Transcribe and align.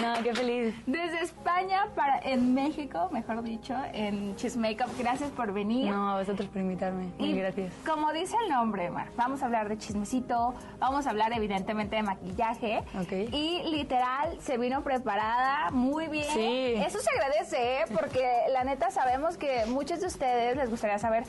No, 0.00 0.22
qué 0.22 0.34
feliz. 0.34 0.74
Desde 0.86 1.20
España 1.20 1.88
para 1.94 2.18
en 2.20 2.54
México, 2.54 3.08
mejor 3.12 3.42
dicho, 3.42 3.74
en 3.92 4.34
Chismakeup. 4.36 4.88
Gracias 4.98 5.30
por 5.30 5.52
venir. 5.52 5.90
No, 5.90 6.10
a 6.12 6.18
vosotros 6.18 6.48
por 6.48 6.60
invitarme. 6.62 7.10
Muy 7.18 7.28
Y 7.28 7.38
gracias. 7.38 7.72
Como 7.86 8.12
dice 8.12 8.34
el 8.42 8.50
nombre, 8.50 8.90
Mar, 8.90 9.08
vamos 9.16 9.42
a 9.42 9.46
hablar 9.46 9.68
de 9.68 9.78
chismecito, 9.78 10.54
vamos 10.78 11.06
a 11.06 11.10
hablar 11.10 11.32
evidentemente 11.34 11.96
de 11.96 12.02
maquillaje. 12.02 12.82
Ok. 13.00 13.12
Y 13.32 13.62
literal 13.70 14.38
se 14.40 14.58
vino 14.58 14.82
preparada 14.82 15.70
muy 15.70 16.08
bien. 16.08 16.32
Sí. 16.32 16.74
Eso 16.84 16.98
se 16.98 17.10
agradece, 17.10 17.82
¿eh? 17.82 17.84
porque 17.92 18.26
la 18.50 18.64
neta 18.64 18.90
sabemos 18.90 19.36
que 19.36 19.66
muchos 19.66 20.00
de 20.00 20.06
ustedes 20.06 20.56
les 20.56 20.70
gustaría 20.70 20.98
saber 20.98 21.24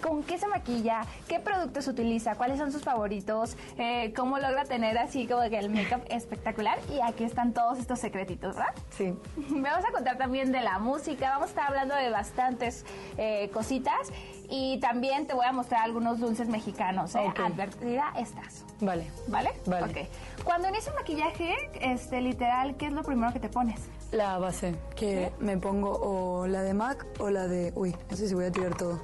con 0.00 0.22
qué 0.22 0.38
se 0.38 0.48
maquilla, 0.48 1.02
qué 1.28 1.40
productos 1.40 1.86
utiliza, 1.88 2.34
cuáles 2.34 2.58
son 2.58 2.72
sus 2.72 2.82
favoritos, 2.82 3.56
eh, 3.78 4.12
cómo 4.14 4.38
logra 4.38 4.64
tener 4.64 4.98
así 4.98 5.26
como 5.26 5.42
que 5.48 5.58
el 5.58 5.70
make-up 5.70 6.02
espectacular. 6.08 6.78
Y 6.92 7.00
aquí 7.00 7.24
están 7.24 7.52
todos 7.52 7.78
estos 7.78 7.98
secretitos, 7.98 8.56
¿verdad? 8.56 8.74
Sí. 8.90 9.14
Vamos 9.50 9.84
a 9.88 9.92
contar 9.92 10.16
también 10.16 10.52
de 10.52 10.60
la 10.60 10.78
música, 10.78 11.30
vamos 11.30 11.46
a 11.46 11.50
estar 11.50 11.68
hablando 11.68 11.94
de 11.94 12.10
bastantes 12.10 12.84
eh, 13.16 13.50
cositas 13.52 14.10
y 14.48 14.78
también 14.80 15.26
te 15.26 15.34
voy 15.34 15.46
a 15.46 15.52
mostrar 15.52 15.82
algunos 15.82 16.18
dulces 16.18 16.48
mexicanos. 16.48 17.14
¿eh? 17.14 17.32
Advertida 17.36 18.12
estás. 18.18 18.64
Vale. 18.80 19.06
¿Vale? 19.28 19.50
Vale. 19.66 19.86
Ok. 19.86 20.44
Cuando 20.44 20.68
inicia 20.68 20.90
el 20.90 20.98
maquillaje, 20.98 21.54
este, 21.80 22.20
literal, 22.20 22.76
¿qué 22.76 22.86
es 22.86 22.92
lo 22.92 23.02
primero 23.02 23.32
que 23.32 23.40
te 23.40 23.48
pones? 23.48 23.80
La 24.10 24.38
base, 24.38 24.74
que 24.96 25.30
me 25.38 25.56
pongo 25.56 25.92
o 25.92 26.46
la 26.48 26.62
de 26.62 26.74
MAC 26.74 27.06
o 27.20 27.30
la 27.30 27.46
de... 27.46 27.72
Uy, 27.76 27.94
no 28.10 28.16
sé 28.16 28.28
si 28.28 28.34
voy 28.34 28.46
a 28.46 28.50
tirar 28.50 28.76
todo. 28.76 29.00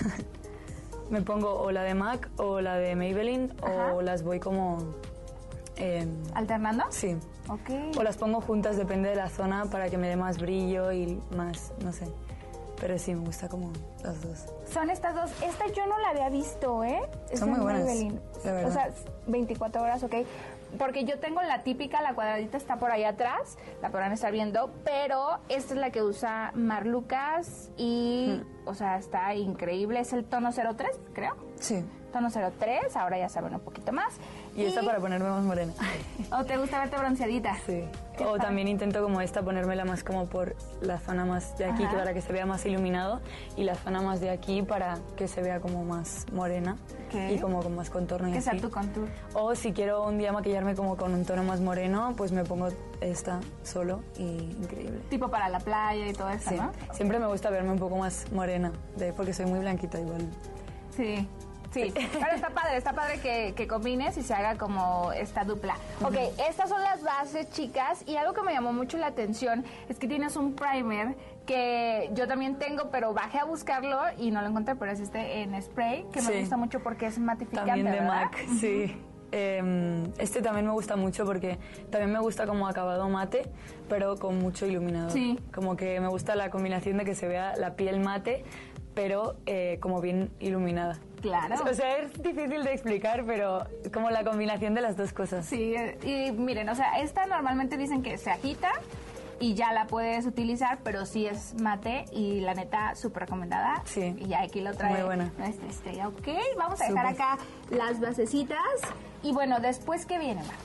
Me 1.10 1.20
pongo 1.22 1.60
o 1.60 1.70
la 1.70 1.82
de 1.82 1.94
MAC 1.94 2.30
o 2.38 2.60
la 2.60 2.76
de 2.76 2.96
Maybelline 2.96 3.52
Ajá. 3.62 3.94
o 3.94 4.02
las 4.02 4.22
voy 4.22 4.40
como... 4.40 4.78
eh, 5.76 6.06
¿Alternando? 6.34 6.84
sí. 6.90 7.16
Ok. 7.46 7.98
O 7.98 8.02
las 8.02 8.16
pongo 8.16 8.40
juntas, 8.40 8.78
depende 8.78 9.10
de 9.10 9.16
la 9.16 9.28
zona, 9.28 9.66
para 9.66 9.90
que 9.90 9.98
me 9.98 10.08
dé 10.08 10.16
más 10.16 10.38
brillo 10.38 10.92
y 10.92 11.20
más, 11.36 11.74
no 11.84 11.92
sé. 11.92 12.06
Pero 12.80 12.98
sí, 12.98 13.14
me 13.14 13.20
gusta 13.26 13.50
como 13.50 13.70
las 14.02 14.22
dos. 14.22 14.46
Son 14.72 14.88
estas 14.88 15.14
dos. 15.14 15.30
Esta 15.42 15.66
yo 15.68 15.86
no 15.86 15.98
la 15.98 16.08
había 16.08 16.30
visto, 16.30 16.82
¿eh? 16.84 17.02
Es 17.30 17.40
Son 17.40 17.50
de 17.50 17.56
muy 17.56 17.64
buenas, 17.64 17.84
Maybelline. 17.84 18.20
la 18.46 18.52
verdad. 18.52 18.70
O 18.70 18.72
sea, 18.72 18.90
24 19.26 19.82
horas, 19.82 20.02
ok. 20.02 20.14
Porque 20.78 21.04
yo 21.04 21.18
tengo 21.18 21.40
la 21.42 21.62
típica, 21.62 22.02
la 22.02 22.14
cuadradita 22.14 22.56
está 22.56 22.76
por 22.76 22.90
ahí 22.90 23.04
atrás, 23.04 23.56
la 23.82 23.90
podrán 23.90 24.12
estar 24.12 24.32
viendo, 24.32 24.72
pero 24.84 25.38
esta 25.48 25.74
es 25.74 25.80
la 25.80 25.90
que 25.90 26.02
usa 26.02 26.52
Mar 26.54 26.86
Lucas 26.86 27.70
y, 27.76 28.40
Hmm. 28.42 28.68
o 28.68 28.74
sea, 28.74 28.96
está 28.98 29.34
increíble. 29.34 30.00
Es 30.00 30.12
el 30.12 30.24
tono 30.24 30.50
03, 30.52 30.98
creo. 31.12 31.36
Sí. 31.60 31.84
Tono 32.14 32.28
03, 32.30 32.94
ahora 32.94 33.18
ya 33.18 33.28
saben 33.28 33.54
un 33.54 33.60
poquito 33.60 33.90
más. 33.92 34.14
Y 34.54 34.64
esta 34.64 34.82
para 34.82 35.00
ponerme 35.00 35.28
más 35.28 35.42
morena. 35.42 35.72
¿O 36.30 36.44
te 36.44 36.56
gusta 36.58 36.78
verte 36.78 36.96
bronceadita? 36.96 37.56
Sí. 37.66 37.82
Qué 38.16 38.22
O 38.24 38.28
padre. 38.28 38.40
también 38.42 38.68
intento 38.68 39.02
como 39.02 39.20
esta 39.20 39.42
ponérmela 39.42 39.84
más 39.84 40.04
como 40.04 40.26
por 40.26 40.54
la 40.80 41.00
zona 41.00 41.24
más 41.24 41.58
de 41.58 41.64
aquí 41.64 41.82
Ajá. 41.82 41.96
para 41.96 42.14
que 42.14 42.20
se 42.22 42.32
vea 42.32 42.46
más 42.46 42.64
iluminado 42.66 43.20
y 43.56 43.64
la 43.64 43.74
zona 43.74 44.00
más 44.00 44.20
de 44.20 44.30
aquí 44.30 44.62
para 44.62 44.98
que 45.16 45.26
se 45.26 45.42
vea 45.42 45.58
como 45.58 45.82
más 45.84 46.24
morena 46.32 46.76
Ok. 47.08 47.32
y 47.32 47.38
como 47.40 47.60
con 47.64 47.74
más 47.74 47.90
contorno 47.90 48.28
y 48.28 48.32
Que 48.32 48.40
sea 48.40 48.52
así. 48.52 48.62
tu 48.62 48.70
contour. 48.70 49.08
O 49.32 49.56
si 49.56 49.72
quiero 49.72 50.04
un 50.06 50.16
día 50.16 50.30
maquillarme 50.32 50.76
como 50.76 50.96
con 50.96 51.12
un 51.14 51.24
tono 51.24 51.42
más 51.42 51.60
moreno, 51.60 52.14
pues 52.16 52.30
me 52.30 52.44
pongo 52.44 52.68
esta 53.00 53.40
solo 53.64 54.02
y 54.16 54.22
increíble. 54.62 55.00
Tipo 55.10 55.30
para 55.30 55.48
la 55.48 55.58
playa 55.58 56.06
y 56.06 56.12
todo 56.12 56.30
eso, 56.30 56.50
Sí. 56.50 56.54
¿no? 56.54 56.70
Siempre 56.92 57.18
me 57.18 57.26
gusta 57.26 57.50
verme 57.50 57.72
un 57.72 57.80
poco 57.80 57.96
más 57.96 58.30
morena, 58.30 58.70
de, 58.96 59.12
porque 59.12 59.34
soy 59.34 59.46
muy 59.46 59.58
blanquita 59.58 59.98
igual. 59.98 60.22
Sí. 60.96 61.26
Sí, 61.74 61.92
pero 62.12 62.34
está 62.34 62.50
padre, 62.50 62.76
está 62.76 62.92
padre 62.92 63.20
que, 63.20 63.52
que 63.56 63.66
combines 63.66 64.16
y 64.16 64.22
se 64.22 64.32
haga 64.32 64.56
como 64.56 65.12
esta 65.12 65.44
dupla. 65.44 65.76
Ok, 66.02 66.16
estas 66.48 66.68
son 66.68 66.80
las 66.82 67.02
bases, 67.02 67.50
chicas, 67.50 68.04
y 68.06 68.16
algo 68.16 68.32
que 68.32 68.42
me 68.42 68.52
llamó 68.52 68.72
mucho 68.72 68.96
la 68.96 69.08
atención 69.08 69.64
es 69.88 69.98
que 69.98 70.06
tienes 70.06 70.36
un 70.36 70.54
primer 70.54 71.16
que 71.46 72.10
yo 72.14 72.26
también 72.26 72.56
tengo, 72.56 72.90
pero 72.90 73.12
bajé 73.12 73.38
a 73.38 73.44
buscarlo 73.44 74.00
y 74.18 74.30
no 74.30 74.40
lo 74.40 74.48
encontré, 74.48 74.76
pero 74.76 74.92
es 74.92 75.00
este 75.00 75.42
en 75.42 75.60
spray, 75.60 76.06
que 76.12 76.22
me 76.22 76.40
gusta 76.40 76.56
mucho 76.56 76.80
porque 76.80 77.06
es 77.06 77.18
matificante, 77.18 77.70
También 77.70 77.86
de 77.86 78.00
¿verdad? 78.00 78.22
MAC, 78.22 78.46
sí. 78.60 78.96
Eh, 79.36 80.04
este 80.18 80.42
también 80.42 80.64
me 80.64 80.70
gusta 80.70 80.94
mucho 80.94 81.24
porque 81.24 81.58
también 81.90 82.12
me 82.12 82.20
gusta 82.20 82.46
como 82.46 82.68
acabado 82.68 83.08
mate, 83.08 83.42
pero 83.88 84.16
con 84.16 84.38
mucho 84.38 84.64
iluminador. 84.64 85.10
Sí. 85.10 85.40
Como 85.52 85.74
que 85.74 85.98
me 85.98 86.06
gusta 86.06 86.36
la 86.36 86.50
combinación 86.50 86.98
de 86.98 87.04
que 87.04 87.16
se 87.16 87.26
vea 87.26 87.56
la 87.56 87.74
piel 87.74 87.98
mate, 87.98 88.44
pero 88.94 89.34
eh, 89.46 89.78
como 89.80 90.00
bien 90.00 90.30
iluminada. 90.38 91.00
Claro. 91.24 91.54
O 91.64 91.72
sea, 91.72 91.96
es 92.00 92.22
difícil 92.22 92.64
de 92.64 92.74
explicar, 92.74 93.24
pero 93.24 93.64
como 93.94 94.10
la 94.10 94.24
combinación 94.24 94.74
de 94.74 94.82
las 94.82 94.94
dos 94.94 95.14
cosas. 95.14 95.46
Sí, 95.46 95.74
y 96.02 96.32
miren, 96.32 96.68
o 96.68 96.74
sea, 96.74 97.00
esta 97.00 97.24
normalmente 97.24 97.78
dicen 97.78 98.02
que 98.02 98.18
se 98.18 98.30
agita 98.30 98.70
y 99.40 99.54
ya 99.54 99.72
la 99.72 99.86
puedes 99.86 100.26
utilizar, 100.26 100.80
pero 100.84 101.06
sí 101.06 101.24
es 101.26 101.54
mate 101.54 102.04
y 102.12 102.40
la 102.40 102.52
neta 102.52 102.94
súper 102.94 103.22
recomendada. 103.22 103.80
Sí. 103.86 104.14
Y 104.18 104.26
ya 104.26 104.42
aquí 104.42 104.60
lo 104.60 104.74
trae 104.74 104.92
Muy 104.92 105.02
buena. 105.02 105.32
nuestra 105.38 105.66
estrella. 105.66 106.08
Ok, 106.08 106.28
vamos 106.58 106.78
a 106.82 106.88
dejar 106.88 107.06
acá 107.06 107.38
las 107.70 108.00
basecitas. 108.00 108.58
Y 109.22 109.32
bueno, 109.32 109.60
después, 109.60 110.04
¿qué 110.04 110.18
viene, 110.18 110.42
Mar? 110.42 110.56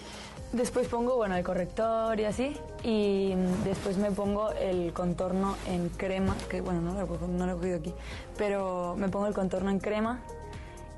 Después 0.51 0.89
pongo, 0.89 1.15
bueno, 1.15 1.37
el 1.37 1.43
corrector 1.45 2.19
y 2.19 2.25
así. 2.25 2.57
Y 2.83 3.33
después 3.63 3.95
me 3.95 4.11
pongo 4.11 4.51
el 4.51 4.91
contorno 4.91 5.55
en 5.67 5.87
crema, 5.87 6.35
que 6.49 6.59
bueno, 6.59 6.81
no 6.81 6.93
lo, 6.95 7.27
no 7.29 7.45
lo 7.45 7.53
he 7.53 7.55
cogido 7.55 7.77
aquí. 7.77 7.93
Pero 8.37 8.95
me 8.97 9.07
pongo 9.07 9.27
el 9.27 9.33
contorno 9.33 9.69
en 9.69 9.79
crema 9.79 10.19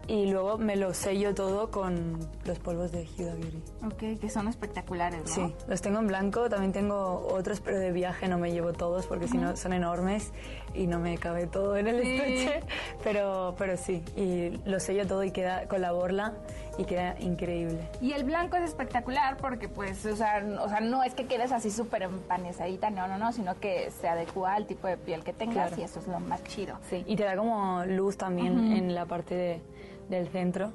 y 0.08 0.28
luego 0.32 0.58
me 0.58 0.76
lo 0.76 0.94
sello 0.94 1.34
todo 1.36 1.72
con 1.72 2.18
los 2.46 2.60
polvos 2.60 2.92
de 2.92 3.08
Huda 3.18 3.34
Beauty. 3.36 3.62
Ok, 3.86 4.20
que 4.20 4.30
son 4.30 4.48
espectaculares, 4.48 5.22
¿no? 5.22 5.28
Sí, 5.28 5.56
los 5.68 5.82
tengo 5.82 6.00
en 6.00 6.08
blanco, 6.08 6.50
también 6.50 6.74
tengo 6.74 7.28
otros, 7.32 7.62
pero 7.62 7.80
de 7.80 7.92
viaje 7.92 8.28
no 8.28 8.38
me 8.38 8.52
llevo 8.52 8.74
todos 8.74 9.08
porque 9.08 9.28
si 9.28 9.38
no 9.38 9.56
son 9.56 9.74
enormes 9.74 10.32
y 10.74 10.88
no 10.88 11.00
me 11.00 11.18
cabe 11.18 11.48
todo 11.48 11.78
en 11.78 11.88
el 11.88 12.02
Sí. 12.02 12.16
estuche. 12.16 12.60
Pero, 13.04 13.56
pero 13.58 13.78
sí, 13.78 14.04
y 14.16 14.50
lo 14.70 14.80
sello 14.80 15.08
todo 15.08 15.24
y 15.24 15.32
queda 15.32 15.68
con 15.68 15.82
la 15.82 15.92
borla 15.92 16.34
y 16.78 16.86
queda 16.86 17.16
increíble. 17.20 17.80
Y 18.02 18.14
el 18.14 18.24
blanco 18.24 18.56
es 18.58 18.64
espectacular 18.64 19.38
porque, 19.38 19.68
pues, 19.70 20.06
o 20.06 20.16
sea, 20.16 20.44
o 20.62 20.70
sea 20.70 20.80
no 20.80 21.04
es 21.04 21.14
que 21.14 21.26
quedes 21.26 21.52
así 21.52 21.70
súper 21.72 22.04
empanesadita, 22.04 22.90
no, 22.90 23.08
no, 23.08 23.18
no, 23.18 23.32
sino 23.34 23.60
que 23.60 23.92
se 23.92 24.08
adecua 24.08 24.54
al 24.56 24.66
tipo 24.66 24.88
de 24.88 24.98
piel 24.98 25.24
que 25.24 25.34
tengas 25.34 25.68
Claro. 25.70 25.82
y 25.82 25.86
eso 25.86 26.00
es 26.00 26.08
lo 26.08 26.20
más 26.20 26.44
chido. 26.46 26.78
Sí, 26.90 27.04
y 27.08 27.16
te 27.16 27.24
da 27.24 27.36
como 27.36 27.84
luz 27.86 28.18
también 28.18 28.72
en 28.72 28.96
la 28.96 29.06
parte 29.06 29.36
de- 29.36 29.62
del 30.10 30.28
centro 30.30 30.72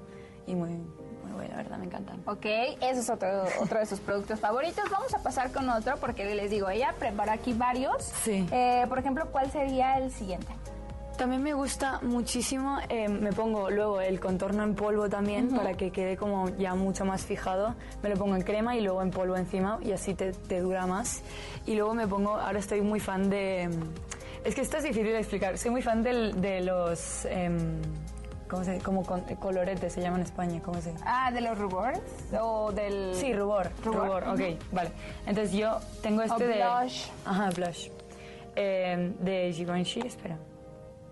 y 0.47 0.55
muy, 0.55 0.71
muy 0.71 1.33
bueno, 1.35 1.51
la 1.51 1.57
verdad, 1.57 1.79
me 1.79 1.87
encantan. 1.87 2.23
Ok, 2.27 2.45
ese 2.81 3.01
es 3.01 3.11
otro, 3.11 3.29
otro 3.61 3.79
de 3.81 3.87
sus 3.87 4.01
productos 4.01 4.41
favoritos. 4.41 4.85
Vamos 4.91 5.13
a 5.15 5.19
pasar 5.23 5.53
con 5.53 5.69
otro 5.69 5.97
porque 6.01 6.25
les 6.35 6.51
digo, 6.51 6.69
ella 6.71 6.95
preparó 6.99 7.33
aquí 7.33 7.53
varios. 7.53 8.03
Sí. 8.03 8.47
Eh, 8.53 8.85
por 8.89 8.99
ejemplo, 8.99 9.27
¿cuál 9.33 9.51
sería 9.51 9.99
el 9.99 10.11
siguiente? 10.11 10.49
También 11.19 11.43
me 11.43 11.55
gusta 11.55 11.99
muchísimo, 12.03 12.77
eh, 12.91 13.09
me 13.09 13.33
pongo 13.33 13.71
luego 13.71 14.03
el 14.03 14.21
contorno 14.21 14.63
en 14.65 14.75
polvo 14.75 15.09
también 15.09 15.49
para 15.49 15.73
que 15.73 15.91
quede 15.91 16.15
como 16.19 16.51
ya 16.59 16.75
mucho 16.75 17.07
más 17.07 17.25
fijado. 17.25 17.75
Me 18.03 18.11
lo 18.11 18.17
pongo 18.17 18.37
en 18.37 18.43
crema 18.43 18.77
y 18.77 18.83
luego 18.83 19.01
en 19.01 19.11
polvo 19.11 19.35
encima 19.35 19.79
y 19.83 19.93
así 19.93 20.13
te, 20.13 20.33
te 20.33 20.61
dura 20.61 20.87
más. 20.87 21.22
Y 21.65 21.75
luego 21.75 21.95
me 21.95 22.07
pongo, 22.07 22.37
ahora 22.37 22.59
estoy 22.59 22.83
muy 22.83 23.01
fan 23.01 23.31
de... 23.31 23.71
Es 24.45 24.55
que 24.55 24.61
esto 24.61 24.77
es 24.77 24.83
difícil 24.83 25.07
de 25.07 25.19
explicar. 25.19 25.57
Soy 25.57 25.71
muy 25.71 25.81
fan 25.81 26.03
del- 26.03 26.39
de 26.39 26.61
los... 26.61 27.25
em, 27.25 27.81
¿Cómo 28.48 28.65
se 28.65 28.78
Como 28.78 29.03
con- 29.04 29.22
coloretes 29.37 29.93
se 29.93 30.01
llama 30.01 30.16
en 30.19 30.22
España, 30.22 30.60
¿cómo 30.65 30.81
se 30.81 30.95
Ah, 31.04 31.31
de 31.33 31.41
los 31.41 31.59
rubores 31.59 32.01
o 32.41 32.71
del... 32.72 33.15
Sí, 33.15 33.33
rubor. 33.33 33.71
Rubor, 33.84 34.25
Rubor, 34.25 34.28
ok, 34.28 34.41
vale. 34.72 34.91
Entonces 35.27 35.53
yo 35.53 35.78
tengo 36.03 36.22
este 36.22 36.45
O 36.45 36.47
de... 36.48 36.54
blush. 36.57 37.09
Ajá, 37.25 37.51
blush. 37.51 37.89
Eh, 38.54 39.13
de 39.21 39.53
Givenchy, 39.53 40.01
espera. 40.01 40.37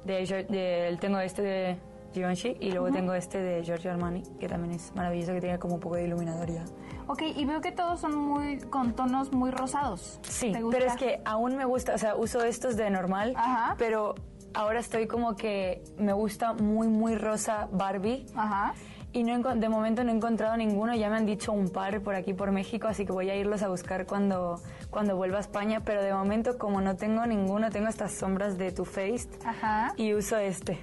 De, 0.04 0.24
de- 0.48 0.96
tengo 1.00 1.18
este 1.18 1.42
de 1.42 1.76
Givenchy 2.12 2.56
y 2.60 2.70
luego 2.70 2.90
tengo 2.92 3.12
este 3.14 3.38
de 3.38 3.62
Giorgio 3.64 3.90
Armani, 3.90 4.22
que 4.38 4.48
también 4.48 4.74
es 4.74 4.94
maravilloso, 4.94 5.32
que 5.32 5.40
tiene 5.40 5.58
como 5.58 5.74
un 5.74 5.80
poco 5.80 5.96
de 5.96 6.04
iluminador 6.04 6.48
ya. 6.50 6.64
Ok, 7.06 7.22
y 7.22 7.44
veo 7.44 7.60
que 7.60 7.72
todos 7.72 8.00
son 8.00 8.14
muy 8.16 8.58
con 8.60 8.94
tonos 8.94 9.32
muy 9.32 9.50
rosados. 9.50 10.18
Sí, 10.22 10.52
pero 10.70 10.86
es 10.86 10.94
que 10.96 11.20
aún 11.24 11.56
me 11.56 11.64
gusta, 11.66 11.94
o 11.94 11.98
sea, 11.98 12.14
uso 12.16 12.42
estos 12.44 12.76
de 12.76 12.88
normal, 12.88 13.34
Ajá. 13.36 13.74
pero 13.78 14.14
ahora 14.54 14.80
estoy 14.80 15.06
como 15.06 15.36
que 15.36 15.82
me 15.98 16.12
gusta 16.12 16.52
muy, 16.54 16.88
muy 16.88 17.14
rosa 17.16 17.68
Barbie. 17.72 18.26
Ajá. 18.34 18.74
Y 19.12 19.22
no 19.22 19.38
de 19.54 19.68
momento 19.68 20.02
no 20.02 20.10
he 20.10 20.14
encontrado 20.16 20.56
ninguno, 20.56 20.92
ya 20.96 21.08
me 21.08 21.16
han 21.16 21.24
dicho 21.26 21.52
un 21.52 21.68
par 21.70 22.00
por 22.00 22.16
aquí 22.16 22.34
por 22.34 22.50
México, 22.50 22.88
así 22.88 23.06
que 23.06 23.12
voy 23.12 23.30
a 23.30 23.36
irlos 23.36 23.62
a 23.62 23.68
buscar 23.68 24.06
cuando, 24.06 24.60
cuando 24.90 25.14
vuelva 25.16 25.36
a 25.36 25.40
España, 25.40 25.82
pero 25.84 26.02
de 26.02 26.12
momento 26.12 26.58
como 26.58 26.80
no 26.80 26.96
tengo 26.96 27.24
ninguno, 27.24 27.70
tengo 27.70 27.86
estas 27.88 28.12
sombras 28.12 28.58
de 28.58 28.72
Too 28.72 28.84
Faced 28.84 29.28
Ajá. 29.44 29.92
y 29.96 30.14
uso 30.14 30.36
este. 30.38 30.80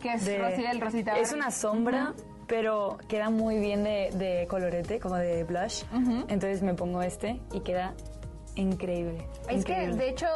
Que 0.00 0.12
es 0.12 0.26
de- 0.26 0.36
Rosy 0.38 0.62
del 0.62 0.80
Rosita 0.82 1.16
Es 1.18 1.32
una 1.32 1.50
sombra, 1.50 2.12
pero 2.46 2.98
queda 3.08 3.30
muy 3.30 3.58
bien 3.58 3.84
de, 3.84 4.10
de 4.14 4.46
colorete, 4.50 5.00
como 5.00 5.16
de 5.16 5.42
blush. 5.44 5.84
Entonces 6.28 6.60
me 6.62 6.74
pongo 6.74 7.00
este 7.00 7.40
y 7.54 7.60
queda 7.60 7.94
increíble. 8.56 9.26
Es 9.48 9.64
que, 9.64 9.72
increíble. 9.72 9.96
de 9.96 10.08
hecho, 10.08 10.26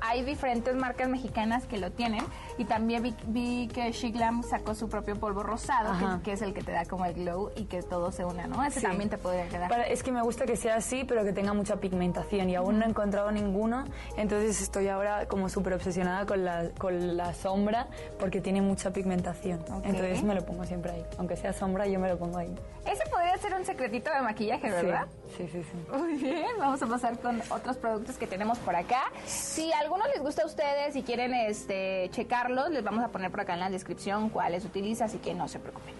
hay 0.00 0.22
diferentes 0.24 0.74
marcas 0.74 1.08
mexicanas 1.08 1.66
que 1.66 1.76
lo 1.78 1.90
tienen. 1.92 2.24
Y 2.56 2.64
también 2.64 3.02
vi, 3.02 3.14
vi 3.26 3.68
que 3.68 3.90
She 3.92 4.10
Glam 4.10 4.42
sacó 4.42 4.74
su 4.74 4.88
propio 4.88 5.16
polvo 5.16 5.42
rosado, 5.42 5.92
que, 5.98 6.22
que 6.22 6.32
es 6.32 6.42
el 6.42 6.54
que 6.54 6.62
te 6.62 6.72
da 6.72 6.84
como 6.84 7.04
el 7.04 7.14
glow 7.14 7.50
y 7.56 7.64
que 7.64 7.82
todo 7.82 8.12
se 8.12 8.24
une, 8.24 8.46
¿no? 8.46 8.64
Ese 8.64 8.80
Sí. 8.80 8.86
también 8.86 9.10
te 9.10 9.18
podría 9.18 9.48
quedar. 9.48 9.68
Para- 9.68 9.86
es 9.88 10.02
que 10.02 10.12
me 10.12 10.22
gusta 10.22 10.46
que 10.46 10.56
sea 10.56 10.76
así, 10.76 11.04
pero 11.04 11.24
que 11.24 11.32
tenga 11.32 11.52
mucha 11.52 11.76
pigmentación 11.76 12.48
y 12.50 12.54
aún 12.54 12.78
no 12.78 12.84
he 12.84 12.88
encontrado 12.88 13.30
ninguno, 13.32 13.84
entonces 14.16 14.60
estoy 14.62 14.88
ahora 14.88 15.26
como 15.26 15.48
súper 15.48 15.74
obsesionada 15.74 16.26
con 16.26 16.44
la, 16.44 16.70
con 16.78 17.16
la 17.16 17.34
sombra 17.34 17.88
porque 18.18 18.40
tiene 18.40 18.62
mucha 18.62 18.92
pigmentación. 18.92 19.60
Ok. 19.62 19.84
Entonces 19.84 20.22
me 20.22 20.34
lo 20.34 20.44
pongo 20.46 20.64
siempre 20.64 20.92
ahí. 20.92 21.04
Aunque 21.18 21.36
sea 21.36 21.52
sombra, 21.52 21.86
yo 21.86 21.98
me 21.98 22.08
lo 22.08 22.16
pongo 22.18 22.38
ahí. 22.38 22.54
Ese 22.86 23.02
podría 23.10 23.36
ser 23.38 23.54
un 23.54 23.64
secretito 23.64 24.10
de 24.12 24.20
maquillaje, 24.22 24.70
¿verdad? 24.70 25.06
Sí, 25.36 25.48
sí, 25.50 25.62
sí. 25.64 25.96
Muy 25.96 26.14
bien, 26.14 26.46
vamos 26.58 26.80
a 26.82 26.86
pasar 26.86 27.18
con 27.18 27.40
otros 27.64 27.78
productos 27.78 28.18
que 28.18 28.26
tenemos 28.26 28.58
por 28.58 28.76
acá. 28.76 29.04
Si 29.24 29.72
alguno 29.72 30.04
les 30.12 30.22
gusta 30.22 30.42
a 30.42 30.46
ustedes 30.46 30.94
y 30.96 31.02
quieren 31.02 31.32
este, 31.32 32.10
checarlos, 32.10 32.68
les 32.68 32.84
vamos 32.84 33.02
a 33.02 33.08
poner 33.08 33.30
por 33.30 33.40
acá 33.40 33.54
en 33.54 33.60
la 33.60 33.70
descripción 33.70 34.28
cuáles 34.28 34.66
utilizas, 34.66 35.10
así 35.10 35.18
que 35.18 35.32
no 35.32 35.48
se 35.48 35.58
preocupen. 35.58 35.94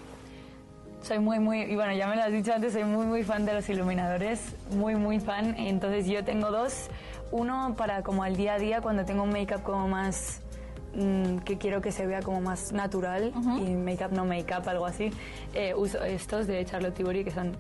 Soy 1.00 1.20
muy, 1.20 1.38
muy, 1.38 1.62
y 1.62 1.74
bueno, 1.74 1.94
ya 1.94 2.06
me 2.06 2.16
lo 2.16 2.22
has 2.22 2.32
dicho 2.32 2.52
antes, 2.52 2.74
soy 2.74 2.84
muy, 2.84 3.06
muy 3.06 3.22
fan 3.24 3.46
de 3.46 3.54
los 3.54 3.66
iluminadores, 3.70 4.40
muy, 4.72 4.94
muy 4.94 5.20
fan. 5.20 5.54
Entonces 5.58 6.06
yo 6.06 6.22
tengo 6.22 6.50
dos, 6.50 6.88
uno 7.30 7.74
para 7.78 8.02
como 8.02 8.24
al 8.24 8.36
día 8.36 8.54
a 8.54 8.58
día, 8.58 8.82
cuando 8.82 9.06
tengo 9.06 9.22
un 9.22 9.30
make-up 9.30 9.62
como 9.62 9.88
más, 9.88 10.42
mm, 10.94 11.38
que 11.38 11.56
quiero 11.56 11.80
que 11.80 11.92
se 11.92 12.06
vea 12.06 12.20
como 12.20 12.42
más 12.42 12.72
natural, 12.72 13.32
y 13.58 13.70
make-up 13.70 14.12
no 14.12 14.26
make-up, 14.26 14.68
algo 14.68 14.84
así, 14.84 15.10
eh, 15.54 15.72
uso 15.74 16.02
estos 16.04 16.46
de 16.46 16.62
Charlotte 16.66 16.94
Tilbury 16.94 17.24
que 17.24 17.30
son 17.30 17.56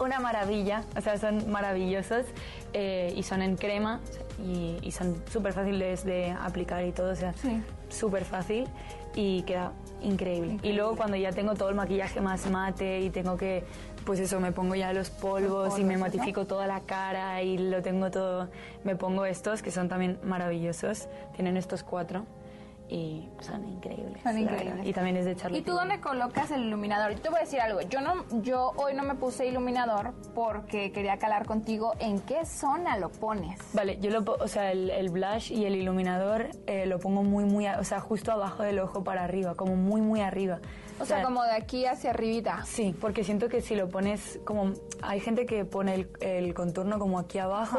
una 0.00 0.20
maravilla, 0.20 0.84
o 0.96 1.00
sea, 1.00 1.18
son 1.18 1.50
maravillosos 1.50 2.24
eh, 2.72 3.12
y 3.16 3.22
son 3.22 3.42
en 3.42 3.56
crema 3.56 4.00
y, 4.44 4.78
y 4.82 4.92
son 4.92 5.22
súper 5.30 5.52
fáciles 5.52 6.04
de 6.04 6.30
aplicar 6.30 6.84
y 6.84 6.92
todo, 6.92 7.12
o 7.12 7.16
sea, 7.16 7.32
Sí. 7.34 7.62
súper 7.88 8.24
fácil 8.24 8.66
y 9.14 9.42
queda 9.42 9.72
increíble. 10.02 10.58
Y 10.62 10.72
luego 10.74 10.96
cuando 10.96 11.16
ya 11.16 11.32
tengo 11.32 11.54
todo 11.54 11.68
el 11.70 11.74
maquillaje 11.74 12.20
más 12.20 12.48
mate 12.50 13.00
y 13.00 13.10
tengo 13.10 13.36
que, 13.36 13.64
pues 14.04 14.20
eso, 14.20 14.38
me 14.38 14.52
pongo 14.52 14.74
ya 14.76 14.92
los 14.92 15.10
polvos, 15.10 15.78
y 15.78 15.82
me 15.84 15.94
polvos, 15.94 15.98
¿no? 16.12 16.18
matifico 16.18 16.46
toda 16.46 16.66
la 16.68 16.80
cara 16.80 17.42
y 17.42 17.58
lo 17.58 17.82
tengo 17.82 18.10
todo, 18.10 18.48
me 18.84 18.94
pongo 18.94 19.24
estos 19.26 19.62
que 19.62 19.70
son 19.72 19.88
también 19.88 20.18
maravillosos, 20.22 21.08
tienen 21.34 21.56
estos 21.56 21.82
cuatro 21.82 22.24
y 22.88 23.28
son 23.40 23.68
increíbles. 23.68 24.22
Son 24.22 24.38
increíbles. 24.38 24.86
Y 24.86 24.92
también 24.92 25.16
es 25.16 25.26
de 25.26 25.36
Charlotte 25.36 25.60
¿Y 25.60 25.62
tú 25.62 25.72
dónde 25.72 26.00
colocas 26.00 26.50
el 26.50 26.64
iluminador? 26.64 27.12
Yo 27.14 27.20
te 27.20 27.28
voy 27.28 27.38
a 27.38 27.42
decir 27.42 27.60
algo. 27.60 27.80
Yo 27.82 28.00
no, 28.00 28.24
yo 28.42 28.72
hoy 28.76 28.94
no 28.94 29.02
me 29.02 29.14
puse 29.14 29.46
iluminador 29.46 30.14
porque 30.34 30.90
quería 30.92 31.18
calar 31.18 31.46
contigo 31.46 31.94
en 31.98 32.20
qué 32.20 32.46
zona 32.46 32.96
lo 32.98 33.10
pones. 33.10 33.58
Vale, 33.74 33.98
yo 34.00 34.10
lo, 34.10 34.24
o 34.40 34.48
sea, 34.48 34.72
el, 34.72 34.90
el 34.90 35.10
blush 35.10 35.52
y 35.52 35.66
el 35.66 35.76
iluminador 35.76 36.48
eh, 36.66 36.86
lo 36.86 36.98
pongo 36.98 37.22
muy, 37.22 37.44
muy, 37.44 37.66
o 37.66 37.84
sea, 37.84 38.00
justo 38.00 38.32
abajo 38.32 38.62
del 38.62 38.78
ojo 38.78 39.04
para 39.04 39.24
arriba, 39.24 39.54
como 39.54 39.76
muy, 39.76 40.00
muy 40.00 40.20
arriba. 40.20 40.60
O 41.00 41.04
sea, 41.04 41.22
como 41.22 41.44
de 41.44 41.52
aquí 41.52 41.86
hacia 41.86 42.10
arribita. 42.10 42.64
Sí, 42.64 42.94
porque 43.00 43.22
siento 43.22 43.48
que 43.48 43.60
si 43.60 43.76
lo 43.76 43.88
pones 43.88 44.40
como... 44.44 44.72
Hay 45.00 45.20
gente 45.20 45.46
que 45.46 45.64
pone 45.64 45.94
el, 45.94 46.10
el 46.20 46.54
contorno 46.54 46.98
como 46.98 47.20
aquí 47.20 47.38
abajo, 47.38 47.78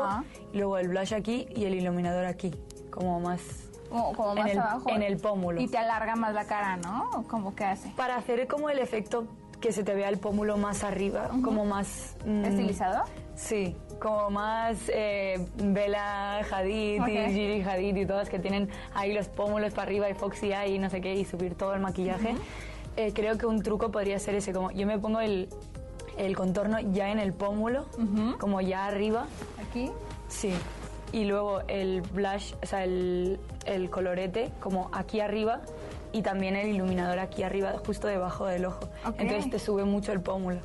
y 0.53 0.57
luego 0.57 0.77
el 0.77 0.88
blush 0.88 1.13
aquí 1.13 1.45
y 1.53 1.65
el 1.65 1.75
iluminador 1.75 2.25
aquí, 2.25 2.51
como 2.89 3.19
más... 3.19 3.69
Como, 3.89 4.13
como 4.13 4.31
En 4.33 4.38
más 4.39 4.51
el- 4.51 4.59
abajo. 4.59 4.89
en 4.89 5.01
el 5.03 5.18
pómulo. 5.18 5.59
Y 5.62 5.68
te 5.68 5.77
alarga 5.77 6.15
más 6.15 6.33
la 6.33 6.45
cara, 6.45 6.77
¿no? 6.77 7.09
¿O 7.15 7.24
¿Cómo 7.24 7.56
que 7.56 7.65
hace? 7.65 7.89
Para 7.95 8.15
hacer 8.18 8.47
como 8.47 8.69
el 8.69 8.80
efecto 8.80 9.25
que 9.59 9.71
se 9.74 9.83
te 9.83 9.94
vea 9.94 10.07
el 10.09 10.18
pómulo 10.19 10.57
más 10.57 10.83
arriba, 10.86 11.30
como 11.44 11.65
más... 11.65 12.15
mm, 12.25 12.45
¿Estilizado? 12.45 13.03
Sí, 13.36 13.75
como 14.00 14.30
más 14.30 14.77
eh, 14.88 15.45
Bella 15.57 16.39
Hadid 16.39 17.01
Ok. 17.01 17.07
y 17.09 17.18
Gigi 17.33 17.62
Hadid 17.63 17.95
y 17.97 18.06
todas 18.06 18.30
que 18.30 18.39
tienen 18.39 18.69
ahí 18.94 19.13
los 19.13 19.27
pómulos 19.27 19.74
para 19.74 19.83
arriba 19.83 20.09
y 20.09 20.13
Foxy 20.13 20.53
Eye 20.53 20.75
y 20.75 20.80
no 20.80 20.89
sé 20.89 21.01
qué 21.01 21.13
y 21.13 21.25
subir 21.25 21.56
todo 21.56 21.74
el 21.74 21.81
maquillaje. 21.81 22.35
Eh, 22.95 23.12
creo 23.13 23.38
que 23.38 23.45
un 23.45 23.62
truco 23.62 23.92
podría 23.92 24.18
ser 24.19 24.35
ese, 24.35 24.53
como 24.53 24.71
yo 24.71 24.85
me 24.88 24.97
pongo 24.97 25.19
el, 25.19 25.50
el 26.18 26.35
contorno 26.38 26.80
ya 26.80 27.09
en 27.12 27.19
el 27.19 27.33
pómulo, 27.33 27.85
como 28.39 28.62
ya 28.62 28.85
arriba, 28.85 29.25
Aquí. 29.69 29.92
sí. 30.30 30.53
Y 31.11 31.25
luego 31.25 31.61
el 31.67 32.01
blush, 32.01 32.53
o 32.61 32.65
sea, 32.65 32.83
el, 32.83 33.39
el 33.65 33.89
colorete 33.89 34.51
como 34.59 34.89
aquí 34.94 35.19
arriba 35.21 35.61
y 36.11 36.21
también 36.21 36.56
el 36.56 36.67
iluminador 36.69 37.19
aquí 37.19 37.44
arriba, 37.44 37.73
justo 37.85 38.07
debajo 38.07 38.45
del 38.45 38.65
ojo. 38.65 38.89
Ok. 39.06 39.15
Entonces 39.19 39.50
te 39.51 39.59
sube 39.59 39.85
mucho 39.85 40.11
el 40.11 40.21
pómulo. 40.21 40.59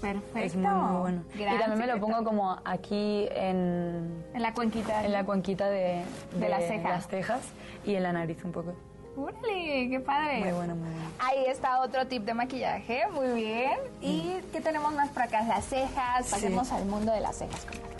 Perfecto. 0.00 0.38
Es 0.38 0.54
muy, 0.56 0.70
muy 0.70 1.00
bueno. 1.00 1.22
Gran 1.34 1.54
y 1.54 1.58
también 1.58 1.78
me 1.78 1.86
lo 1.86 1.94
secreto. 1.94 2.00
pongo 2.06 2.24
como 2.24 2.58
aquí 2.64 3.26
en, 3.30 4.22
En 4.34 4.42
la 4.42 4.52
cuenquita. 4.52 5.04
en 5.04 5.12
la 5.12 5.24
cuenquita 5.24 5.70
de, 5.70 6.02
De 6.38 6.48
la 6.48 6.60
ceja. 6.60 6.88
las 6.90 7.08
cejas 7.08 7.40
y 7.86 7.94
en 7.94 8.02
la 8.02 8.12
nariz 8.12 8.44
un 8.44 8.52
poco. 8.52 8.74
¡Órale! 9.16 9.88
¡Qué 9.88 10.00
padre! 10.04 10.40
Muy 10.40 10.52
bueno, 10.52 10.74
muy 10.74 10.88
bueno. 10.90 11.08
Ahí 11.20 11.44
está 11.46 11.80
otro 11.80 12.06
tip 12.08 12.24
de 12.24 12.34
maquillaje, 12.34 13.02
muy 13.12 13.28
bien. 13.28 13.78
¿Y 14.02 14.34
qué 14.52 14.60
tenemos 14.60 14.92
más 14.92 15.08
por 15.10 15.22
acá? 15.22 15.42
Las 15.44 15.64
cejas, 15.66 16.28
pasemos 16.30 16.70
al 16.72 16.84
mundo 16.84 17.12
de 17.12 17.20
las 17.20 17.36
cejas 17.38 17.64
con 17.64 17.93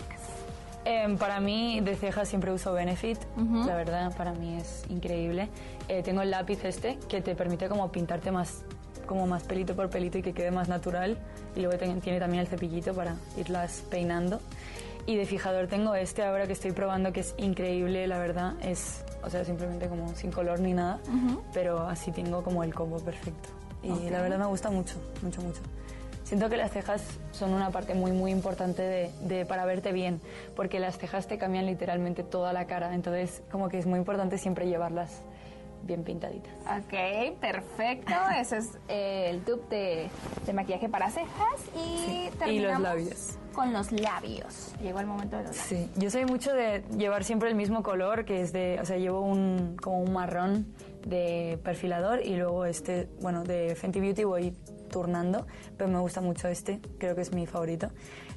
Em, 0.85 1.17
para 1.17 1.39
mí, 1.39 1.79
de 1.81 1.95
cejas 1.95 2.27
siempre 2.29 2.51
uso 2.51 2.71
Benefit. 2.73 3.17
La 3.65 3.75
verdad, 3.75 4.15
para 4.15 4.33
mí 4.33 4.55
es 4.55 4.83
increíble. 4.89 5.49
Eh, 5.87 6.03
tengo 6.03 6.21
el 6.21 6.29
lápiz 6.31 6.63
este 6.63 6.97
que 7.09 7.21
te 7.21 7.35
permite 7.35 7.67
como 7.69 7.91
pintarte 7.91 8.31
más 8.31 8.63
como 9.07 9.27
más 9.27 9.43
pelito 9.43 9.75
por 9.75 9.89
pelito 9.91 10.17
y 10.17 10.23
que 10.23 10.33
quede 10.33 10.49
más 10.51 10.67
natural. 10.67 11.17
Y 11.55 11.59
luego 11.61 11.77
ten- 11.77 12.01
tiene 12.01 12.19
también 12.19 12.41
el 12.41 12.47
cepillito 12.47 12.93
para 12.95 13.15
irlas 13.37 13.83
peinando. 13.91 14.39
Y 15.05 15.15
de 15.15 15.25
fijador 15.27 15.67
tengo 15.67 15.93
este 15.93 16.23
ahora 16.23 16.47
que 16.47 16.53
estoy 16.53 16.71
probando 16.71 17.13
que 17.13 17.19
es 17.19 17.35
increíble, 17.37 18.07
la 18.07 18.17
verdad. 18.17 18.53
Es, 18.63 19.03
o 19.23 19.29
sea, 19.29 19.45
simplemente 19.45 19.87
como 19.87 20.15
sin 20.15 20.31
color 20.31 20.59
ni 20.59 20.73
nada, 20.73 20.99
pero 21.53 21.87
así 21.87 22.11
tengo 22.11 22.41
como 22.43 22.63
el 22.63 22.73
combo 22.73 22.97
perfecto. 22.99 23.49
Y 23.83 24.09
la 24.09 24.21
verdad 24.23 24.39
me 24.39 24.45
gusta 24.47 24.71
mucho, 24.71 24.95
mucho, 25.21 25.41
mucho. 25.41 25.61
Siento 26.35 26.49
que 26.49 26.57
las 26.57 26.71
cejas 26.71 27.01
son 27.31 27.53
una 27.53 27.69
parte 27.69 27.93
muy, 27.93 28.11
muy 28.11 28.29
importante 28.29 28.81
de, 28.81 29.09
de- 29.21 29.45
para 29.45 29.63
verte 29.63 29.93
bien, 29.93 30.19
porque 30.53 30.81
las 30.81 30.97
cejas 30.97 31.27
te 31.27 31.37
cambian 31.37 31.65
literalmente 31.65 32.23
toda 32.23 32.51
la 32.51 32.67
cara, 32.67 32.93
entonces 32.93 33.41
como 33.49 33.69
que 33.69 33.79
es 33.79 33.85
muy 33.85 33.99
importante 33.99 34.37
siempre 34.37 34.67
llevarlas 34.67 35.21
bien 35.83 36.03
pintaditas. 36.03 36.51
Ok, 36.63 37.37
perfecto. 37.39 38.11
Ese 38.37 38.57
es 38.57 38.77
eh, 38.89 39.27
el 39.29 39.45
tube 39.45 39.61
de, 39.69 40.09
de 40.45 40.51
maquillaje 40.53 40.89
para 40.89 41.09
cejas. 41.09 41.61
Y 41.73 41.97
Sí, 42.05 42.11
y 42.11 42.25
los 42.25 42.37
terminamos 42.37 42.81
labios. 42.81 43.37
Con 43.53 43.71
los 43.71 43.93
labios. 43.93 44.73
Llegó 44.81 44.99
el 44.99 45.05
momento 45.05 45.37
de 45.37 45.43
los 45.43 45.55
labios. 45.55 45.67
Sí, 45.69 45.89
yo 45.95 46.11
soy 46.11 46.25
mucho 46.25 46.53
de 46.53 46.83
llevar 46.97 47.23
siempre 47.23 47.47
el 47.47 47.55
mismo 47.55 47.81
color, 47.81 48.25
que 48.25 48.41
es 48.41 48.51
de, 48.51 48.77
o 48.81 48.85
sea, 48.85 48.97
llevo 48.97 49.21
un, 49.21 49.77
como 49.81 49.99
un 50.01 50.11
marrón 50.11 50.65
de 51.07 51.57
perfilador 51.63 52.21
y 52.25 52.35
luego 52.35 52.65
este, 52.65 53.07
bueno, 53.21 53.45
de 53.45 53.73
Fenty 53.75 54.01
Beauty 54.01 54.25
voy 54.25 54.53
turnando, 54.95 55.45
pero 55.75 55.89
me 55.89 55.99
gusta 55.99 56.21
mucho 56.21 56.47
este, 56.47 56.79
creo 56.99 57.15
que 57.15 57.21
es 57.21 57.33
mi 57.33 57.45
favorito. 57.45 57.89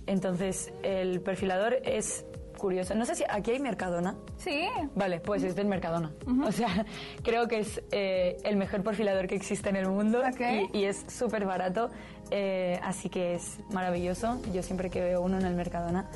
Entonces, 0.08 0.72
el 0.82 1.20
perfilador 1.20 1.76
es 1.84 2.24
curioso. 2.58 2.96
No 2.96 3.04
sé 3.04 3.14
si 3.14 3.22
aquí 3.30 3.52
hay 3.52 3.60
Mercadona. 3.60 4.16
Sí. 4.38 4.66
Vale, 4.96 5.20
pues 5.20 5.44
es 5.44 5.54
del 5.54 5.68
Mercadona. 5.68 6.10
O 6.44 6.50
sea, 6.50 6.84
creo 7.22 7.46
que 7.46 7.60
es 7.60 7.80
eh, 7.92 8.38
el 8.42 8.56
mejor 8.56 8.82
perfilador 8.82 9.28
que 9.28 9.36
existe 9.36 9.68
en 9.68 9.76
el 9.76 9.88
mundo 9.88 10.18
Ok. 10.18 10.40
y, 10.72 10.78
y 10.78 10.84
es 10.86 11.04
súper 11.06 11.44
barato, 11.44 11.90
eh, 12.32 12.80
así 12.82 13.08
que 13.08 13.36
es 13.36 13.60
maravilloso. 13.70 14.40
Yo 14.52 14.64
siempre 14.64 14.90
que 14.90 15.00
veo 15.00 15.20
uno 15.22 15.38
en 15.38 15.46
el 15.46 15.54
Mercadona 15.54 16.10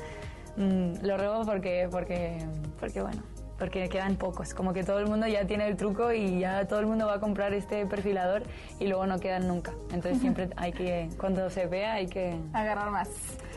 mm, 0.57 1.05
lo 1.05 1.17
robo 1.17 1.45
porque, 1.45 1.87
porque, 1.89 2.37
porque, 2.81 3.01
bueno, 3.01 3.23
porque 3.63 3.87
quedan 3.87 4.17
pocos. 4.17 4.53
Como 4.53 4.73
que 4.73 4.83
todo 4.83 4.99
el 4.99 5.07
mundo 5.07 5.25
ya 5.25 5.47
tiene 5.47 5.65
el 5.69 5.77
truco 5.77 6.11
y 6.11 6.39
ya 6.39 6.67
todo 6.67 6.81
el 6.81 6.85
mundo 6.85 7.05
va 7.07 7.13
a 7.13 7.19
comprar 7.21 7.53
este 7.53 7.85
perfilador 7.85 8.43
y 8.77 8.87
luego 8.87 9.07
no 9.07 9.19
quedan 9.21 9.47
nunca. 9.47 9.71
Entonces 9.93 10.19
siempre 10.21 10.49
hay 10.57 10.73
que, 10.73 11.07
cuando 11.17 11.49
se 11.49 11.67
vea, 11.67 11.93
hay 11.93 12.07
que... 12.07 12.37
Agarrar 12.51 12.91
más. 12.91 13.07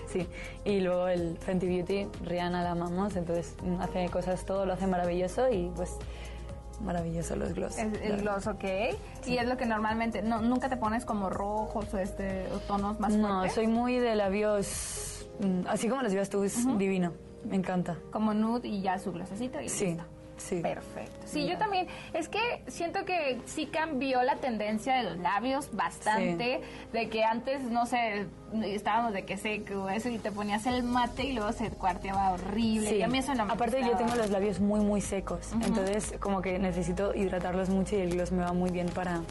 Sí, 0.06 0.28
y 0.64 0.78
luego 0.78 1.08
el 1.08 1.36
Fenty 1.38 1.66
Beauty, 1.66 2.06
Rihanna 2.24 2.62
la 2.62 2.70
amamos, 2.70 3.16
entonces 3.16 3.56
mm, 3.64 3.80
hace 3.80 4.08
cosas, 4.08 4.46
todo 4.46 4.64
lo 4.64 4.74
hace 4.74 4.86
maravilloso 4.86 5.50
y 5.50 5.72
pues 5.74 5.96
maravilloso 6.80 7.34
los 7.34 7.52
gloss. 7.52 7.76
Es, 7.76 8.00
el 8.00 8.18
gloss, 8.18 8.46
ok. 8.46 8.64
Y 9.26 9.38
es 9.38 9.48
lo 9.48 9.56
que 9.56 9.66
normalmente. 9.66 10.22
No, 10.22 10.40
nunca 10.40 10.68
te 10.68 10.76
pones 10.76 11.04
como 11.04 11.30
rojos 11.30 11.92
o, 11.92 11.98
este, 11.98 12.46
o 12.54 12.60
tonos 12.60 13.00
más 13.00 13.12
No, 13.12 13.38
fuertes. 13.38 13.54
soy 13.54 13.66
muy 13.66 13.98
de 13.98 14.14
labios, 14.14 15.28
mm, 15.40 15.66
así 15.66 15.88
como 15.88 16.02
los 16.02 16.12
llevas 16.12 16.30
tú, 16.30 16.44
es 16.44 16.64
divino, 16.78 17.12
me 17.44 17.56
encanta. 17.56 17.96
Como 18.10 18.34
nude 18.34 18.68
y 18.68 18.82
ya 18.82 18.98
su 18.98 19.12
glossecito 19.12 19.60
y 19.60 19.68
Sí, 19.68 19.86
listo. 19.86 20.04
Sí. 20.36 20.60
Perfecto. 20.60 21.12
Sí, 21.24 21.46
yo 21.46 21.56
también. 21.56 21.86
Es 22.12 22.28
que 22.28 22.62
siento 22.66 23.04
que 23.04 23.40
sí 23.46 23.66
cambió 23.66 24.22
la 24.22 24.36
tendencia 24.36 24.96
de 24.96 25.04
los 25.04 25.18
labios 25.18 25.70
bastante. 25.72 26.60
De 26.92 27.08
que 27.08 27.24
antes, 27.24 27.62
no 27.62 27.86
sé, 27.86 28.26
estábamos 28.62 29.14
de 29.14 29.24
que 29.24 29.38
seco, 29.38 29.88
eso, 29.88 30.08
y 30.08 30.18
te 30.18 30.30
ponías 30.30 30.66
el 30.66 30.82
mate 30.82 31.24
y 31.24 31.32
luego 31.32 31.52
se 31.52 31.70
cuarteaba 31.70 32.32
horrible. 32.32 32.90
Sí. 32.90 32.96
Y 32.96 33.02
a 33.02 33.08
mí 33.08 33.18
eso 33.18 33.34
no 33.34 33.46
me 33.46 33.54
Aparte 33.54 33.80
yo 33.80 33.96
tengo 33.96 34.14
los 34.14 34.30
labios 34.30 34.60
muy 34.60 34.80
muy 34.80 35.00
secos, 35.00 35.52
entonces 35.52 36.14
como 36.20 36.42
que 36.42 36.58
necesito 36.58 37.14
hidratarlos 37.14 37.70
mucho 37.70 37.96
y 37.96 38.00
el 38.00 38.10
gloss 38.10 38.30
me 38.32 38.42
va 38.42 38.52
muy 38.52 38.70
bien 38.70 38.88
para, 38.88 39.22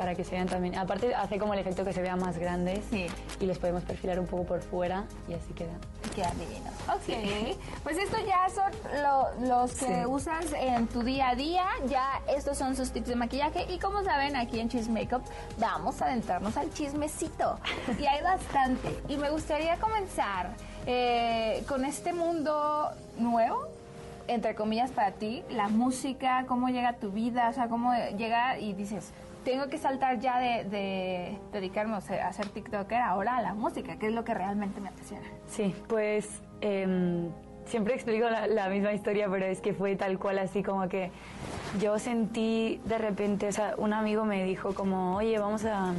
para 0.00 0.14
que 0.14 0.24
se 0.24 0.30
vean 0.30 0.48
también. 0.48 0.78
Aparte 0.78 1.14
hace 1.14 1.38
como 1.38 1.52
el 1.52 1.60
efecto 1.60 1.84
que 1.84 1.92
se 1.92 2.00
vea 2.00 2.16
más 2.16 2.38
grandes 2.38 2.80
Sí. 2.90 3.06
y 3.38 3.44
los 3.44 3.58
podemos 3.58 3.82
perfilar 3.82 4.18
un 4.18 4.26
poco 4.26 4.44
por 4.44 4.62
fuera 4.62 5.04
y 5.28 5.34
así 5.34 5.52
queda. 5.52 5.74
Quedan 6.14 6.32
divinos. 6.38 6.72
Ok. 6.88 7.58
Pues 7.82 7.98
estos 7.98 8.20
ya 8.26 8.46
son 8.48 8.72
lo- 9.02 9.46
los 9.46 9.74
que 9.74 9.84
Sí. 9.86 10.06
usas 10.06 10.46
en 10.58 10.86
tu 10.86 11.02
día 11.02 11.28
a 11.28 11.34
día. 11.34 11.66
Ya 11.86 12.22
estos 12.34 12.56
son 12.56 12.76
sus 12.76 12.92
tips 12.92 13.08
de 13.08 13.14
maquillaje. 13.16 13.66
Y 13.70 13.78
como 13.78 14.02
saben, 14.02 14.36
aquí 14.36 14.58
en 14.58 14.70
Cheese 14.70 14.88
Makeup 14.88 15.22
vamos 15.58 16.00
a 16.00 16.06
adentrarnos 16.06 16.56
al 16.56 16.72
chismecito. 16.72 17.58
Y 17.98 18.06
hay 18.06 18.22
bastante. 18.22 18.88
Y 19.06 19.18
me 19.18 19.28
gustaría 19.28 19.76
comenzar 19.76 20.48
eh, 20.86 21.62
con 21.68 21.84
este 21.84 22.14
mundo 22.14 22.88
nuevo. 23.18 23.68
Entre 24.28 24.54
comillas 24.54 24.90
para 24.92 25.10
ti, 25.12 25.42
la 25.50 25.68
música, 25.68 26.44
cómo 26.48 26.68
llega 26.68 26.90
a 26.90 26.96
tu 26.96 27.10
vida, 27.10 27.48
o 27.50 27.52
sea, 27.52 27.68
cómo 27.68 27.92
llega 28.16 28.58
y 28.58 28.72
dices, 28.74 29.10
tengo 29.44 29.68
que 29.68 29.78
saltar 29.78 30.18
ya 30.18 30.38
de, 30.38 30.64
de 30.64 31.38
dedicarme 31.52 31.96
a 31.96 32.32
ser 32.32 32.48
TikToker 32.48 33.00
ahora 33.00 33.36
a 33.36 33.42
la 33.42 33.54
música, 33.54 33.96
que 33.96 34.08
es 34.08 34.12
lo 34.12 34.24
que 34.24 34.34
realmente 34.34 34.80
me 34.80 34.88
apasiona. 34.88 35.26
Sí, 35.46 35.74
pues 35.88 36.42
em, 36.60 37.28
siempre 37.64 37.94
explico 37.94 38.28
la, 38.28 38.46
la 38.46 38.68
misma 38.68 38.92
historia, 38.92 39.28
pero 39.30 39.46
es 39.46 39.60
que 39.60 39.72
fue 39.72 39.96
tal 39.96 40.18
cual 40.18 40.38
así 40.38 40.62
como 40.62 40.88
que 40.88 41.10
yo 41.80 41.98
sentí 41.98 42.80
de 42.84 42.98
repente, 42.98 43.48
o 43.48 43.52
sea, 43.52 43.74
un 43.78 43.92
amigo 43.92 44.24
me 44.24 44.44
dijo 44.44 44.74
como, 44.74 45.16
oye, 45.16 45.38
vamos 45.38 45.64
a, 45.64 45.94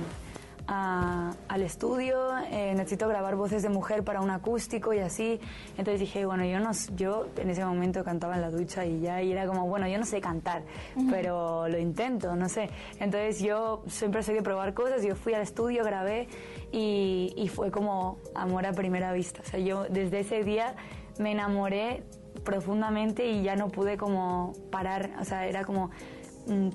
a- 0.68 1.34
al 1.48 1.62
estudio, 1.62 2.30
eh, 2.50 2.74
necesito 2.76 3.08
grabar 3.08 3.36
voces 3.36 3.62
de 3.64 3.70
mujer 3.70 4.04
para 4.04 4.22
un 4.22 4.30
acústico 4.30 4.94
y 4.94 5.00
así. 5.00 5.40
Entonces 5.78 6.00
dije, 6.00 6.26
bueno, 6.26 6.46
yo 6.46 6.60
no, 6.60 6.72
yo 6.96 7.28
en 7.38 7.50
ese 7.50 7.66
momento 7.66 8.04
cantaba 8.04 8.36
en 8.36 8.42
la 8.42 8.50
ducha 8.52 8.86
y 8.86 9.02
ya, 9.02 9.22
y 9.22 9.32
era 9.32 9.46
como, 9.48 9.68
bueno, 9.68 9.88
yo 9.88 9.98
no 9.98 10.06
sé 10.06 10.22
cantar, 10.22 10.64
pero 11.10 11.68
lo 11.68 11.78
intento, 11.78 12.36
no 12.36 12.48
sé. 12.50 12.70
Entonces 13.00 13.40
yo 13.42 13.84
siempre 13.88 14.24
soy 14.24 14.36
de 14.36 14.42
probar 14.44 14.74
cosas, 14.74 15.04
yo 15.04 15.16
fui 15.16 15.34
al 15.34 15.42
estudio, 15.42 15.84
grabé 15.84 16.28
y, 16.72 17.34
y 17.36 17.48
fue 17.48 17.72
como 17.72 18.18
amor 18.36 18.66
a 18.66 18.72
primera 18.74 19.12
vista. 19.14 19.42
O 19.42 19.46
sea, 19.46 19.60
yo 19.60 19.86
desde 19.90 20.20
ese 20.22 20.44
día 20.44 20.76
me 21.20 21.32
enamoré 21.32 22.04
profundamente 22.46 23.28
y 23.28 23.44
ya 23.44 23.56
no 23.56 23.68
pude 23.68 23.98
como 23.98 24.54
parar, 24.72 25.12
o 25.20 25.26
sea, 25.26 25.46
era 25.48 25.64
como 25.64 25.92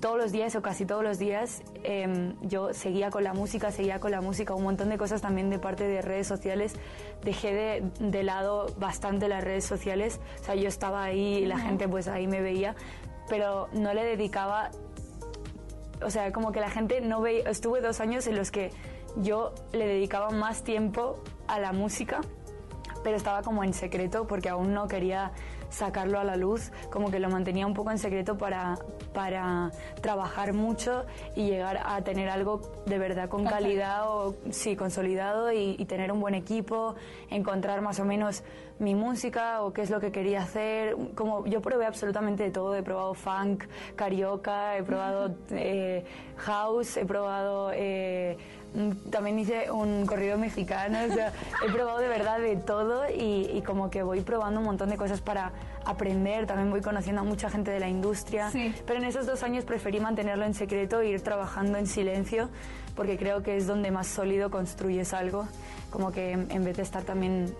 todos 0.01 0.17
los 0.17 0.33
días 0.33 0.55
o 0.57 0.63
casi 0.63 0.87
todos 0.87 1.03
los 1.03 1.19
días 1.19 1.63
em, 1.83 2.35
yo 2.41 2.73
seguía 2.73 3.11
con 3.11 3.25
la 3.25 3.35
música, 3.35 3.73
seguía 3.73 4.01
con 4.01 4.11
la 4.11 4.21
música, 4.21 4.55
un 4.55 4.63
montón 4.63 4.89
de 4.89 4.99
cosas 4.99 5.23
también 5.23 5.51
de 5.51 5.59
parte 5.59 5.87
de 5.87 6.03
redes 6.03 6.27
sociales. 6.27 6.75
Dejé 7.25 7.53
de, 7.53 7.91
de 8.01 8.23
lado 8.23 8.67
bastante 8.79 9.29
las 9.29 9.43
redes 9.43 9.65
sociales, 9.65 10.21
o 10.41 10.45
sea, 10.45 10.55
yo 10.55 10.69
estaba 10.69 11.05
ahí 11.05 11.39
y 11.39 11.47
la 11.47 11.59
gente 11.59 11.89
pues 11.89 12.09
ahí 12.09 12.27
me 12.27 12.41
veía, 12.41 12.75
pero 13.29 13.69
no 13.73 13.93
le 13.95 14.05
dedicaba 14.05 14.71
o 16.03 16.11
sea, 16.11 16.33
como 16.33 16.53
que 16.53 16.61
la 16.61 16.71
gente 16.71 17.01
no 17.01 17.21
veía, 17.21 17.49
estuve 17.49 17.81
dos 17.81 18.01
años 18.01 18.27
en 18.27 18.37
los 18.37 18.51
que 18.51 18.71
yo 19.17 19.55
le 19.73 19.87
dedicaba 19.87 20.31
más 20.31 20.63
tiempo 20.63 21.19
a 21.49 21.59
la 21.59 21.73
música, 21.73 22.21
pero 23.03 23.17
estaba 23.17 23.43
como 23.43 23.65
en 23.65 23.73
secreto 23.73 24.27
porque 24.27 24.49
aún 24.49 24.75
no 24.75 24.89
quería 24.89 25.33
sacarlo 25.69 26.19
a 26.19 26.25
la 26.25 26.37
luz, 26.37 26.71
como 26.91 27.11
que 27.11 27.19
lo 27.19 27.29
mantenía 27.29 27.67
un 27.67 27.75
poco 27.75 27.91
en 27.91 27.99
secreto 27.99 28.37
para, 28.39 28.77
para 29.13 29.71
trabajar 30.01 30.53
mucho 30.53 31.05
y 31.35 31.47
llegar 31.47 31.81
a 31.85 32.01
tener 32.03 32.29
algo 32.29 32.61
de 32.87 32.99
verdad 32.99 33.29
con 33.29 33.45
calidad 33.45 34.09
o 34.09 34.35
sí, 34.51 34.77
consolidado 34.77 35.53
y, 35.53 35.77
y 35.79 35.85
tener 35.87 36.13
un 36.13 36.21
buen 36.21 36.35
equipo, 36.35 36.95
encontrar 37.31 37.81
más 37.81 38.01
o 38.01 38.05
menos 38.05 38.43
mi 38.79 38.95
música 38.95 39.63
o 39.63 39.73
qué 39.73 39.83
es 39.83 39.91
lo 39.91 40.01
que 40.01 40.13
quería 40.13 40.43
hacer. 40.43 40.97
Como 41.15 41.47
yo 41.47 41.61
probé 41.61 41.87
absolutamente 41.87 42.45
de 42.45 42.51
todo, 42.51 42.75
he 42.75 42.83
probado 42.83 43.15
funk, 43.15 43.65
carioca, 43.95 44.77
he 44.77 44.83
probado 44.83 45.35
eh, 45.51 46.05
house, 46.37 46.97
he 46.97 47.05
probado 47.05 47.71
eh, 47.73 48.37
también 49.11 49.39
hice 49.39 49.71
un 49.71 50.05
corrido 50.07 50.37
mexicano, 50.39 50.99
o 51.11 51.15
sea, 51.15 51.33
he 51.67 51.71
probado 51.73 51.99
de 51.99 52.09
verdad 52.09 52.39
de 52.39 52.57
todo 52.57 53.09
y, 53.09 53.51
y 53.53 53.63
como 53.63 53.91
que 53.91 54.03
voy 54.03 54.21
probando 54.21 54.61
un 54.61 54.67
montón 54.67 54.91
de 54.91 54.97
cosas 54.97 55.21
para 55.21 55.53
aprender, 55.85 56.47
también 56.47 56.71
voy 56.71 56.81
conociendo 56.81 57.21
a 57.23 57.25
mucha 57.25 57.49
gente 57.49 57.71
de 57.71 57.81
la 57.81 57.89
industria, 57.89 58.51
Sí. 58.51 58.75
pero 58.87 58.99
en 58.99 59.05
esos 59.07 59.25
dos 59.27 59.43
años 59.43 59.65
preferí 59.65 60.01
mantenerlo 60.01 60.45
en 60.45 60.55
secreto 60.55 61.01
e 61.01 61.09
ir 61.09 61.21
trabajando 61.23 61.79
en 61.79 61.87
silencio 61.87 62.49
porque 62.95 63.17
creo 63.19 63.43
que 63.43 63.57
es 63.57 63.67
donde 63.67 63.91
más 63.91 64.07
sólido 64.07 64.51
construyes 64.51 65.13
algo, 65.15 65.47
como 65.91 66.13
que 66.13 66.33
en 66.33 66.65
vez 66.65 66.77
de 66.77 66.83
estar 66.83 67.03
también 67.03 67.55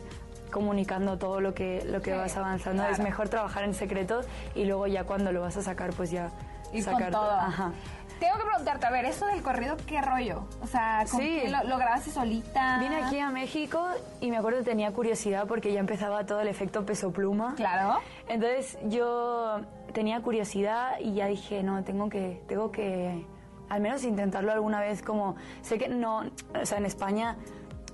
comunicando 0.51 1.19
todo 1.19 1.41
lo 1.41 1.55
que, 1.55 1.83
lo 1.87 2.01
que 2.01 2.13
Sí, 2.13 2.17
vas 2.17 2.37
avanzando, 2.37 2.85
es 2.87 2.99
mejor 3.01 3.29
trabajar 3.29 3.65
en 3.65 3.75
secreto 3.75 4.21
y 4.55 4.65
luego 4.65 4.87
ya 4.87 5.05
cuando 5.05 5.33
lo 5.33 5.41
vas 5.41 5.57
a 5.57 5.63
sacar 5.63 5.91
pues 5.93 6.11
ya 6.11 6.31
Y 6.73 6.83
con 6.83 6.95
sacar 6.95 7.11
todo. 7.13 7.31
Ajá. 7.31 7.73
Tengo 8.21 8.37
que 8.39 8.45
preguntarte, 8.45 8.87
a 8.87 8.91
ver, 8.91 9.05
esto 9.05 9.27
del 9.27 9.43
corrido, 9.43 9.77
¿qué 9.87 10.01
rollo? 10.01 10.45
O 10.63 10.67
sea, 10.67 11.05
¿con 11.11 11.21
Sí. 11.21 11.41
qué 11.43 11.51
lo, 11.51 11.63
lo 11.65 11.77
grabaste 11.77 12.11
solita? 12.11 12.79
Vine 12.81 12.97
aquí 12.97 13.19
a 13.19 13.31
México 13.31 13.87
y 14.21 14.31
me 14.31 14.39
acuerdo 14.39 14.61
que 14.61 14.65
tenía 14.65 14.91
curiosidad 14.93 15.47
porque 15.47 15.73
ya 15.73 15.81
empezaba 15.81 16.25
todo 16.25 16.41
el 16.41 16.49
efecto 16.49 16.87
peso 16.87 17.13
pluma. 17.13 17.55
Claro. 17.57 18.01
Entonces 18.29 18.79
yo 18.85 19.61
tenía 19.93 20.21
curiosidad 20.23 20.93
y 21.01 21.15
ya 21.15 21.27
dije, 21.27 21.63
no, 21.63 21.85
tengo 21.85 22.09
que, 22.09 22.43
tengo 22.49 22.73
que 22.73 23.27
al 23.69 23.81
menos 23.81 24.03
intentarlo 24.05 24.51
alguna 24.53 24.81
vez 24.81 25.03
como, 25.03 25.37
sé 25.61 25.77
que 25.77 25.89
no, 25.89 26.25
o 26.61 26.65
sea, 26.67 26.79
en 26.79 26.87
España 26.87 27.37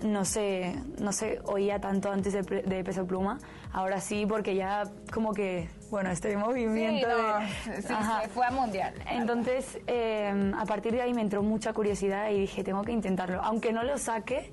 no 0.05 0.25
se, 0.25 0.75
no 0.99 1.13
se 1.13 1.41
oía 1.45 1.81
tanto 1.81 2.11
antes 2.11 2.33
de, 2.33 2.43
de 2.43 2.85
peso 2.85 3.07
pluma, 3.07 3.39
ahora 3.73 4.01
sí 4.01 4.27
porque 4.27 4.55
ya 4.55 4.85
como 5.13 5.33
que, 5.33 5.69
bueno, 5.91 6.11
este 6.11 6.31
Sí, 6.31 6.37
movimiento 6.37 7.09
no, 7.09 7.39
de... 7.73 7.83
sí, 7.83 7.95
fue 8.35 8.47
a 8.47 8.51
mundial. 8.51 8.95
Entonces, 9.11 9.79
eh, 9.87 10.53
a 10.59 10.65
partir 10.67 10.93
de 10.93 11.03
ahí 11.03 11.15
me 11.15 11.23
entró 11.23 11.43
mucha 11.43 11.73
curiosidad 11.73 12.31
y 12.31 12.41
dije, 12.41 12.65
tengo 12.65 12.83
que 12.83 12.93
intentarlo. 12.93 13.41
Aunque 13.43 13.73
no 13.73 13.83
lo 13.83 13.99
saque, 13.99 14.51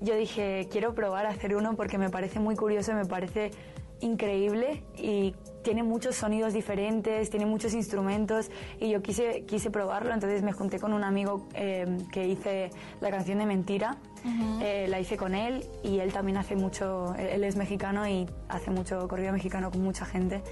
yo 0.00 0.14
dije, 0.14 0.68
quiero 0.70 0.94
probar 0.94 1.26
a 1.26 1.30
hacer 1.30 1.56
uno 1.56 1.74
porque 1.74 1.98
me 1.98 2.10
parece 2.10 2.38
muy 2.40 2.54
curioso, 2.56 2.92
me 2.94 3.06
parece 3.06 3.50
increíble 4.00 4.82
y 4.96 5.34
tiene 5.62 5.82
muchos 5.82 6.16
sonidos 6.16 6.52
diferentes, 6.52 7.28
tiene 7.30 7.46
muchos 7.46 7.74
instrumentos 7.74 8.50
y 8.80 8.90
yo 8.90 9.02
quise, 9.02 9.44
quise 9.46 9.70
probarlo, 9.70 10.14
entonces 10.14 10.42
me 10.42 10.52
junté 10.52 10.78
con 10.78 10.92
un 10.92 11.02
amigo 11.02 11.48
eh, 11.54 11.98
que 12.12 12.26
hice 12.26 12.70
la 13.00 13.10
canción 13.10 13.38
de 13.38 13.46
Mentira, 13.46 13.96
eh, 14.62 14.86
la 14.88 15.00
hice 15.00 15.16
con 15.16 15.34
él 15.34 15.66
y 15.82 15.98
él 15.98 16.12
también 16.12 16.36
hace 16.36 16.56
mucho, 16.56 17.14
él 17.16 17.42
es 17.42 17.56
mexicano 17.56 18.06
y 18.06 18.28
hace 18.48 18.70
mucho 18.70 19.08
corrido 19.08 19.32
mexicano 19.32 19.70
con 19.70 19.82
mucha 19.82 20.04
gente. 20.04 20.42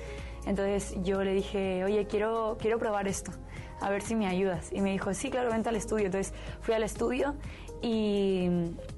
Entonces 0.47 0.95
yo 1.03 1.23
le 1.23 1.33
dije, 1.33 1.85
oye, 1.85 2.07
quiero, 2.07 2.57
quiero 2.61 2.79
probar 2.79 3.09
esto, 3.09 3.33
a 3.81 3.91
ver 3.91 4.03
si 4.03 4.15
me 4.15 4.27
ayudas. 4.27 4.73
Y 4.73 4.81
me 4.81 4.93
dijo, 4.93 5.15
sí, 5.15 5.31
claro, 5.31 5.51
vente 5.51 5.69
al 5.69 5.77
estudio. 5.77 6.07
Entonces 6.07 6.35
fui 6.61 6.75
al 6.75 6.83
estudio 6.83 7.35
y, 7.83 8.49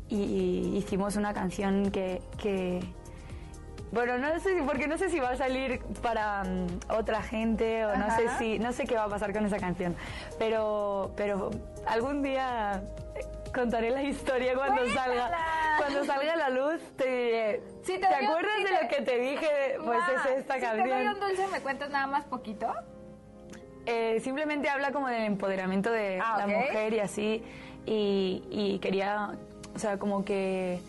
y 0.08 0.76
hicimos 0.76 1.16
una 1.16 1.32
canción 1.34 1.90
que, 1.90 2.20
que, 2.38 2.80
bueno, 3.92 4.18
no 4.18 4.38
sé, 4.40 4.56
si- 4.56 4.62
porque 4.62 4.86
no 4.88 4.98
sé 4.98 5.08
si 5.10 5.20
va 5.20 5.30
a 5.30 5.36
salir 5.36 5.80
para 6.02 6.42
mm, 6.44 6.66
otra 6.90 7.22
gente 7.22 7.84
o 7.86 7.96
no 7.96 8.10
sé 8.16 8.26
Ajá. 8.26 8.38
si, 8.38 8.58
no 8.58 8.72
sé 8.72 8.84
qué 8.86 8.94
va 8.96 9.04
a 9.04 9.08
pasar 9.08 9.32
con 9.32 9.44
esa 9.46 9.58
canción, 9.58 9.94
pero, 10.38 11.12
pero 11.16 11.50
algún 11.86 12.22
día 12.22 12.82
contaré 13.54 13.90
la 13.90 14.02
historia 14.02 14.54
cuando 14.54 14.82
salga, 14.88 15.28
Cuéntala. 15.28 15.76
cuando 15.78 16.04
salga 16.04 16.32
a 16.34 16.36
la 16.36 16.48
luz 16.50 16.80
te 16.96 17.06
diré, 17.08 17.62
Sí, 17.84 17.92
te 17.94 18.00
¿te, 18.00 18.06
doy 18.14 18.26
acuerdas 18.26 18.52
sí 18.58 18.62
de 18.64 18.68
te- 18.70 18.82
lo 18.82 18.88
que 18.88 19.02
te 19.02 19.18
dije? 19.18 19.48
Pues 19.84 19.98
Ma, 19.98 20.08
es 20.30 20.38
esta 20.38 20.54
si 20.54 20.60
te 20.60 20.66
doy 20.66 20.78
canción. 20.90 21.08
un 21.14 21.20
dulce, 21.20 21.46
¿me 21.52 21.60
cuentas 21.60 21.88
nada 21.90 22.06
más 22.06 22.24
poquito? 22.24 22.72
Eh, 23.86 24.18
simplemente 24.20 24.68
habla 24.68 24.90
como 24.90 25.08
del 25.08 25.22
empoderamiento 25.22 25.92
de 25.92 26.20
Ah, 26.20 26.36
la 26.38 26.44
ok. 26.46 26.50
mujer 26.50 26.92
y 26.94 26.98
así. 27.00 27.42
Y, 27.86 28.42
y 28.50 28.78
quería, 28.80 29.30
o 29.74 29.78
sea, 29.78 29.96
como 29.98 30.24
que 30.24 30.80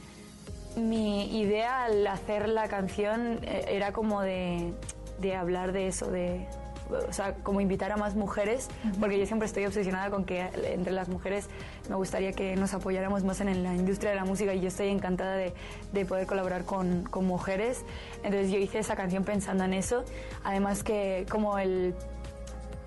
mi 0.78 1.40
idea 1.40 1.86
al 1.86 2.06
hacer 2.08 2.48
la 2.48 2.68
canción 2.68 3.40
eh, 3.44 3.66
era 3.70 3.92
como 3.92 4.22
de, 4.22 4.74
de 5.20 5.36
hablar 5.36 5.72
de 5.72 5.88
eso, 5.88 6.10
de, 6.10 6.48
o 6.90 7.12
sea, 7.12 7.34
como 7.36 7.62
invitar 7.62 7.92
a 7.92 7.98
más 7.98 8.16
mujeres, 8.16 8.70
porque 9.00 9.20
yo 9.20 9.26
siempre 9.26 9.46
estoy 9.46 9.66
obsesionada 9.66 10.10
con 10.10 10.26
que 10.26 10.48
entre 10.64 10.94
las 10.94 11.10
mujeres 11.10 11.50
me 11.90 11.96
gustaría 11.96 12.32
que 12.32 12.56
nos 12.56 12.74
apoyáramos 12.74 13.24
más 13.24 13.42
en 13.42 13.64
la 13.64 13.76
industria 13.76 14.12
de 14.12 14.16
la 14.16 14.26
música 14.26 14.54
y 14.54 14.62
yo 14.62 14.68
estoy 14.68 14.90
encantada 14.90 15.36
de, 15.36 15.54
de 15.92 16.06
poder 16.06 16.28
colaborar 16.28 16.64
con, 16.64 17.04
con 17.04 17.26
mujeres. 17.26 17.84
Entonces 18.24 18.52
yo 18.52 18.58
hice 18.58 18.80
esa 18.80 18.96
canción 18.96 19.24
pensando 19.24 19.64
en 19.64 19.74
eso. 19.74 20.04
Además 20.44 20.84
que 20.84 21.26
como 21.30 21.58
el 21.58 21.94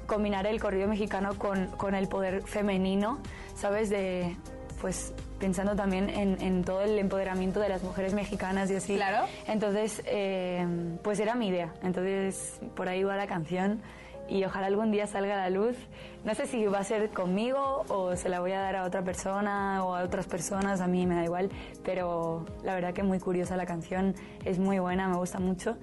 combinar 0.06 0.46
el 0.46 0.60
corrido 0.60 0.88
mexicano 0.88 1.38
con, 1.38 1.66
con 1.76 1.94
el 1.94 2.08
poder 2.08 2.42
femenino, 2.42 3.18
¿sabes? 3.54 3.90
De, 3.90 4.36
pues, 4.80 5.12
pensando 5.40 5.74
también 5.74 6.08
en, 6.10 6.40
en 6.40 6.62
todo 6.64 6.82
el 6.82 6.98
empoderamiento 6.98 7.58
de 7.58 7.68
las 7.68 7.82
mujeres 7.82 8.14
mexicanas 8.14 8.70
y 8.70 8.76
así. 8.76 8.94
Claro. 8.94 9.26
Entonces, 9.48 10.02
eh, 10.06 10.64
pues 11.02 11.18
era 11.18 11.34
mi 11.34 11.48
idea. 11.48 11.72
Entonces, 11.82 12.60
por 12.76 12.88
ahí 12.88 13.02
va 13.02 13.16
la 13.16 13.26
canción 13.26 13.82
y 14.28 14.44
ojalá 14.44 14.66
algún 14.68 14.92
día 14.92 15.06
salga 15.08 15.34
a 15.34 15.38
la 15.38 15.50
luz. 15.50 15.76
No 16.24 16.34
sé 16.34 16.46
si 16.46 16.64
va 16.66 16.78
a 16.78 16.84
ser 16.84 17.10
conmigo 17.10 17.84
o 17.88 18.14
se 18.14 18.28
la 18.28 18.38
voy 18.40 18.52
a 18.52 18.60
dar 18.60 18.76
a 18.76 18.84
otra 18.84 19.02
persona 19.02 19.82
o 19.84 19.96
a 19.96 20.02
otras 20.04 20.26
personas, 20.26 20.80
a 20.80 20.86
mí 20.86 21.06
me 21.06 21.16
da 21.16 21.24
igual, 21.24 21.48
pero 21.84 22.44
la 22.62 22.74
verdad 22.74 22.92
que 22.92 23.02
muy 23.02 23.18
curiosa 23.18 23.56
la 23.56 23.66
canción, 23.66 24.14
es 24.44 24.58
muy 24.60 24.78
buena, 24.78 25.08
me 25.08 25.16
gusta 25.16 25.40
mucho 25.40 25.78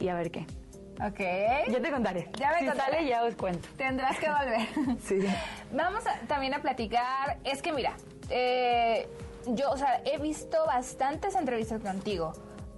y 0.00 0.08
a 0.08 0.14
ver 0.14 0.30
qué. 0.30 0.44
Ok. 1.00 1.20
Yo 1.72 1.80
te 1.80 1.90
contaré. 1.90 2.28
Ya 2.38 2.50
me 2.52 2.60
si 2.60 2.66
contarás. 2.66 2.94
sale 2.96 3.06
ya 3.08 3.22
os 3.24 3.34
cuento. 3.34 3.68
Tendrás 3.76 4.18
que 4.18 4.28
volver. 4.30 4.96
Sí. 5.04 5.18
Vamos 5.72 6.06
a- 6.06 6.26
también 6.26 6.54
a 6.54 6.60
platicar. 6.62 7.36
Es 7.44 7.60
que 7.62 7.70
mira, 7.72 7.92
eh, 8.30 9.08
yo, 9.46 9.70
o 9.70 9.76
sea, 9.76 10.00
he 10.04 10.18
visto 10.18 10.56
bastantes 10.66 11.34
entrevistas 11.34 11.80
contigo, 11.80 12.32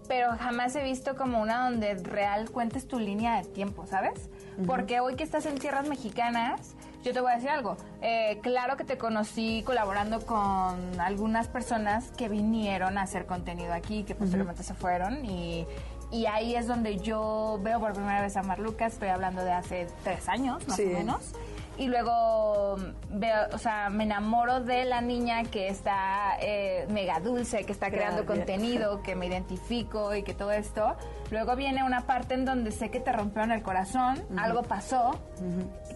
pero 0.07 0.37
jamás 0.39 0.75
he 0.77 0.83
visto 0.83 1.17
como 1.17 1.41
una 1.41 1.65
donde 1.65 1.95
real 1.95 2.51
cuentes 2.51 2.87
tu 2.89 2.99
línea 2.99 3.37
de 3.43 3.49
tiempo, 3.49 3.87
¿sabes? 3.87 4.29
Porque 4.67 5.01
hoy 5.01 5.15
que 5.15 5.23
estás 5.23 5.47
en 5.47 5.59
tierras 5.59 5.87
mexicanas, 5.87 6.75
yo 7.05 7.13
te 7.13 7.21
voy 7.21 7.31
a 7.31 7.37
decir 7.37 7.51
algo. 7.51 7.77
Eh, 8.03 8.41
claro 8.43 8.77
que 8.77 8.85
te 8.85 8.99
conocí 8.99 9.63
colaborando 9.65 10.21
con 10.27 10.99
algunas 11.01 11.47
personas 11.47 12.11
que 12.17 12.29
vinieron 12.29 12.99
a 12.99 13.03
hacer 13.03 13.25
contenido 13.27 13.73
aquí, 13.73 14.03
que 14.03 14.15
posteriormente 14.15 14.63
se 14.63 14.75
fueron 14.75 15.25
y. 15.25 15.67
Y 16.11 16.25
ahí 16.25 16.57
es 16.57 16.67
donde 16.67 16.97
yo 16.97 17.61
veo 17.63 17.81
por 17.81 17.93
primera 17.93 18.23
vez 18.23 18.35
a 18.39 18.43
Marluca, 18.43 18.87
estoy 18.87 19.09
hablando 19.11 19.45
de 19.45 19.53
hace 19.53 19.87
tres 20.05 20.27
años, 20.31 20.67
más 20.67 20.79
Sí. 20.79 20.85
o 20.87 20.97
menos 20.97 21.33
y 21.79 21.87
luego 21.87 22.77
veo, 23.11 23.47
o 23.53 23.59
sea, 23.59 23.89
me 23.89 24.05
enamoro 24.05 24.61
de 24.61 24.85
la 24.85 25.01
niña 25.01 25.45
que 25.45 25.69
está 25.69 26.37
eh, 26.41 26.87
mega 26.91 27.21
dulce, 27.21 27.65
que 27.65 27.73
está 27.73 27.89
creando 27.89 28.25
Gracias. 28.25 28.39
contenido, 28.39 29.03
que 29.03 29.15
me 29.15 29.27
identifico 29.27 30.15
y 30.15 30.23
que 30.23 30.35
todo 30.35 30.51
esto. 30.51 30.97
Luego 31.31 31.55
viene 31.57 31.85
una 31.85 32.03
parte 32.07 32.35
en 32.35 32.45
donde 32.45 32.73
sé 32.73 32.91
que 32.91 33.01
te 33.01 33.13
rompieron 33.13 33.53
el 33.53 33.63
corazón, 33.63 34.23
algo 34.37 34.63
pasó, 34.63 35.19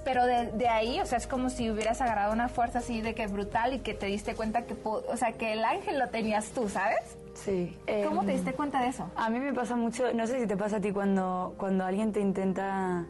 pero 0.04 0.26
de, 0.26 0.52
de 0.52 0.68
ahí, 0.68 1.00
o 1.00 1.06
sea, 1.06 1.18
es 1.18 1.26
como 1.26 1.48
si 1.50 1.70
hubieras 1.70 2.00
agarrado 2.00 2.32
una 2.32 2.48
fuerza 2.48 2.78
así 2.80 3.00
de 3.00 3.14
que 3.14 3.26
brutal 3.26 3.74
y 3.74 3.78
que 3.80 3.94
te 3.94 4.06
diste 4.06 4.34
cuenta 4.34 4.62
que, 4.62 4.76
o 4.84 5.16
sea, 5.16 5.32
que 5.32 5.54
el 5.54 5.64
ángel 5.64 5.98
lo 5.98 6.08
tenías 6.08 6.50
tú, 6.50 6.68
¿sabes? 6.68 7.16
Sí. 7.34 7.76
¿Cómo 8.04 8.20
em, 8.20 8.26
te 8.26 8.32
diste 8.32 8.52
cuenta 8.52 8.82
de 8.82 8.88
eso? 8.88 9.10
A 9.16 9.30
mí 9.30 9.40
me 9.40 9.52
pasa 9.54 9.74
mucho, 9.74 10.12
no 10.12 10.26
sé 10.26 10.40
si 10.40 10.46
te 10.46 10.56
pasa 10.56 10.76
a 10.76 10.80
ti 10.80 10.92
cuando, 10.92 11.54
cuando 11.56 11.84
alguien 11.84 12.12
te 12.12 12.20
intenta, 12.20 13.06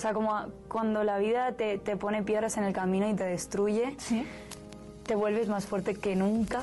o 0.00 0.02
sea, 0.02 0.14
como 0.14 0.34
cuando 0.66 1.04
la 1.04 1.18
vida 1.18 1.52
te, 1.52 1.76
te 1.76 1.94
pone 1.94 2.22
piedras 2.22 2.56
en 2.56 2.64
el 2.64 2.72
camino 2.72 3.06
y 3.06 3.12
te 3.12 3.24
destruye, 3.24 3.96
Sí. 3.98 4.24
te 5.04 5.14
vuelves 5.14 5.46
más 5.48 5.66
fuerte 5.66 5.94
que 5.94 6.16
nunca, 6.16 6.62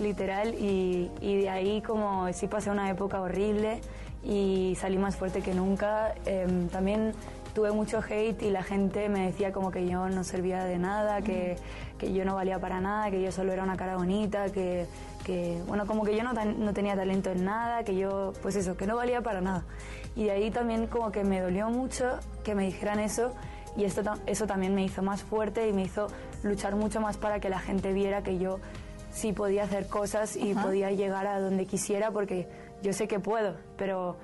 literal, 0.00 0.54
y, 0.54 1.10
y 1.20 1.36
de 1.36 1.50
ahí 1.50 1.82
como 1.82 2.32
sí 2.32 2.46
pasé 2.46 2.70
una 2.70 2.88
época 2.88 3.20
horrible 3.20 3.82
y 4.24 4.74
salí 4.80 4.96
más 4.96 5.16
fuerte 5.16 5.42
que 5.42 5.52
nunca. 5.52 6.14
Em, 6.24 6.68
también 6.70 7.12
tuve 7.54 7.72
mucho 7.72 8.00
hate 8.08 8.40
y 8.42 8.48
la 8.50 8.62
gente 8.62 9.10
me 9.10 9.26
decía 9.26 9.52
como 9.52 9.70
que 9.70 9.86
yo 9.86 10.08
no 10.08 10.24
servía 10.24 10.64
de 10.64 10.78
nada, 10.78 11.20
que, 11.20 11.56
que 11.98 12.14
yo 12.14 12.24
no 12.24 12.36
valía 12.36 12.58
para 12.58 12.80
nada, 12.80 13.10
que 13.10 13.20
yo 13.20 13.30
solo 13.32 13.52
era 13.52 13.64
una 13.64 13.76
cara 13.76 13.96
bonita, 13.96 14.50
que, 14.50 14.86
que 15.24 15.60
bueno, 15.66 15.86
como 15.86 16.04
que 16.04 16.16
yo 16.16 16.22
no, 16.24 16.32
tan- 16.32 16.64
no 16.64 16.72
tenía 16.72 16.96
talento 16.96 17.30
en 17.32 17.44
nada, 17.44 17.84
que 17.84 17.94
yo, 17.96 18.32
pues 18.40 18.56
eso, 18.56 18.78
que 18.78 18.86
no 18.86 18.96
valía 18.96 19.20
para 19.20 19.42
nada. 19.42 19.64
Y 20.18 20.24
de 20.24 20.32
ahí 20.32 20.50
también 20.50 20.88
como 20.88 21.12
que 21.12 21.22
me 21.22 21.40
dolió 21.40 21.70
mucho 21.70 22.18
que 22.42 22.56
me 22.56 22.64
dijeran 22.64 22.98
eso 22.98 23.32
y 23.76 23.84
esto, 23.84 24.02
eso 24.26 24.48
también 24.48 24.74
me 24.74 24.82
hizo 24.82 25.00
más 25.00 25.22
fuerte 25.22 25.68
y 25.68 25.72
me 25.72 25.82
hizo 25.82 26.08
luchar 26.42 26.74
mucho 26.74 27.00
más 27.00 27.16
para 27.16 27.38
que 27.38 27.48
la 27.48 27.60
gente 27.60 27.92
viera 27.92 28.24
que 28.24 28.36
yo 28.36 28.58
sí 29.12 29.32
podía 29.32 29.62
hacer 29.62 29.86
cosas 29.86 30.34
y 30.34 30.54
podía 30.54 30.90
llegar 30.90 31.28
a 31.28 31.38
donde 31.38 31.66
quisiera 31.66 32.10
porque 32.10 32.48
yo 32.82 32.92
sé 32.92 33.06
que 33.06 33.20
puedo, 33.20 33.54
pero 33.76 34.16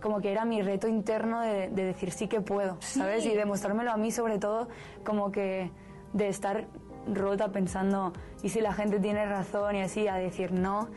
como 0.00 0.20
que 0.20 0.30
era 0.30 0.44
mi 0.44 0.62
reto 0.62 0.86
interno 0.86 1.40
de, 1.40 1.68
de 1.68 1.84
decir 1.84 2.12
sí 2.12 2.28
que 2.28 2.40
puedo, 2.40 2.76
¿sabes? 2.78 3.26
Y 3.26 3.34
demostrármelo 3.34 3.90
a 3.90 3.96
mí 3.96 4.12
sobre 4.12 4.38
todo 4.38 4.68
como 5.04 5.32
que 5.32 5.72
de 6.12 6.28
estar 6.28 6.68
rota 7.12 7.48
pensando 7.48 8.12
y 8.44 8.50
si 8.50 8.60
la 8.60 8.72
gente 8.72 9.00
tiene 9.00 9.26
razón 9.26 9.74
y 9.74 9.82
así 9.82 10.06
a 10.06 10.14
decir 10.14 10.52
no, 10.52 10.88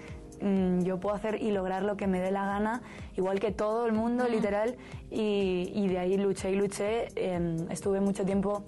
yo 0.83 0.99
puedo 0.99 1.15
hacer 1.15 1.41
y 1.41 1.51
lograr 1.51 1.83
lo 1.83 1.97
que 1.97 2.07
me 2.07 2.19
dé 2.19 2.31
la 2.31 2.45
gana, 2.45 2.81
igual 3.17 3.39
que 3.39 3.51
todo 3.51 3.85
el 3.85 3.93
mundo, 3.93 4.27
literal, 4.27 4.75
y, 5.11 5.71
y 5.73 5.87
de 5.87 5.99
ahí 5.99 6.17
luché 6.17 6.51
y 6.51 6.55
luché. 6.55 7.07
em, 7.15 7.69
estuve 7.71 7.99
mucho 8.01 8.25
tiempo 8.25 8.63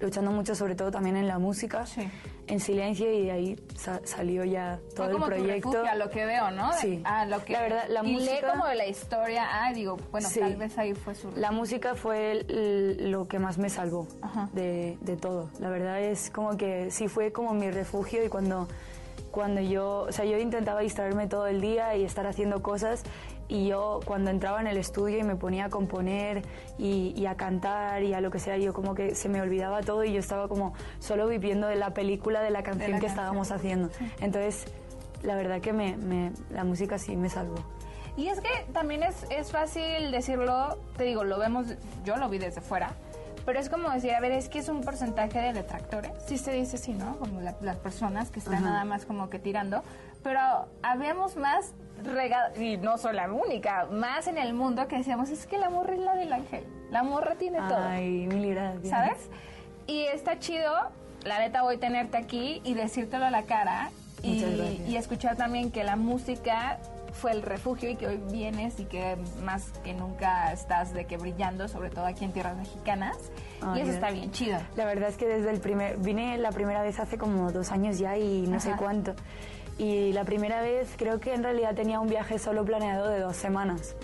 luchando 0.00 0.30
mucho, 0.30 0.54
sobre 0.54 0.76
todo 0.76 0.90
también 0.92 1.16
en 1.16 1.26
la 1.26 1.40
música, 1.40 1.84
Sí. 1.84 2.08
en 2.46 2.60
silencio, 2.60 3.12
y 3.12 3.24
de 3.24 3.30
ahí 3.32 3.56
sa- 3.76 4.00
salió 4.04 4.44
ya 4.44 4.78
todo 4.94 4.96
Fue 4.96 5.06
el 5.06 5.12
como 5.12 5.24
tu 5.24 5.30
proyecto. 5.32 5.70
refugio, 5.72 5.90
a 5.90 5.94
lo 5.96 6.08
que 6.10 6.24
veo, 6.24 6.50
¿no? 6.52 6.70
De- 6.70 6.78
Sí. 6.78 7.02
A 7.04 7.26
lo 7.26 7.44
que, 7.44 7.52
La 7.52 7.62
verdad, 7.62 7.84
la 7.88 8.04
y 8.04 8.06
lee 8.06 8.12
música- 8.14 8.50
como 8.52 8.66
de 8.66 8.74
la 8.76 8.86
historia. 8.86 9.46
Ah, 9.50 9.72
digo, 9.72 9.96
bueno, 10.12 10.28
Sí. 10.28 10.38
tal 10.38 10.54
vez 10.54 10.78
ahí 10.78 10.94
fue 10.94 11.16
su... 11.16 11.32
La 11.32 11.50
música 11.50 11.96
fue 11.96 12.30
el- 12.46 13.10
lo 13.10 13.26
que 13.26 13.40
más 13.40 13.58
me 13.58 13.68
salvó 13.70 14.06
de, 14.52 14.96
de 15.00 15.16
todo. 15.16 15.50
La 15.58 15.68
verdad 15.68 16.00
es 16.00 16.30
como 16.30 16.56
que 16.56 16.92
sí 16.92 17.08
fue 17.08 17.32
como 17.32 17.52
mi 17.52 17.68
refugio 17.72 18.24
y 18.24 18.28
cuando, 18.28 18.68
cuando 19.38 19.60
yo, 19.60 20.00
o 20.08 20.10
sea, 20.12 20.24
yo 20.24 20.36
intentaba 20.36 20.80
distraerme 20.80 21.28
todo 21.28 21.46
el 21.46 21.60
día 21.60 21.94
y 21.94 22.02
estar 22.02 22.26
haciendo 22.26 22.60
cosas 22.60 23.04
y 23.46 23.68
yo 23.68 24.00
cuando 24.04 24.30
entraba 24.30 24.60
en 24.60 24.66
el 24.66 24.76
estudio 24.78 25.16
y 25.16 25.22
me 25.22 25.36
ponía 25.36 25.66
a 25.66 25.70
componer 25.70 26.42
y, 26.76 27.14
y 27.16 27.26
a 27.26 27.36
cantar 27.36 28.02
y 28.02 28.14
a 28.14 28.20
lo 28.20 28.32
que 28.32 28.40
sea, 28.40 28.56
yo 28.56 28.74
como 28.74 28.96
que 28.96 29.14
se 29.14 29.28
me 29.28 29.40
olvidaba 29.40 29.80
todo 29.82 30.02
y 30.02 30.12
yo 30.12 30.18
estaba 30.18 30.48
como 30.48 30.74
solo 30.98 31.28
viviendo 31.28 31.68
de 31.68 31.76
la 31.76 31.94
película 31.94 32.40
de 32.42 32.50
la 32.50 32.64
canción 32.64 32.90
la 32.90 32.96
que 32.98 33.06
canción. 33.06 33.10
estábamos 33.12 33.52
haciendo. 33.52 33.90
Entonces, 34.20 34.64
la 35.22 35.36
verdad 35.36 35.60
que 35.60 35.72
me, 35.72 35.96
me- 35.96 36.32
la 36.50 36.64
música 36.64 36.98
sí 36.98 37.16
me 37.16 37.28
salvó. 37.30 37.54
Y 38.16 38.26
es 38.26 38.40
que 38.40 38.48
también 38.72 39.04
es, 39.04 39.24
es 39.30 39.52
fácil 39.52 40.10
decirlo, 40.10 40.76
te 40.96 41.04
digo, 41.04 41.22
lo 41.22 41.38
vemos, 41.38 41.68
yo 42.04 42.16
lo 42.16 42.28
vi 42.28 42.38
desde 42.38 42.60
fuera, 42.60 42.94
pero 43.48 43.60
es 43.60 43.70
como 43.70 43.88
decir, 43.88 44.12
a 44.12 44.20
ver, 44.20 44.32
es 44.32 44.50
que 44.50 44.58
es 44.58 44.68
un 44.68 44.82
porcentaje 44.82 45.38
de 45.40 45.54
detractores, 45.54 46.12
sí 46.26 46.36
se 46.36 46.52
dice 46.52 46.76
así, 46.76 46.92
¿no? 46.92 47.16
Como 47.16 47.40
la- 47.40 47.54
las 47.62 47.76
personas 47.76 48.30
que 48.30 48.40
están 48.40 48.62
nada 48.62 48.84
más 48.84 49.06
como 49.06 49.30
que 49.30 49.38
tirando, 49.38 49.82
pero 50.22 50.38
habíamos 50.82 51.34
más 51.36 51.72
regados, 52.04 52.58
y 52.58 52.76
no 52.76 52.98
soy 52.98 53.14
la 53.14 53.32
única, 53.32 53.86
más 53.90 54.26
en 54.26 54.36
el 54.36 54.52
mundo 54.52 54.86
que 54.86 54.98
decíamos, 54.98 55.30
es 55.30 55.46
que 55.46 55.56
la 55.56 55.70
morra 55.70 55.94
es 55.94 56.00
la 56.00 56.14
del 56.14 56.30
ángel, 56.30 56.62
la 56.90 57.02
morra 57.02 57.36
tiene 57.36 57.56
todo. 57.60 57.78
Ay, 57.88 58.26
mil 58.26 58.54
gracias. 58.54 58.90
¿sabes? 58.90 59.30
Y 59.86 60.02
está 60.02 60.38
chido, 60.38 60.70
la 61.24 61.38
neta, 61.38 61.64
hoy 61.64 61.78
tenerte 61.78 62.18
aquí 62.18 62.60
y 62.64 62.74
decírtelo 62.74 63.24
a 63.24 63.30
la 63.30 63.44
cara 63.44 63.88
y, 64.22 64.42
y 64.86 64.96
escuchar 64.96 65.36
también 65.36 65.70
que 65.70 65.84
la 65.84 65.96
música 65.96 66.80
fue 67.12 67.32
el 67.32 67.42
refugio 67.42 67.90
y 67.90 67.96
que 67.96 68.06
hoy 68.06 68.20
vienes 68.30 68.78
y 68.80 68.84
que 68.84 69.16
más 69.42 69.70
que 69.84 69.94
nunca 69.94 70.52
estás 70.52 70.92
de 70.92 71.06
que 71.06 71.16
brillando, 71.16 71.68
sobre 71.68 71.90
todo 71.90 72.06
aquí 72.06 72.24
en 72.24 72.32
tierras 72.32 72.56
mexicanas. 72.56 73.16
Y 73.74 73.80
eso 73.80 73.90
está 73.90 74.10
bien 74.10 74.30
chido. 74.30 74.58
La 74.76 74.84
verdad 74.84 75.08
es 75.08 75.16
que 75.16 75.26
desde 75.26 75.50
el 75.50 75.60
primer, 75.60 75.96
vine 75.98 76.38
la 76.38 76.52
primera 76.52 76.82
vez 76.82 76.98
hace 77.00 77.18
como 77.18 77.50
dos 77.50 77.72
años 77.72 77.98
ya 77.98 78.16
y 78.16 78.46
no 78.46 78.60
sé 78.60 78.72
cuánto. 78.78 79.14
Y 79.78 80.12
la 80.12 80.24
primera 80.24 80.60
vez 80.60 80.94
creo 80.96 81.20
que 81.20 81.34
en 81.34 81.42
realidad 81.42 81.74
tenía 81.74 82.00
un 82.00 82.08
viaje 82.08 82.38
solo 82.38 82.64
planeado 82.64 83.08
de 83.08 83.20
dos 83.20 83.36
semanas. 83.36 83.94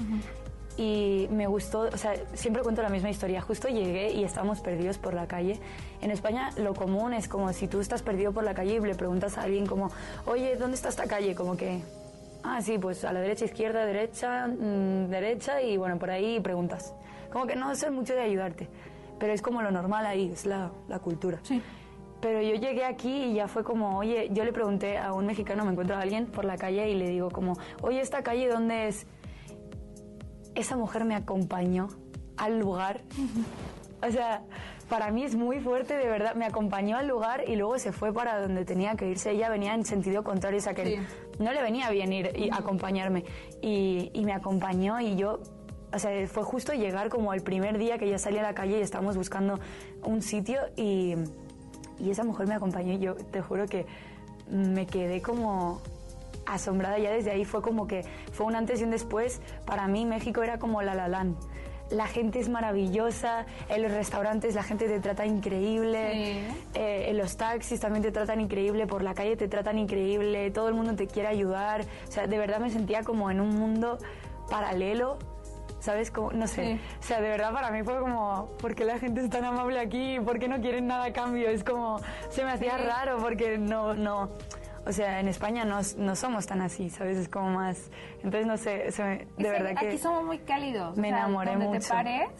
Y 0.76 1.28
me 1.30 1.46
gustó, 1.46 1.82
o 1.82 1.96
sea, 1.96 2.14
siempre 2.34 2.62
cuento 2.62 2.82
la 2.82 2.88
misma 2.88 3.10
historia. 3.10 3.40
Justo 3.40 3.68
llegué 3.68 4.12
y 4.12 4.24
estábamos 4.24 4.60
perdidos 4.60 4.98
por 4.98 5.14
la 5.14 5.26
calle. 5.28 5.60
En 6.00 6.10
España 6.10 6.50
lo 6.56 6.74
común 6.74 7.12
es 7.12 7.28
como 7.28 7.52
si 7.52 7.68
tú 7.68 7.80
estás 7.80 8.02
perdido 8.02 8.32
por 8.32 8.42
la 8.42 8.54
calle 8.54 8.74
y 8.74 8.80
le 8.80 8.94
preguntas 8.94 9.38
a 9.38 9.42
alguien 9.42 9.66
como, 9.66 9.90
oye, 10.26 10.56
¿dónde 10.56 10.74
está 10.74 10.88
esta 10.88 11.06
calle? 11.06 11.34
Como 11.34 11.56
que, 11.56 11.80
ah, 12.44 12.60
sí, 12.62 12.78
pues 12.78 13.04
a 13.04 13.12
la 13.12 13.20
derecha, 13.20 13.46
izquierda, 13.46 13.84
derecha, 13.84 14.46
mm, 14.46 15.08
derecha 15.08 15.60
y 15.62 15.76
bueno, 15.76 15.98
por 15.98 16.10
ahí 16.10 16.38
preguntas. 16.40 16.94
Como 17.32 17.46
que 17.46 17.56
no 17.56 17.72
es 17.72 17.90
mucho 17.90 18.14
de 18.14 18.20
ayudarte, 18.20 18.68
pero 19.18 19.32
es 19.32 19.42
como 19.42 19.62
lo 19.62 19.70
normal 19.70 20.06
ahí, 20.06 20.30
es 20.30 20.46
la, 20.46 20.70
la 20.86 21.00
cultura. 21.00 21.40
Sí. 21.42 21.60
Pero 22.20 22.40
yo 22.40 22.54
llegué 22.54 22.84
aquí 22.84 23.24
y 23.24 23.34
ya 23.34 23.48
fue 23.48 23.64
como, 23.64 23.98
oye, 23.98 24.30
yo 24.32 24.44
le 24.44 24.52
pregunté 24.52 24.96
a 24.98 25.12
un 25.12 25.26
mexicano, 25.26 25.64
me 25.64 25.72
encuentro 25.72 25.96
a 25.96 26.00
alguien 26.00 26.26
por 26.26 26.44
la 26.44 26.56
calle 26.56 26.88
y 26.88 26.94
le 26.94 27.08
digo 27.08 27.30
como, 27.30 27.54
oye, 27.82 28.00
¿esta 28.00 28.22
calle 28.22 28.48
dónde 28.48 28.88
es? 28.88 29.06
Esa 30.54 30.76
mujer 30.76 31.04
me 31.04 31.14
acompañó 31.14 31.88
al 32.36 32.58
lugar. 32.58 33.02
O 34.06 34.10
sea, 34.10 34.42
para 34.88 35.10
mí 35.10 35.24
es 35.24 35.34
muy 35.34 35.60
fuerte, 35.60 35.96
de 35.96 36.06
verdad. 36.06 36.34
Me 36.34 36.44
acompañó 36.44 36.96
al 36.96 37.06
lugar 37.08 37.44
y 37.48 37.56
luego 37.56 37.78
se 37.78 37.92
fue 37.92 38.12
para 38.12 38.40
donde 38.40 38.64
tenía 38.64 38.94
que 38.96 39.08
irse. 39.08 39.30
Ella 39.30 39.48
venía 39.48 39.74
en 39.74 39.84
sentido 39.84 40.22
contrario, 40.24 40.58
o 40.58 40.62
sea 40.62 40.74
que 40.74 40.84
Sí. 40.84 40.96
no 41.38 41.52
le 41.52 41.62
venía 41.62 41.88
bien 41.90 42.12
ir 42.12 42.30
y 42.36 42.50
acompañarme. 42.52 43.24
Y, 43.62 44.10
y 44.12 44.24
me 44.24 44.32
acompañó 44.32 45.00
y 45.00 45.16
yo, 45.16 45.40
o 45.92 45.98
sea, 45.98 46.26
fue 46.28 46.42
justo 46.42 46.72
llegar 46.72 47.08
como 47.08 47.32
el 47.34 47.42
primer 47.42 47.78
día 47.78 47.98
que 47.98 48.08
ya 48.08 48.18
salí 48.18 48.38
a 48.38 48.42
la 48.42 48.54
calle 48.54 48.78
y 48.78 48.82
estábamos 48.82 49.16
buscando 49.16 49.58
un 50.02 50.22
sitio 50.22 50.60
y, 50.76 51.14
y 51.98 52.10
esa 52.10 52.24
mujer 52.24 52.46
me 52.46 52.54
acompañó 52.54 52.92
y 52.92 52.98
yo 52.98 53.14
te 53.14 53.40
juro 53.40 53.66
que 53.66 53.86
me 54.50 54.86
quedé 54.86 55.22
como 55.22 55.80
asombrada 56.46 56.98
ya 56.98 57.10
desde 57.10 57.30
ahí 57.30 57.44
fue 57.46 57.62
como 57.62 57.86
que 57.86 58.04
fue 58.32 58.44
un 58.44 58.54
antes 58.54 58.80
y 58.80 58.84
un 58.84 58.90
después 58.90 59.40
para 59.64 59.88
mí 59.88 60.04
México 60.04 60.42
era 60.42 60.58
como 60.58 60.82
la 60.82 60.94
la 60.94 61.08
Land 61.08 61.36
la 61.94 62.06
gente 62.06 62.38
es 62.38 62.48
maravillosa, 62.48 63.46
en 63.68 63.82
los 63.82 63.92
restaurantes 63.92 64.54
la 64.54 64.62
gente 64.62 64.86
te 64.86 65.00
trata 65.00 65.26
increíble, 65.26 66.42
eh, 66.74 67.06
en 67.08 67.18
los 67.18 67.36
taxis 67.36 67.80
también 67.80 68.02
te 68.02 68.12
tratan 68.12 68.40
increíble, 68.40 68.86
por 68.86 69.02
la 69.02 69.14
calle 69.14 69.36
te 69.36 69.48
tratan 69.48 69.78
increíble, 69.78 70.50
todo 70.50 70.68
el 70.68 70.74
mundo 70.74 70.94
te 70.94 71.06
quiere 71.06 71.28
ayudar. 71.28 71.82
O 72.08 72.12
sea, 72.12 72.26
de 72.26 72.38
verdad 72.38 72.60
me 72.60 72.70
sentía 72.70 73.02
como 73.02 73.30
en 73.30 73.40
un 73.40 73.50
mundo 73.50 73.98
paralelo 74.50 75.18
¿sabes? 75.84 76.10
Como, 76.10 76.32
no 76.32 76.46
sé. 76.46 76.80
O 76.98 77.02
sea, 77.02 77.20
de 77.20 77.28
verdad 77.28 77.52
para 77.52 77.70
mí 77.70 77.82
fue 77.82 77.98
como, 77.98 78.46
¿por 78.58 78.74
qué 78.74 78.86
la 78.86 78.98
gente 78.98 79.20
es 79.20 79.28
tan 79.28 79.44
amable 79.44 79.78
aquí? 79.78 80.18
¿Por 80.18 80.38
qué 80.38 80.48
no 80.48 80.58
quieren 80.58 80.86
nada 80.86 81.04
a 81.04 81.12
cambio? 81.12 81.50
Es 81.50 81.62
como, 81.62 82.00
se 82.30 82.42
me 82.42 82.52
hacía 82.52 82.78
raro 82.78 83.18
porque 83.18 83.58
no, 83.58 83.92
no, 83.92 84.30
o 84.86 84.92
sea, 84.92 85.20
en 85.20 85.28
España 85.28 85.64
no, 85.64 85.80
no, 85.98 86.16
somos 86.16 86.46
tan 86.46 86.60
así, 86.60 86.90
¿sabes? 86.90 87.16
Es 87.16 87.28
como 87.28 87.50
más, 87.50 87.90
entonces 88.22 88.46
no 88.46 88.56
sé, 88.56 89.26
de 89.36 89.50
verdad 89.50 89.74
que... 89.78 89.88
Aquí 89.88 89.98
somos 89.98 90.24
muy 90.24 90.38
cálidos. 90.38 90.96
Me 90.96 91.08
enamoré 91.08 91.52
donde 91.52 91.66
mucho. 91.66 91.80
te 91.80 91.88
pares, 91.88 92.30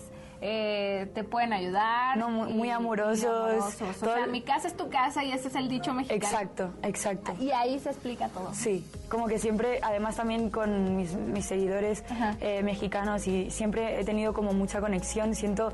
eh, 0.40 1.10
te 1.14 1.24
pueden 1.24 1.54
ayudar. 1.54 2.18
No, 2.18 2.28
muy, 2.28 2.68
amorosos. 2.68 3.80
O 3.80 3.92
sea, 3.94 4.26
mi 4.26 4.42
casa 4.42 4.68
es 4.68 4.76
tu 4.76 4.90
casa 4.90 5.24
y 5.24 5.32
ese 5.32 5.48
es 5.48 5.54
el 5.54 5.68
dicho 5.70 5.94
mexicano. 5.94 6.22
Exacto, 6.22 6.70
exacto. 6.82 7.34
Y 7.40 7.50
ahí 7.50 7.78
se 7.78 7.88
explica 7.90 8.28
todo. 8.28 8.52
Sí, 8.52 8.84
como 9.08 9.26
que 9.26 9.38
siempre, 9.38 9.80
además 9.82 10.16
también 10.16 10.50
con 10.50 10.96
mis, 10.96 11.16
seguidores 11.46 12.04
eh, 12.40 12.62
mexicanos 12.62 13.26
y 13.26 13.50
siempre 13.50 14.00
he 14.00 14.04
tenido 14.04 14.34
como 14.34 14.52
mucha 14.52 14.80
conexión, 14.80 15.34
siento 15.34 15.72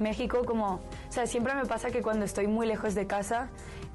México 0.00 0.44
como, 0.44 0.74
o 0.74 1.12
sea, 1.12 1.26
siempre 1.26 1.54
me 1.54 1.66
pasa 1.66 1.90
que 1.90 2.02
cuando 2.02 2.24
estoy 2.24 2.46
muy 2.46 2.66
lejos 2.66 2.94
de 2.94 3.06
casa, 3.06 3.48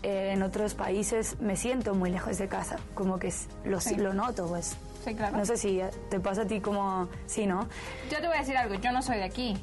eh, 0.04 0.32
en 0.34 0.44
otros 0.44 0.74
países 0.74 1.40
me 1.40 1.56
siento 1.56 1.94
muy 1.94 2.10
lejos 2.10 2.38
de 2.38 2.48
casa, 2.48 2.78
como 2.94 3.20
que 3.20 3.34
lo, 3.64 3.80
lo 3.98 4.14
noto, 4.14 4.48
pues. 4.48 4.78
Sí, 5.04 5.14
claro. 5.14 5.38
No 5.38 5.46
sé 5.46 5.58
si 5.58 5.82
te 6.10 6.20
pasa 6.20 6.44
a 6.44 6.46
ti 6.46 6.62
como, 6.62 7.08
sí, 7.28 7.46
¿no? 7.46 7.68
Yo 8.10 8.20
te 8.20 8.28
voy 8.28 8.38
a 8.38 8.40
decir 8.40 8.58
algo, 8.58 8.76
yo 8.76 8.92
no 8.92 9.02
soy 9.02 9.18
de 9.18 9.24
aquí 9.24 9.58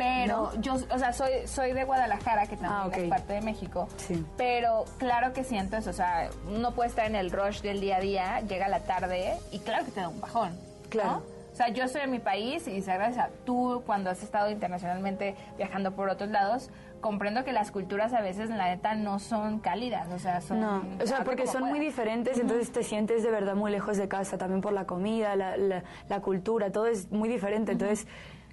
pero 0.00 0.50
yo, 0.62 0.76
o 0.76 0.98
sea, 0.98 1.12
soy, 1.12 1.46
soy 1.46 1.74
de 1.74 1.84
Guadalajara, 1.84 2.46
que 2.46 2.56
también 2.56 2.72
ah, 2.72 3.02
es 3.02 3.08
parte 3.10 3.34
de 3.34 3.42
México, 3.42 3.86
sí. 3.98 4.24
pero 4.38 4.86
claro 4.96 5.34
que 5.34 5.44
siento 5.44 5.76
eso, 5.76 5.90
o 5.90 5.92
sea, 5.92 6.30
uno 6.48 6.72
puede 6.72 6.88
estar 6.88 7.04
en 7.04 7.16
el 7.16 7.30
rush 7.30 7.60
del 7.60 7.82
día 7.82 7.98
a 7.98 8.00
día, 8.00 8.40
llega 8.40 8.66
la 8.68 8.80
tarde 8.80 9.34
y 9.52 9.58
claro 9.58 9.84
que 9.84 9.90
te 9.90 10.00
da 10.00 10.08
un 10.08 10.18
bajón, 10.18 10.58
claro. 10.88 11.22
O 11.52 11.54
sea, 11.54 11.68
yo 11.68 11.86
soy 11.86 12.00
en 12.00 12.12
mi 12.12 12.18
país 12.18 12.66
y 12.66 12.80
gracias 12.80 13.18
a 13.18 13.28
tú 13.44 13.82
cuando 13.84 14.08
has 14.08 14.22
estado 14.22 14.50
internacionalmente 14.50 15.34
viajando 15.58 15.92
por 15.92 16.08
otros 16.08 16.30
lados, 16.30 16.70
comprendo 17.00 17.44
que 17.44 17.52
las 17.52 17.70
culturas 17.70 18.12
a 18.12 18.20
veces, 18.20 18.50
la 18.50 18.68
neta, 18.68 18.94
no 18.94 19.18
son 19.18 19.58
cálidas, 19.58 20.08
o 20.12 20.18
sea, 20.18 20.40
son... 20.40 20.60
No, 20.60 20.84
o 21.02 21.06
sea, 21.06 21.24
porque 21.24 21.46
son 21.46 21.64
muy 21.64 21.78
diferentes, 21.78 22.38
entonces 22.38 22.70
te 22.72 22.82
sientes 22.82 23.22
de 23.22 23.30
verdad 23.30 23.54
muy 23.54 23.70
lejos 23.70 23.96
de 23.96 24.08
casa, 24.08 24.38
también 24.38 24.60
por 24.60 24.72
la 24.72 24.86
comida, 24.86 25.36
la, 25.36 25.56
la, 25.56 26.20
cultura, 26.20 26.70
todo 26.70 26.86
es 26.86 27.10
muy 27.10 27.28
diferente, 27.28 27.72
entonces 27.72 28.06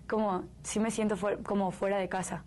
como 0.08 0.44
sí 0.64 0.80
me 0.80 0.92
siento 0.92 1.16
como 1.44 1.72
fuera 1.72 1.98
de 1.98 2.10
casa. 2.10 2.44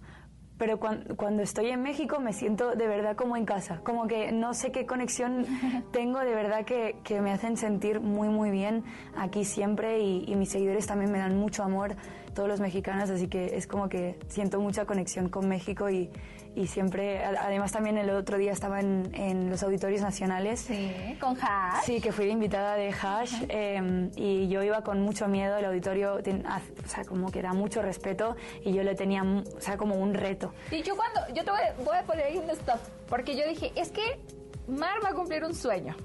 Pero 0.57 0.79
cuando, 0.79 1.43
estoy 1.43 1.71
en 1.71 1.83
México 1.83 2.21
me 2.21 2.35
siento 2.35 2.75
de 2.75 2.87
verdad 2.87 3.17
como 3.17 3.39
en 3.39 3.47
casa. 3.47 3.81
Como 3.83 4.07
que 4.07 4.31
no 4.31 4.53
sé 4.53 4.73
qué 4.73 4.85
conexión 4.85 5.47
tengo 5.93 6.19
de 6.19 6.35
verdad 6.35 6.67
que, 6.67 6.97
que 7.03 7.23
me 7.23 7.33
hacen 7.33 7.57
sentir 7.57 8.01
muy, 8.01 8.29
muy 8.29 8.51
bien 8.51 8.85
aquí 9.17 9.47
siempre 9.47 10.01
y, 10.01 10.25
y 10.31 10.37
mis 10.37 10.51
seguidores 10.51 10.87
también 10.87 11.13
me 11.13 11.19
dan 11.19 11.39
mucho 11.39 11.63
amor 11.63 11.97
todos 12.35 12.49
los 12.49 12.61
mexicanos, 12.61 13.11
así 13.11 13.29
que 13.29 13.57
es 13.57 13.67
como 13.67 13.89
que 13.89 14.19
siento 14.29 14.61
mucha 14.61 14.85
conexión 14.85 15.29
con 15.29 15.49
México 15.49 15.91
y, 15.91 16.11
y 16.55 16.67
siempre, 16.67 17.25
además 17.25 17.73
también 17.73 17.97
el 17.99 18.11
otro 18.11 18.39
día 18.39 18.53
estaba 18.53 18.81
en, 18.81 19.11
en, 19.15 19.51
los 19.51 19.63
auditorios 19.63 20.03
nacionales. 20.03 20.61
Sí, 20.61 21.17
con 21.21 21.37
Hash. 21.41 21.85
Sí, 21.85 22.01
que 22.01 22.13
fui 22.13 22.27
invitada 22.27 22.75
de 22.75 22.91
Hash 22.93 23.45
em, 23.49 24.11
y 24.17 24.49
yo 24.49 24.63
iba 24.63 24.83
con 24.83 25.01
mucho 25.01 25.29
miedo, 25.29 25.57
el 25.57 25.65
auditorio, 25.65 26.15
o 26.15 26.89
sea, 26.89 27.05
como 27.05 27.31
que 27.31 27.43
da 27.43 27.53
mucho 27.53 27.83
respeto 27.83 28.37
y 28.65 28.73
yo 28.73 28.83
le 28.83 28.95
tenía, 28.95 29.23
o 29.23 29.61
sea, 29.61 29.77
como 29.77 29.97
un 29.97 30.15
reto. 30.15 30.53
Y 30.71 30.83
yo 30.83 30.97
cuando, 30.97 31.21
yo 31.35 31.45
te 31.45 31.51
voy, 31.51 31.61
voy 31.85 31.97
a 31.97 32.03
poner 32.05 32.27
ahí 32.27 32.39
un 32.39 32.51
stop, 32.51 32.81
porque 33.09 33.37
yo 33.37 33.47
dije, 33.47 33.73
es 33.77 33.91
que 33.91 34.21
Mar 34.67 34.99
va 35.05 35.11
a 35.11 35.15
cumplir 35.15 35.45
un 35.45 35.55
sueño 35.55 35.97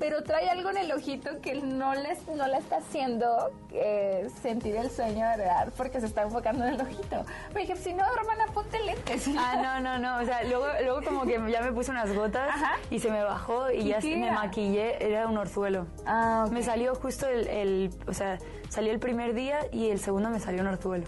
pero 0.00 0.24
trae 0.24 0.48
algo 0.48 0.70
en 0.70 0.78
el 0.78 0.90
ojito 0.92 1.40
que 1.42 1.54
no, 1.54 1.94
les, 1.94 2.26
no 2.28 2.48
le 2.48 2.56
está 2.56 2.78
haciendo 2.78 3.52
eh, 3.70 4.26
sentir 4.42 4.74
el 4.74 4.90
sueño 4.90 5.28
de 5.28 5.36
verdad 5.36 5.68
porque 5.76 6.00
se 6.00 6.06
está 6.06 6.22
enfocando 6.22 6.64
en 6.64 6.74
el 6.74 6.80
ojito. 6.80 7.24
Me 7.54 7.60
dije, 7.60 7.76
si 7.76 7.92
no, 7.92 8.02
hermana, 8.16 8.46
ponte 8.54 8.80
lentes. 8.82 9.28
Ah, 9.38 9.60
no, 9.62 9.80
no, 9.80 9.98
no. 9.98 10.22
O 10.22 10.24
sea, 10.24 10.42
luego, 10.44 10.64
luego 10.82 11.02
como 11.02 11.24
que 11.24 11.38
ya 11.52 11.60
me 11.60 11.70
puse 11.72 11.90
unas 11.90 12.12
gotas 12.14 12.48
y 12.90 12.98
se 12.98 13.10
me 13.10 13.22
bajó 13.22 13.70
y 13.70 13.84
ya 13.84 14.00
me 14.00 14.32
maquillé. 14.32 15.04
Era 15.04 15.28
un 15.28 15.36
orzuelo. 15.36 15.86
Ah, 16.06 16.46
Me 16.50 16.62
salió 16.62 16.94
justo 16.94 17.28
el, 17.28 17.46
el, 17.48 17.90
o 18.08 18.14
sea, 18.14 18.38
salió 18.70 18.92
el 18.92 19.00
primer 19.00 19.34
día 19.34 19.58
y 19.70 19.90
el 19.90 20.00
segundo 20.00 20.30
me 20.30 20.40
salió 20.40 20.62
un 20.62 20.68
orzuelo. 20.68 21.04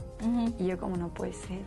Y 0.59 0.67
yo 0.67 0.79
como, 0.79 0.97
no 0.99 1.09
puede 1.09 1.33
ser, 1.33 1.61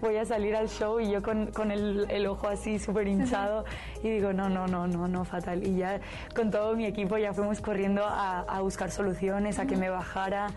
voy 0.00 0.16
a 0.16 0.24
salir 0.24 0.54
al 0.56 0.68
show 0.68 1.00
y 1.00 1.10
yo 1.10 1.22
con, 1.22 1.46
con 1.48 1.70
el, 1.70 2.06
el, 2.10 2.26
ojo 2.26 2.48
así 2.48 2.78
súper 2.78 3.08
hinchado 3.08 3.64
y 4.02 4.10
digo, 4.10 4.32
no, 4.32 4.48
no, 4.48 4.66
no, 4.66 4.86
no, 4.86 5.08
no, 5.08 5.24
fatal. 5.24 5.66
Y 5.66 5.76
ya 5.76 6.00
con 6.34 6.50
todo 6.50 6.76
mi 6.76 6.86
equipo 6.86 7.18
ya 7.18 7.32
fuimos 7.32 7.60
corriendo 7.60 8.04
a, 8.04 8.40
a 8.40 8.60
buscar 8.60 8.90
soluciones, 8.90 9.58
a 9.58 9.66
que 9.66 9.76
me 9.76 9.90
bajara. 9.90 10.48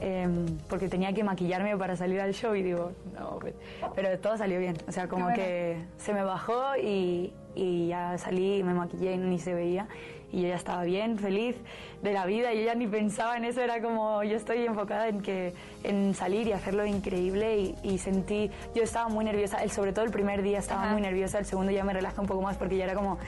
Em, 0.00 0.46
porque 0.68 0.88
tenía 0.88 1.12
que 1.12 1.24
maquillarme 1.24 1.76
para 1.76 1.96
salir 1.96 2.20
al 2.20 2.32
show 2.32 2.54
y 2.54 2.62
digo, 2.62 2.92
no, 3.18 3.38
pues", 3.40 3.54
pero 3.96 4.16
todo 4.20 4.36
salió 4.38 4.60
bien, 4.60 4.76
o 4.86 4.92
sea, 4.92 5.08
como 5.08 5.32
que 5.32 5.76
se 5.96 6.14
me 6.14 6.22
bajó 6.22 6.76
y, 6.80 7.32
y 7.56 7.88
ya 7.88 8.16
salí, 8.16 8.62
me 8.62 8.74
maquillé 8.74 9.14
y 9.14 9.18
ni 9.18 9.40
se 9.40 9.54
veía 9.54 9.88
y 10.32 10.42
yo 10.42 10.48
ya 10.48 10.56
estaba 10.56 10.82
bien, 10.84 11.18
feliz 11.18 11.56
de 12.02 12.12
la 12.12 12.26
vida, 12.26 12.52
yo 12.52 12.62
ya 12.62 12.74
ni 12.74 12.86
pensaba 12.86 13.36
en 13.36 13.44
eso, 13.44 13.60
era 13.60 13.80
como 13.80 14.22
yo 14.22 14.36
estoy 14.36 14.64
enfocada 14.64 15.08
en 15.08 15.20
que 15.20 15.54
en 15.82 16.14
salir 16.14 16.46
y 16.46 16.52
hacerlo 16.52 16.84
increíble 16.86 17.74
y, 17.82 17.98
sentí, 17.98 18.50
yo 18.74 18.82
estaba 18.82 19.08
muy 19.08 19.24
nerviosa, 19.24 19.62
el, 19.62 19.70
sobre 19.70 19.92
todo 19.92 20.04
el 20.04 20.10
primer 20.10 20.42
día 20.42 20.58
estaba 20.58 20.92
muy 20.92 21.00
nerviosa, 21.00 21.38
el 21.38 21.46
segundo 21.46 21.72
ya 21.72 21.84
me 21.84 21.92
relajé 21.92 22.20
un 22.20 22.26
poco 22.26 22.42
más 22.42 22.56
porque 22.56 22.76
ya 22.76 22.84
era 22.84 22.94
como, 22.94 23.18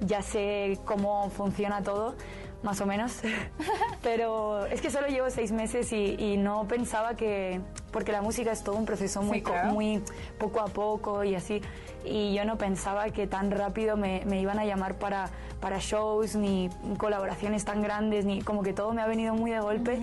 ya 0.00 0.22
sé 0.22 0.78
cómo 0.84 1.30
funciona 1.30 1.82
todo, 1.82 2.14
más 2.62 2.80
o 2.80 2.86
menos. 2.86 3.20
Pero 4.02 4.66
es 4.66 4.80
que 4.80 4.90
solo 4.90 5.08
llevo 5.08 5.30
seis 5.30 5.52
meses 5.52 5.92
y, 5.92 6.36
no 6.36 6.66
pensaba 6.66 7.14
que, 7.14 7.60
porque 7.92 8.12
la 8.12 8.22
música 8.22 8.52
es 8.52 8.62
todo 8.62 8.76
un 8.76 8.86
proceso 8.86 9.22
muy, 9.22 9.42
muy 9.70 10.02
poco 10.38 10.60
a 10.60 10.66
poco 10.66 11.24
y 11.24 11.34
así, 11.34 11.60
y 12.04 12.34
yo 12.34 12.44
no 12.44 12.56
pensaba 12.56 13.10
que 13.10 13.26
tan 13.26 13.50
rápido 13.50 13.96
me, 13.96 14.22
iban 14.40 14.58
a 14.58 14.64
llamar 14.64 14.98
para, 14.98 15.28
para 15.60 15.78
shows, 15.78 16.34
ni 16.34 16.70
colaboraciones 16.96 17.64
tan 17.64 17.82
grandes, 17.82 18.24
ni 18.24 18.42
como 18.42 18.62
que 18.62 18.72
todo 18.72 18.92
me 18.92 19.02
ha 19.02 19.06
venido 19.06 19.34
muy 19.34 19.50
de 19.50 19.60
golpe 19.60 19.98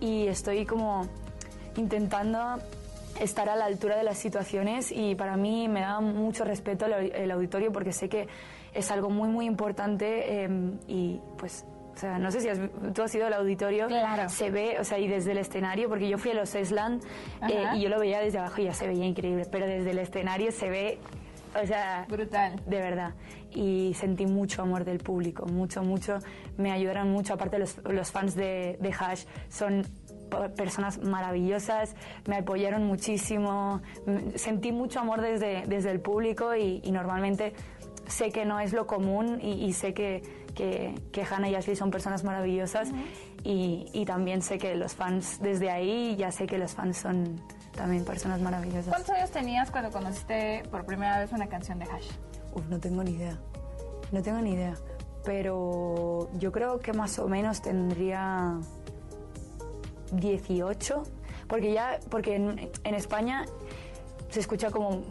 y 0.00 0.26
estoy 0.26 0.66
como 0.66 1.06
intentando 1.76 2.58
estar 3.20 3.48
a 3.48 3.56
la 3.56 3.64
altura 3.64 3.96
de 3.96 4.02
las 4.02 4.18
situaciones 4.18 4.92
y 4.92 5.14
para 5.14 5.36
mí 5.36 5.68
me 5.68 5.80
da 5.80 6.00
mucho 6.00 6.44
respeto 6.44 6.86
el, 6.86 7.30
auditorio 7.30 7.72
porque 7.72 7.92
sé 7.92 8.08
que 8.08 8.28
es 8.74 8.90
algo 8.90 9.10
muy 9.10 9.28
muy 9.28 9.46
importante 9.46 10.42
em, 10.42 10.78
y 10.86 11.20
pues 11.36 11.64
o 11.98 12.00
sea, 12.00 12.16
no 12.16 12.30
sé 12.30 12.40
si 12.40 12.48
tú 12.94 13.02
has 13.02 13.12
ido 13.12 13.26
al 13.26 13.32
auditorio, 13.32 13.88
claro. 13.88 14.28
se 14.28 14.52
ve, 14.52 14.76
o 14.78 14.84
sea, 14.84 15.00
y 15.00 15.08
desde 15.08 15.32
el 15.32 15.38
escenario, 15.38 15.88
porque 15.88 16.08
yo 16.08 16.16
fui 16.16 16.30
a 16.30 16.34
los 16.34 16.54
Esland 16.54 17.02
eh, 17.50 17.64
y 17.74 17.80
yo 17.80 17.88
lo 17.88 17.98
veía 17.98 18.20
desde 18.20 18.38
abajo 18.38 18.60
y 18.60 18.66
ya 18.66 18.72
se 18.72 18.86
veía 18.86 19.04
increíble, 19.04 19.46
pero 19.50 19.66
desde 19.66 19.90
el 19.90 19.98
escenario 19.98 20.52
se 20.52 20.70
ve, 20.70 20.98
o 21.60 21.66
sea, 21.66 22.06
brutal. 22.08 22.62
De 22.66 22.76
verdad. 22.76 23.14
Y 23.50 23.94
sentí 23.94 24.26
mucho 24.26 24.62
amor 24.62 24.84
del 24.84 24.98
público, 24.98 25.44
mucho, 25.46 25.82
mucho. 25.82 26.20
Me 26.56 26.70
ayudaron 26.70 27.10
mucho, 27.10 27.34
aparte 27.34 27.58
los, 27.58 27.78
los 27.78 28.12
fans 28.12 28.36
de, 28.36 28.78
de 28.80 28.94
Hash 28.96 29.24
son 29.48 29.82
personas 30.54 31.02
maravillosas, 31.02 31.96
me 32.28 32.36
apoyaron 32.36 32.84
muchísimo, 32.84 33.82
sentí 34.36 34.70
mucho 34.70 35.00
amor 35.00 35.20
desde, 35.20 35.64
desde 35.66 35.90
el 35.90 35.98
público 35.98 36.54
y, 36.54 36.80
normalmente 36.92 37.54
sé 38.06 38.30
que 38.30 38.44
no 38.44 38.60
es 38.60 38.72
lo 38.72 38.86
común 38.86 39.40
y 39.42 39.72
sé 39.72 39.92
que 39.94 40.22
que, 40.58 40.92
que 41.12 41.22
Hannah 41.22 41.48
y 41.48 41.54
Ashley 41.54 41.76
son 41.76 41.92
personas 41.92 42.24
maravillosas 42.24 42.90
y, 43.44 43.86
y, 43.92 44.04
también 44.04 44.42
sé 44.42 44.58
que 44.58 44.74
los 44.74 44.92
fans, 44.92 45.38
desde 45.40 45.70
ahí 45.70 46.16
ya 46.16 46.32
sé 46.32 46.48
que 46.48 46.58
los 46.58 46.72
fans 46.72 46.96
son 46.96 47.40
también 47.76 48.04
personas 48.04 48.40
maravillosas. 48.40 48.88
¿Cuántos 48.88 49.10
años 49.10 49.30
tenías 49.30 49.70
cuando 49.70 49.92
conociste 49.92 50.64
por 50.68 50.84
primera 50.84 51.20
vez 51.20 51.30
una 51.30 51.46
canción 51.46 51.78
de 51.78 51.84
Hash? 51.84 52.08
Uf, 52.54 52.66
no 52.68 52.80
tengo 52.80 53.04
ni 53.04 53.12
idea, 53.12 53.38
no 54.10 54.20
tengo 54.20 54.40
ni 54.40 54.54
idea, 54.54 54.74
pero 55.24 56.28
yo 56.40 56.50
creo 56.50 56.80
que 56.80 56.92
más 56.92 57.20
o 57.20 57.28
menos 57.28 57.62
tendría 57.62 58.58
18, 60.10 61.04
porque 61.46 61.72
ya, 61.72 62.00
porque 62.10 62.34
en, 62.34 62.68
en 62.82 62.94
España 62.96 63.44
se 64.28 64.40
escucha 64.40 64.70
como 64.70 65.02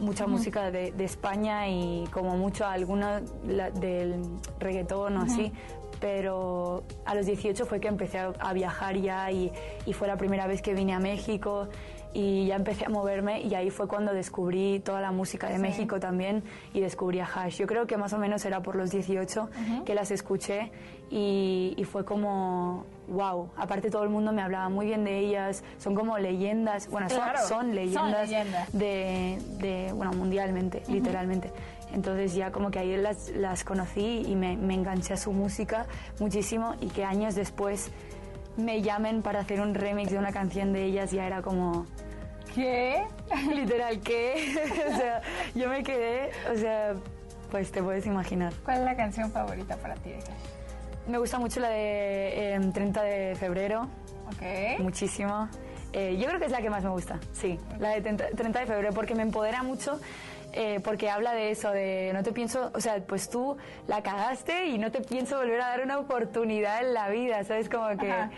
mucha 0.00 0.26
música 0.26 0.70
de, 0.70 0.92
España 0.98 1.68
y 1.68 2.04
como 2.12 2.36
mucho 2.36 2.66
alguna 2.66 3.20
del 3.20 4.20
reggaetón 4.58 5.16
o 5.16 5.22
así, 5.22 5.52
pero 6.00 6.82
a 7.04 7.14
los 7.14 7.26
18 7.26 7.64
fue 7.64 7.80
que 7.80 7.88
empecé 7.88 8.18
a, 8.18 8.52
viajar 8.52 8.96
ya 8.96 9.30
y, 9.30 9.52
fue 9.92 10.08
la 10.08 10.16
primera 10.16 10.46
vez 10.46 10.60
que 10.60 10.74
vine 10.74 10.92
a 10.92 10.98
México 10.98 11.68
y 12.14 12.46
ya 12.46 12.56
empecé 12.56 12.86
a 12.86 12.88
moverme 12.88 13.42
y 13.42 13.54
ahí 13.54 13.70
fue 13.70 13.86
cuando 13.88 14.12
descubrí 14.14 14.80
toda 14.80 15.00
la 15.00 15.12
música 15.12 15.48
de 15.48 15.58
México 15.58 16.00
también 16.00 16.42
y 16.72 16.80
descubrí 16.80 17.20
a 17.20 17.26
Hash. 17.26 17.58
Yo 17.58 17.66
creo 17.66 17.86
que 17.86 17.96
más 17.96 18.12
o 18.12 18.18
menos 18.18 18.44
era 18.44 18.60
por 18.62 18.74
los 18.76 18.90
18 18.90 19.48
que 19.84 19.94
las 19.94 20.10
escuché 20.10 20.70
y, 21.10 21.74
y 21.76 21.84
fue 21.84 22.04
como 22.04 22.84
wow. 23.08 23.50
Aparte 23.56 23.90
todo 23.90 24.02
el 24.02 24.08
mundo 24.10 24.32
me 24.32 24.42
hablaba 24.42 24.68
muy 24.68 24.86
bien 24.86 25.04
de 25.04 25.18
ellas, 25.18 25.62
son 25.78 25.94
como 25.94 26.18
leyendas, 26.18 26.88
bueno, 26.90 27.08
son- 27.08 27.18
Claro, 27.18 27.38
son, 27.46 27.74
leyendas, 27.74 28.28
leyendas. 28.28 28.72
De, 28.72 29.38
de, 29.58 29.92
bueno, 29.92 30.12
mundialmente, 30.12 30.82
literalmente. 30.88 31.52
Entonces 31.92 32.34
ya 32.34 32.50
como 32.50 32.70
que 32.72 32.80
ahí 32.80 32.96
las, 32.96 33.28
las 33.30 33.62
conocí 33.62 34.22
y 34.26 34.34
me, 34.34 34.56
me 34.56 34.74
enganché 34.74 35.14
a 35.14 35.16
su 35.16 35.32
música 35.32 35.86
muchísimo 36.18 36.74
y 36.80 36.88
que 36.88 37.04
años 37.04 37.34
después 37.36 37.90
me 38.56 38.82
llamen 38.82 39.22
para 39.22 39.40
hacer 39.40 39.60
un 39.60 39.74
remix 39.74 40.10
de 40.10 40.18
una 40.18 40.32
canción 40.32 40.72
de 40.72 40.84
ellas 40.84 41.10
ya 41.10 41.26
era 41.26 41.42
como 41.42 41.86
¿Qué? 42.54 43.04
literal 43.54 44.00
que 44.00 44.34
o 44.92 44.96
sea 44.96 45.20
yo 45.54 45.68
me 45.68 45.82
quedé 45.82 46.30
o 46.52 46.56
sea 46.56 46.94
pues 47.50 47.70
te 47.70 47.82
puedes 47.82 48.06
imaginar 48.06 48.52
¿Cuál 48.64 48.78
es 48.78 48.84
la 48.84 48.96
canción 48.96 49.30
favorita 49.30 49.76
para 49.76 49.94
ti 49.96 50.12
me 51.06 51.18
gusta 51.18 51.38
mucho 51.38 51.60
la 51.60 51.68
de 51.68 52.54
em, 52.54 52.72
30 52.72 53.02
de 53.02 53.34
febrero 53.36 53.88
Ok. 54.28 54.80
muchísimo. 54.80 55.48
Eh, 55.92 56.16
yo 56.18 56.26
creo 56.26 56.40
que 56.40 56.46
es 56.46 56.50
la 56.52 56.60
que 56.60 56.68
más 56.68 56.82
me 56.82 56.90
gusta, 56.90 57.20
sí, 57.32 57.58
la 57.78 57.90
de 57.90 58.00
30, 58.00 58.30
30 58.36 58.58
de 58.58 58.66
febrero, 58.66 58.92
porque 58.92 59.14
me 59.14 59.22
empodera 59.22 59.62
mucho, 59.62 60.00
eh, 60.56 60.80
porque 60.82 61.10
habla 61.10 61.34
de 61.34 61.50
eso, 61.50 61.70
de 61.70 62.10
no 62.14 62.22
te 62.22 62.32
pienso, 62.32 62.70
o 62.74 62.80
sea, 62.80 62.98
pues 63.06 63.28
tú 63.28 63.58
la 63.86 64.02
cagaste 64.02 64.66
y 64.66 64.78
no 64.78 64.90
te 64.90 65.02
pienso 65.02 65.36
volver 65.36 65.60
a 65.60 65.68
dar 65.68 65.82
una 65.82 65.98
oportunidad 65.98 66.80
en 66.80 66.94
la 66.94 67.10
vida, 67.10 67.44
¿sabes? 67.44 67.68
Como 67.68 67.88
que, 67.98 68.10
Ajá. 68.10 68.30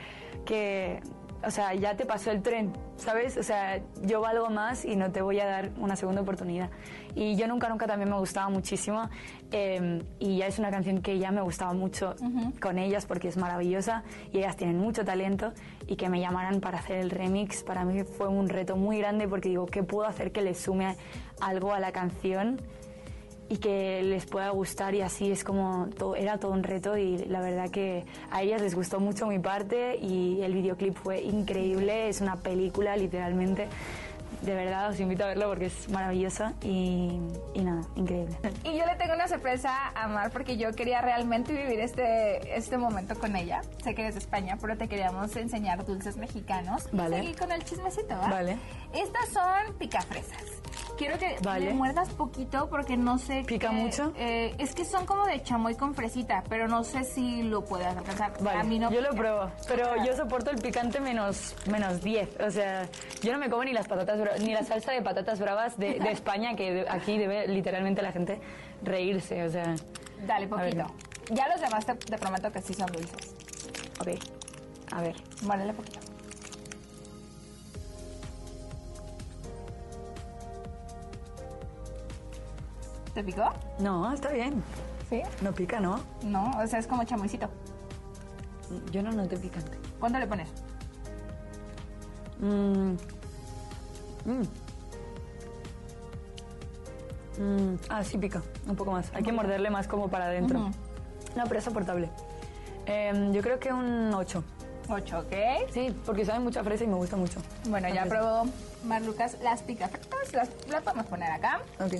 que 0.44 1.00
o 1.44 1.50
sea, 1.50 1.74
ya 1.74 1.96
te 1.96 2.04
pasó 2.04 2.32
el 2.32 2.42
tren, 2.42 2.72
¿sabes? 2.96 3.36
O 3.36 3.42
sea, 3.44 3.80
yo 4.02 4.20
valgo 4.20 4.50
más 4.50 4.84
y 4.84 4.96
no 4.96 5.12
te 5.12 5.22
voy 5.22 5.38
a 5.38 5.46
dar 5.46 5.70
una 5.78 5.94
segunda 5.94 6.22
oportunidad. 6.22 6.70
Y 7.14 7.36
yo 7.36 7.46
nunca, 7.48 7.68
nunca 7.68 7.86
también 7.86 8.10
me 8.10 8.18
gustaba 8.18 8.48
muchísimo. 8.48 9.08
eh, 9.50 10.02
y 10.18 10.38
ya 10.38 10.46
es 10.46 10.58
una 10.58 10.70
canción 10.70 11.00
que 11.00 11.18
ya 11.18 11.30
me 11.30 11.40
gustaba 11.40 11.72
mucho 11.72 12.14
con 12.60 12.78
ellas 12.78 13.06
porque 13.06 13.28
es 13.28 13.36
maravillosa 13.36 14.02
y 14.32 14.38
ellas 14.38 14.56
tienen 14.56 14.78
mucho 14.78 15.04
talento. 15.04 15.52
Y 15.86 15.96
que 15.96 16.08
me 16.08 16.20
llamaran 16.20 16.60
para 16.60 16.78
hacer 16.78 16.98
el 16.98 17.10
remix, 17.10 17.62
para 17.62 17.84
mí 17.84 18.04
fue 18.04 18.28
un 18.28 18.48
reto 18.48 18.76
muy 18.76 18.98
grande 18.98 19.26
porque 19.26 19.48
digo, 19.48 19.66
¿qué 19.66 19.82
puedo 19.82 20.06
hacer 20.06 20.32
que 20.32 20.42
les 20.42 20.58
sume 20.60 20.96
algo 21.40 21.72
a 21.72 21.80
la 21.80 21.92
canción? 21.92 22.60
y 23.50 23.56
que 23.56 24.02
les 24.02 24.26
pueda 24.26 24.50
gustar 24.50 24.94
y 24.94 25.00
así 25.00 25.32
es 25.32 25.42
como 25.42 25.88
todo, 25.96 26.16
era 26.16 26.36
todo 26.36 26.52
un 26.52 26.62
reto 26.62 26.98
y 26.98 27.16
la 27.16 27.40
verdad 27.40 27.70
que 27.70 28.04
a 28.30 28.42
ellas 28.42 28.60
les 28.60 28.74
gustó 28.74 29.00
mucho 29.00 29.26
mi 29.26 29.38
parte 29.38 29.96
y 29.96 30.42
el 30.42 30.52
videoclip 30.52 30.94
fue 30.94 31.22
increíble, 31.22 32.10
es 32.10 32.20
una 32.20 32.36
película 32.36 32.94
literalmente. 32.94 33.68
De 34.42 34.54
verdad 34.54 34.90
os 34.90 35.00
invito 35.00 35.24
a 35.24 35.28
verlo 35.28 35.48
porque 35.48 35.66
es 35.66 35.88
maravillosa 35.90 36.54
y, 36.62 37.18
y 37.54 37.62
nada, 37.62 37.82
increíble. 37.96 38.36
Y 38.64 38.78
yo 38.78 38.86
le 38.86 38.94
tengo 38.96 39.14
una 39.14 39.28
sorpresa 39.28 39.90
a 39.94 40.08
Mar 40.08 40.30
porque 40.30 40.56
yo 40.56 40.72
quería 40.72 41.00
realmente 41.00 41.52
vivir 41.52 41.80
este, 41.80 42.56
este 42.56 42.78
momento 42.78 43.18
con 43.18 43.34
ella. 43.36 43.62
Sé 43.82 43.94
que 43.94 44.02
eres 44.02 44.14
de 44.14 44.20
España, 44.20 44.56
pero 44.60 44.76
te 44.76 44.88
queríamos 44.88 45.34
enseñar 45.36 45.84
dulces 45.84 46.16
mexicanos. 46.16 46.88
Vale. 46.92 47.16
Y 47.16 47.20
seguir 47.20 47.38
con 47.38 47.52
el 47.52 47.64
chismecito, 47.64 48.16
¿va? 48.16 48.28
Vale. 48.28 48.58
Estas 48.92 49.28
son 49.28 49.76
picafresas. 49.78 50.42
Quiero 50.98 51.16
que 51.16 51.36
Vale. 51.42 51.66
le 51.66 51.74
muerdas 51.74 52.08
poquito 52.10 52.68
porque 52.68 52.96
no 52.96 53.18
sé 53.18 53.44
¿Pica 53.46 53.70
mucho? 53.70 54.12
eh, 54.16 54.54
es 54.58 54.74
que 54.74 54.84
son 54.84 55.06
como 55.06 55.24
de 55.26 55.40
chamoy 55.44 55.76
con 55.76 55.94
fresita, 55.94 56.42
pero 56.48 56.66
no 56.66 56.82
sé 56.82 57.04
si 57.04 57.42
lo 57.44 57.64
puedas 57.64 57.96
alcanzar. 57.96 58.32
Vale, 58.42 58.58
a 58.58 58.62
mí 58.64 58.78
no 58.80 58.90
yo 58.90 59.00
lo 59.00 59.10
pruebo, 59.10 59.50
pero 59.68 60.04
yo 60.04 60.16
soporto 60.16 60.50
el 60.50 60.58
picante 60.60 60.98
menos, 61.00 61.54
menos 61.70 62.02
10. 62.02 62.40
O 62.40 62.50
sea, 62.50 62.88
yo 63.22 63.32
no 63.32 63.38
me 63.38 63.48
como 63.48 63.62
ni 63.64 63.72
las 63.72 63.86
patatas 63.86 64.18
ni 64.40 64.52
la 64.52 64.64
salsa 64.64 64.90
de 64.92 65.00
patatas 65.00 65.38
bravas 65.38 65.78
de, 65.78 66.00
de 66.00 66.10
España, 66.10 66.56
que 66.56 66.72
de- 66.72 66.88
aquí 66.88 67.16
debe 67.16 67.46
literalmente 67.46 68.02
la 68.02 68.10
gente 68.10 68.40
reírse. 68.82 69.44
O 69.44 69.50
sea, 69.50 69.76
Dale, 70.26 70.48
poquito. 70.48 70.84
Ya 71.30 71.46
los 71.48 71.60
demás 71.60 71.86
te, 71.86 71.94
te 71.94 72.18
prometo 72.18 72.50
que 72.50 72.60
sí 72.60 72.74
son 72.74 72.86
dulces. 72.90 73.34
ok, 74.00 74.08
a 74.92 75.00
ver. 75.02 75.14
Muérdele 75.42 75.74
poquito. 75.74 76.00
¿Te 83.18 83.24
picó? 83.24 83.52
No, 83.80 84.12
está 84.12 84.30
bien. 84.30 84.62
Sí. 85.10 85.22
No 85.42 85.50
pica, 85.50 85.80
¿no? 85.80 85.98
No, 86.22 86.52
o 86.56 86.66
sea, 86.68 86.78
es 86.78 86.86
como 86.86 87.02
chamoycito. 87.02 87.48
Yo 88.92 89.02
no 89.02 89.10
noté 89.10 89.36
picante. 89.36 89.76
¿Cuánto 89.98 90.20
le 90.20 90.28
pones? 90.28 90.48
Mm. 92.38 92.92
Mm. 94.24 94.42
Mm. 97.42 97.78
Ah, 97.88 98.04
sí 98.04 98.18
pica, 98.18 98.40
un 98.68 98.76
poco 98.76 98.92
más. 98.92 99.10
Hay 99.12 99.24
que 99.24 99.32
morderle 99.32 99.68
más 99.68 99.88
como 99.88 100.06
para 100.06 100.26
adentro. 100.26 100.70
No, 101.34 101.44
pero 101.48 101.58
es 101.58 101.64
soportable. 101.64 102.10
Em, 102.86 103.32
yo 103.32 103.42
creo 103.42 103.58
que 103.58 103.72
un 103.72 104.14
8. 104.14 104.44
8, 104.90 105.18
¿ok? 105.18 105.34
Sí, 105.72 105.92
porque 106.06 106.24
sabe 106.24 106.38
mucha 106.38 106.62
fresa 106.62 106.84
y 106.84 106.86
me 106.86 106.94
gusta 106.94 107.16
mucho. 107.16 107.40
Bueno, 107.68 107.88
ya 107.88 108.02
fresa. 108.02 108.14
probó 108.14 108.44
Mar 108.84 109.02
Lucas 109.02 109.38
las 109.42 109.62
picafresas. 109.62 110.32
Las, 110.32 110.48
las 110.68 110.82
podemos 110.82 111.06
poner 111.06 111.32
acá. 111.32 111.62
Ok. 111.80 111.94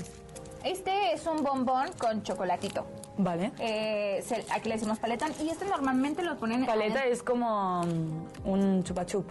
Este 0.65 1.13
es 1.13 1.27
un 1.27 1.43
bombón 1.43 1.89
con 1.99 2.23
chocolatito. 2.23 2.87
Vale. 3.17 3.53
Eh, 3.59 4.23
se- 4.27 4.45
aquí 4.53 4.69
le 4.69 4.75
decimos 4.77 4.99
paletón. 4.99 5.33
Y 5.43 5.49
este 5.51 5.65
normalmente 5.65 6.23
lo 6.23 6.37
ponen... 6.37 6.67
Paleta 6.67 7.05
es 7.05 7.23
como 7.23 7.83
mm, 7.83 8.49
un 8.49 8.85
chupa 8.85 9.07
chup. 9.07 9.27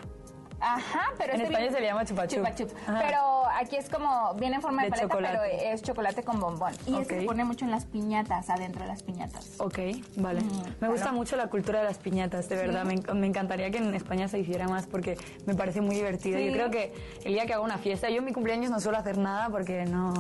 Ajá, 0.60 1.12
pero 1.20 1.34
En 1.36 1.42
este 1.42 1.54
España 1.54 1.60
viene- 1.60 1.76
se 1.76 1.82
le 1.82 1.86
llama 1.88 2.04
chupa 2.06 2.28
chup. 2.28 2.40
Chupa 2.40 2.56
chup. 2.56 2.72
Ajá. 2.88 3.04
Pero 3.06 3.44
aquí 3.60 3.76
es 3.76 3.90
como, 3.90 4.34
viene 4.40 4.56
en 4.56 4.62
forma 4.64 4.82
de, 4.82 4.88
De 4.88 4.90
paleta, 4.92 5.08
chocolate. 5.08 5.38
pero 5.40 5.74
es 5.74 5.82
chocolate 5.84 6.24
con 6.24 6.40
bombón. 6.40 6.74
Y 6.88 6.96
este 7.00 7.14
Ok. 7.14 7.20
se 7.22 7.26
pone 7.28 7.44
mucho 7.44 7.66
en 7.66 7.72
las 7.72 7.86
piñatas, 7.86 8.50
adentro 8.50 8.82
de 8.82 8.88
las 8.88 9.04
piñatas. 9.04 9.52
Ok, 9.60 9.78
vale. 10.16 10.42
me 10.82 10.90
gusta 10.90 11.12
mucho 11.12 11.36
la 11.36 11.48
cultura 11.48 11.80
de 11.80 11.86
las 11.86 12.00
piñatas, 12.00 12.50
de 12.50 12.56
verdad. 12.56 12.86
Me 12.86 13.28
encantaría 13.28 13.70
que 13.70 13.78
en 13.78 13.94
España 13.94 14.28
se 14.28 14.40
hiciera 14.40 14.68
más 14.68 14.88
porque 14.88 15.16
me 15.46 15.54
parece 15.54 15.82
muy 15.82 15.96
divertido. 15.96 16.40
Sí. 16.40 16.48
Yo 16.48 16.54
creo 16.54 16.72
que 16.72 16.92
el 17.24 17.34
día 17.34 17.46
que 17.46 17.54
hago 17.54 17.64
una 17.64 17.78
fiesta, 17.78 18.10
yo 18.10 18.18
en 18.18 18.26
mi 18.26 18.34
cumpleaños 18.34 18.72
no 18.72 18.80
suelo 18.80 18.98
hacer 18.98 19.20
nada 19.20 19.50
porque 19.50 19.86
no, 19.86 20.12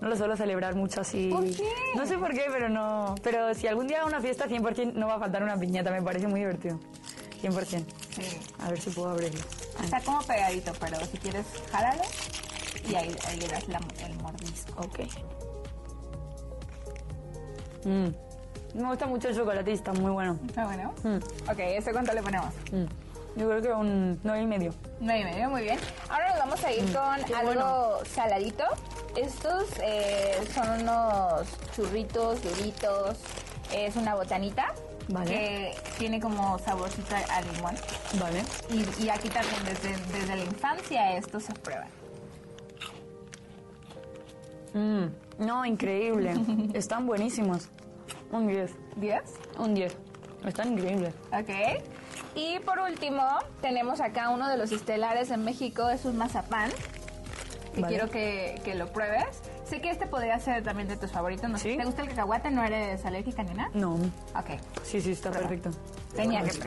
no 0.00 0.08
lo 0.08 0.16
suelo 0.16 0.36
celebrar 0.36 0.74
mucho 0.74 1.00
así. 1.02 1.28
¿Por 1.30 1.44
qué? 1.44 1.68
No 1.96 2.06
sé 2.06 2.16
por 2.18 2.32
qué, 2.32 2.44
pero 2.50 2.68
no. 2.68 3.14
Pero 3.22 3.54
si 3.54 3.66
algún 3.66 3.86
día 3.86 3.98
hago 4.00 4.08
una 4.08 4.20
fiesta, 4.20 4.46
100% 4.46 4.94
no 4.94 5.06
va 5.08 5.16
a 5.16 5.18
faltar 5.18 5.42
una 5.42 5.56
piñata. 5.56 5.90
Me 5.90 6.02
parece 6.02 6.26
muy 6.26 6.40
divertido. 6.40 6.78
100%. 7.42 7.84
Sí. 8.10 8.40
A 8.58 8.68
ver 8.70 8.80
si 8.80 8.90
puedo 8.90 9.10
abrirlo. 9.10 9.40
Está 9.82 10.00
como 10.00 10.20
pegadito, 10.22 10.72
pero 10.80 10.98
si 11.06 11.16
quieres, 11.18 11.46
jálalo 11.72 12.02
y 12.88 12.94
ahí, 12.94 13.16
ahí 13.28 13.36
le 13.40 13.48
das 13.48 13.68
la- 13.68 13.80
el 14.04 14.14
mordisco. 14.22 14.82
Ok. 14.82 15.00
Mm. 17.84 18.08
Me 18.74 18.88
gusta 18.88 19.06
mucho 19.06 19.28
el 19.28 19.36
chocolate 19.36 19.70
y 19.70 19.74
está 19.74 19.92
muy 19.92 20.10
bueno. 20.12 20.38
¿Está 20.46 20.64
bueno? 20.66 20.94
Mm. 21.02 21.16
Ok, 21.50 21.58
¿ese 21.58 21.92
cuánto 21.92 22.12
le 22.12 22.22
ponemos? 22.22 22.52
Mm. 22.72 22.84
Yo 23.36 23.48
creo 23.48 23.62
que 23.62 23.72
un 23.72 24.20
9 24.22 24.42
y 24.42 24.46
medio. 24.46 24.74
Nueve 25.00 25.20
y 25.20 25.24
medio, 25.24 25.50
muy 25.50 25.62
bien. 25.62 25.78
Ahora 26.08 26.30
nos 26.30 26.38
vamos 26.40 26.64
a 26.64 26.72
ir 26.72 26.80
con 26.92 27.20
Mm, 27.20 27.24
qué 27.26 27.34
algo 27.34 27.54
bueno. 27.54 28.04
saladito. 28.12 28.64
Estos 29.16 29.64
eh, 29.82 30.38
son 30.54 30.82
unos 30.82 31.46
churritos 31.74 32.42
duritos. 32.42 33.18
Es 33.72 33.96
una 33.96 34.14
botanita. 34.14 34.74
Vale. 35.08 35.30
Que 35.30 35.76
tiene 35.98 36.20
como 36.20 36.58
saborcito 36.58 37.14
a 37.16 37.40
limón. 37.40 37.74
Vale. 38.20 38.42
Y, 38.70 39.04
y 39.04 39.08
aquí 39.08 39.28
también 39.28 39.64
desde, 39.64 39.96
desde 40.12 40.36
la 40.36 40.44
infancia 40.44 41.16
estos 41.16 41.44
se 41.44 41.52
prueban. 41.54 41.88
Mm, 44.72 45.06
no, 45.38 45.64
increíble. 45.64 46.34
Están 46.74 47.06
buenísimos. 47.06 47.68
Un 48.30 48.46
10. 48.46 48.70
¿10? 49.00 49.22
Un 49.58 49.74
10. 49.74 49.96
Están 50.46 50.72
increíbles. 50.72 51.14
Ok. 51.32 51.82
Y 52.34 52.60
por 52.60 52.78
último, 52.78 53.22
tenemos 53.60 54.00
acá 54.00 54.30
uno 54.30 54.48
de 54.48 54.56
los 54.56 54.70
estelares 54.70 55.30
en 55.30 55.44
México, 55.44 55.88
es 55.90 56.04
un 56.04 56.16
mazapán. 56.16 56.70
Que 57.74 57.82
Vale. 57.82 57.96
quiero 57.96 58.10
que, 58.10 58.60
que 58.64 58.74
lo 58.74 58.92
pruebes. 58.92 59.40
Sé 59.64 59.80
que 59.80 59.90
este 59.90 60.06
podría 60.06 60.38
ser 60.40 60.64
también 60.64 60.88
de 60.88 60.96
tus 60.96 61.12
favoritos. 61.12 61.48
No 61.48 61.56
sé, 61.56 61.70
¿Sí? 61.70 61.76
¿Te 61.76 61.84
gusta 61.84 62.02
el 62.02 62.08
cacahuate? 62.08 62.50
¿No 62.50 62.64
eres 62.64 63.04
alérgica 63.04 63.44
ni 63.44 63.54
nada? 63.54 63.70
No. 63.74 63.94
Ok. 63.94 64.58
Sí, 64.82 65.00
sí, 65.00 65.12
está 65.12 65.30
perfecto. 65.30 65.70
Tenía 66.14 66.42
que 66.42 66.58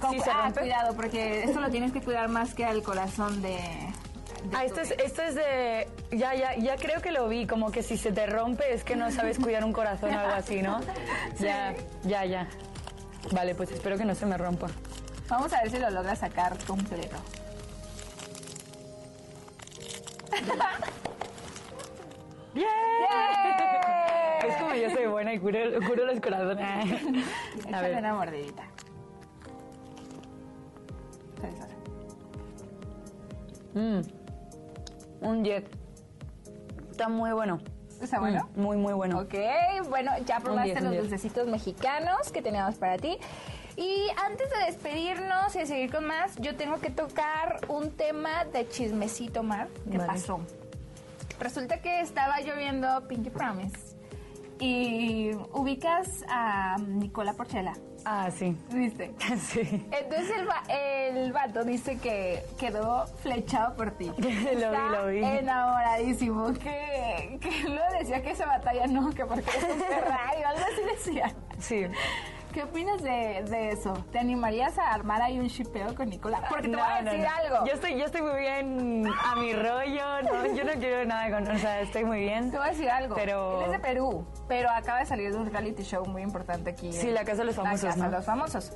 Con 0.00 0.10
Sí, 0.12 0.20
se 0.20 0.30
ah, 0.30 0.52
cuidado, 0.56 0.94
porque 0.94 1.44
esto 1.44 1.60
lo 1.60 1.70
tienes 1.70 1.92
que 1.92 2.02
cuidar 2.02 2.28
más 2.28 2.54
que 2.54 2.66
al 2.66 2.82
corazón 2.82 3.40
de. 3.40 3.48
de 3.48 4.56
Ah, 4.56 4.64
esto 4.66 4.82
es, 4.82 4.90
esto 4.90 5.22
es 5.22 5.34
de... 5.34 5.88
Ya, 6.10 6.34
ya, 6.34 6.56
ya 6.56 6.76
creo 6.76 7.00
que 7.00 7.12
lo 7.12 7.28
vi, 7.28 7.46
como 7.46 7.70
que 7.70 7.82
si 7.82 7.96
se 7.96 8.12
te 8.12 8.26
rompe 8.26 8.74
es 8.74 8.84
que 8.84 8.96
no 8.96 9.10
sabes 9.10 9.38
cuidar 9.38 9.64
un 9.64 9.72
corazón 9.72 10.14
o 10.14 10.18
algo 10.20 10.34
así, 10.34 10.60
¿no? 10.60 10.80
Ya, 11.38 11.74
ya, 12.04 12.26
ya. 12.26 12.46
Vale, 13.32 13.54
pues 13.54 13.70
espero 13.70 13.96
que 13.96 14.04
no 14.04 14.14
se 14.14 14.26
me 14.26 14.36
rompa. 14.36 14.68
Vamos 15.28 15.52
a 15.52 15.62
ver 15.62 15.70
si 15.70 15.78
lo 15.78 15.88
logras 15.90 16.18
sacar 16.18 16.58
completo. 16.64 17.16
¡Bien! 22.54 22.68
Es 24.46 24.56
como 24.56 24.74
yo 24.74 24.90
soy 24.90 25.06
buena 25.06 25.32
y 25.34 25.38
curo, 25.38 25.58
curo 25.86 26.06
los 26.06 26.20
corazones. 26.20 26.66
A 26.66 26.82
Échale 27.68 27.88
ver. 27.88 27.98
una 27.98 28.14
mordidita. 28.14 28.64
Mm. 33.74 34.00
Un 35.20 35.44
jet. 35.44 35.68
Está 36.90 37.08
muy 37.08 37.32
bueno. 37.32 37.58
¿Está 38.00 38.18
bueno? 38.18 38.48
Mm, 38.56 38.60
muy, 38.60 38.76
muy 38.78 38.92
bueno. 38.94 39.20
Ok, 39.20 39.34
bueno, 39.88 40.12
ya 40.24 40.40
probaste 40.40 40.80
los 40.80 40.96
dulcecitos 40.96 41.46
mexicanos 41.46 42.32
que 42.32 42.40
teníamos 42.40 42.76
para 42.76 42.96
ti. 42.96 43.18
Y 43.80 44.08
antes 44.26 44.50
de 44.50 44.66
despedirnos 44.66 45.54
y 45.56 45.60
de 45.60 45.66
seguir 45.66 45.90
con 45.90 46.06
más, 46.06 46.36
yo 46.36 46.54
tengo 46.54 46.78
que 46.80 46.90
tocar 46.90 47.60
un 47.68 47.90
tema 47.96 48.44
de 48.44 48.68
chismecito, 48.68 49.42
Mar. 49.42 49.68
¿Qué 49.90 49.96
Vale. 49.96 50.12
pasó? 50.12 50.40
Resulta 51.38 51.80
que 51.80 52.00
estaba 52.02 52.40
yo 52.42 52.54
viendo 52.56 53.08
Pinky 53.08 53.30
Promise 53.30 53.96
y 54.58 55.30
ubicas 55.54 56.26
a 56.28 56.76
Nicola 56.86 57.32
Porchela. 57.32 57.72
Ah, 58.04 58.30
sí. 58.30 58.54
¿Viste? 58.70 59.14
sí. 59.38 59.60
Entonces 59.90 60.30
el, 60.38 60.46
va- 60.46 60.62
el 60.68 61.32
vato 61.32 61.64
dice 61.64 61.96
que 61.96 62.44
quedó 62.58 63.06
flechado 63.22 63.74
por 63.76 63.92
ti. 63.92 64.12
Lo 64.18 64.70
vi, 64.72 64.88
lo 64.92 65.06
vi. 65.06 65.24
enamoradísimo. 65.24 66.52
Que, 66.52 67.38
que 67.40 67.68
lo 67.68 67.80
decía 67.98 68.20
que 68.22 68.32
esa 68.32 68.44
batalla 68.44 68.86
no, 68.86 69.08
que 69.10 69.24
porque 69.24 69.48
es 69.56 69.64
un 69.64 69.78
Ferrari 69.80 70.42
o 70.42 70.48
algo 70.48 70.60
así 70.70 70.82
decía. 70.94 71.34
Sí. 71.58 71.86
¿Qué 72.52 72.64
opinas 72.64 73.00
de, 73.02 73.44
de 73.48 73.70
eso? 73.70 73.92
¿Te 74.10 74.18
animarías 74.18 74.76
a 74.78 74.92
armar 74.92 75.22
ahí 75.22 75.38
un 75.38 75.46
shipeo 75.46 75.94
con 75.94 76.08
Nicolás? 76.08 76.42
Porque 76.48 76.68
te 76.68 76.76
voy 76.76 76.84
a 76.84 77.02
no, 77.02 77.10
decir 77.12 77.26
no. 77.26 77.36
algo. 77.36 77.66
Yo 77.66 77.72
estoy, 77.74 77.96
yo 77.98 78.04
estoy 78.06 78.22
muy 78.22 78.40
bien 78.40 79.06
a 79.24 79.36
mi 79.36 79.52
rollo, 79.54 80.22
no, 80.22 80.46
yo 80.54 80.64
no 80.64 80.72
quiero 80.72 81.04
nada 81.04 81.30
con, 81.30 81.48
o 81.48 81.58
sea, 81.58 81.80
estoy 81.80 82.04
muy 82.04 82.20
bien. 82.20 82.50
Te 82.50 82.58
voy 82.58 82.66
a 82.66 82.70
decir 82.70 82.90
algo. 82.90 83.14
Pero- 83.14 83.60
Él 83.60 83.66
es 83.66 83.70
de 83.72 83.78
Perú, 83.78 84.26
pero 84.48 84.68
acaba 84.70 84.98
de 84.98 85.06
salir 85.06 85.30
de 85.32 85.38
un 85.38 85.50
reality 85.50 85.84
show 85.84 86.04
muy 86.06 86.22
importante 86.22 86.70
aquí. 86.70 86.92
Sí, 86.92 87.08
en- 87.08 87.14
La 87.14 87.24
Casa 87.24 87.38
de 87.38 87.44
los 87.44 87.54
Famosos, 87.56 87.82
La 87.84 87.90
Casa 87.90 88.04
de 88.06 88.10
los 88.16 88.24
Famosos. 88.24 88.72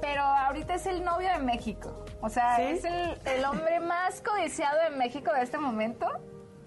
Pero 0.00 0.22
ahorita 0.22 0.74
es 0.74 0.86
el 0.86 1.04
novio 1.04 1.28
de 1.30 1.38
México. 1.40 2.04
O 2.22 2.30
sea, 2.30 2.56
¿Sí? 2.56 2.62
es 2.62 2.84
el, 2.86 3.18
el 3.26 3.44
hombre 3.44 3.80
más 3.80 4.22
codiciado 4.22 4.78
de 4.88 4.96
México 4.96 5.30
de 5.32 5.42
este 5.42 5.58
momento. 5.58 6.06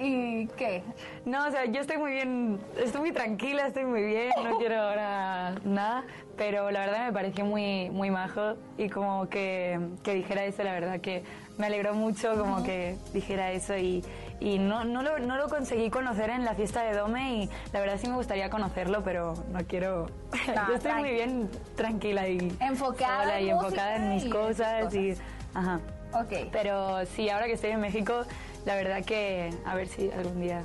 ¿Y 0.04 0.48
qué? 0.58 0.84
No, 1.26 1.48
o 1.48 1.52
sea, 1.52 1.64
yo 1.66 1.80
estoy 1.80 1.98
muy 1.98 2.12
bien, 2.12 2.60
estoy 2.78 3.00
muy 3.00 3.12
tranquila, 3.14 3.68
estoy 3.68 3.86
muy 3.86 4.04
bien, 4.04 4.32
no 4.44 4.58
quiero 4.60 4.82
ahora 4.82 5.56
nada, 5.64 6.04
pero 6.36 6.70
la 6.72 6.82
verdad 6.82 7.06
me 7.06 7.14
pareció 7.14 7.46
muy, 7.46 7.90
muy 7.90 8.12
majo 8.12 8.56
y 8.78 8.90
como 8.90 9.30
que, 9.30 9.80
que 10.04 10.14
dijera 10.14 10.44
eso, 10.44 10.62
la 10.64 10.74
verdad 10.74 11.00
que 11.00 11.24
me 11.58 11.68
alegró 11.68 11.94
mucho 11.94 12.38
como 12.38 12.64
que 12.64 12.98
dijera 13.14 13.54
eso 13.54 13.78
y, 13.78 14.04
y 14.42 14.60
no, 14.60 14.84
no, 14.84 15.04
lo, 15.04 15.20
no 15.20 15.38
lo 15.38 15.48
conseguí 15.48 15.90
conocer 15.90 16.32
en 16.32 16.44
la 16.44 16.54
fiesta 16.54 16.84
de 16.84 16.98
Dome 16.98 17.36
y 17.36 17.50
la 17.72 17.80
verdad 17.80 17.98
sí 17.98 18.08
me 18.10 18.16
gustaría 18.16 18.50
conocerlo, 18.50 19.04
pero 19.06 19.36
no 19.54 19.60
quiero, 19.66 20.08
No, 20.54 20.68
yo 20.68 20.76
estoy 20.76 20.94
muy 20.96 21.12
bien 21.12 21.50
tranquila 21.78 22.28
y 22.28 22.52
Enfocada 22.60 23.22
sola 23.24 23.40
en 23.40 23.46
y 23.46 23.50
enfocada 23.52 23.96
en 23.96 24.10
mis 24.10 24.26
y 24.26 24.30
cosas 24.30 24.84
tus 24.86 24.96
y, 24.96 25.10
cosas. 25.12 25.26
ajá. 25.54 25.80
Ok. 26.14 26.50
Pero 26.52 27.06
sí, 27.08 27.30
ahora 27.30 27.48
que 27.48 27.54
estoy 27.54 27.72
en 27.72 27.82
México, 27.82 28.24
la 28.66 28.76
verdad 28.76 29.04
que 29.04 29.54
a 29.66 29.76
ver 29.76 29.88
si 29.88 30.12
algún 30.12 30.42
día 30.42 30.64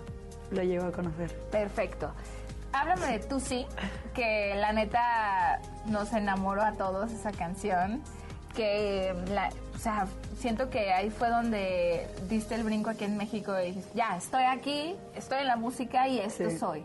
lo 0.50 0.62
llevo 0.62 0.86
a 0.86 0.92
conocer. 0.92 1.32
Perfecto. 1.50 2.10
Háblame 2.72 3.06
de 3.06 3.18
Tú 3.20 3.40
sí, 3.40 3.66
que 4.14 4.54
la 4.56 4.72
neta 4.72 5.60
nos 5.86 6.12
enamoró 6.12 6.62
a 6.62 6.72
todos 6.72 7.10
esa 7.12 7.32
canción. 7.32 8.02
Que, 8.54 9.14
la, 9.30 9.50
o 9.74 9.78
sea, 9.78 10.06
siento 10.38 10.68
que 10.68 10.92
ahí 10.92 11.10
fue 11.10 11.28
donde 11.28 12.08
diste 12.28 12.56
el 12.56 12.64
brinco 12.64 12.90
aquí 12.90 13.04
en 13.04 13.16
México 13.16 13.54
y 13.60 13.66
dijiste, 13.66 13.90
ya, 13.94 14.16
estoy 14.16 14.42
aquí, 14.44 14.96
estoy 15.14 15.40
en 15.40 15.46
la 15.46 15.56
música 15.56 16.08
y 16.08 16.18
esto 16.18 16.50
Sí. 16.50 16.58
soy. 16.58 16.84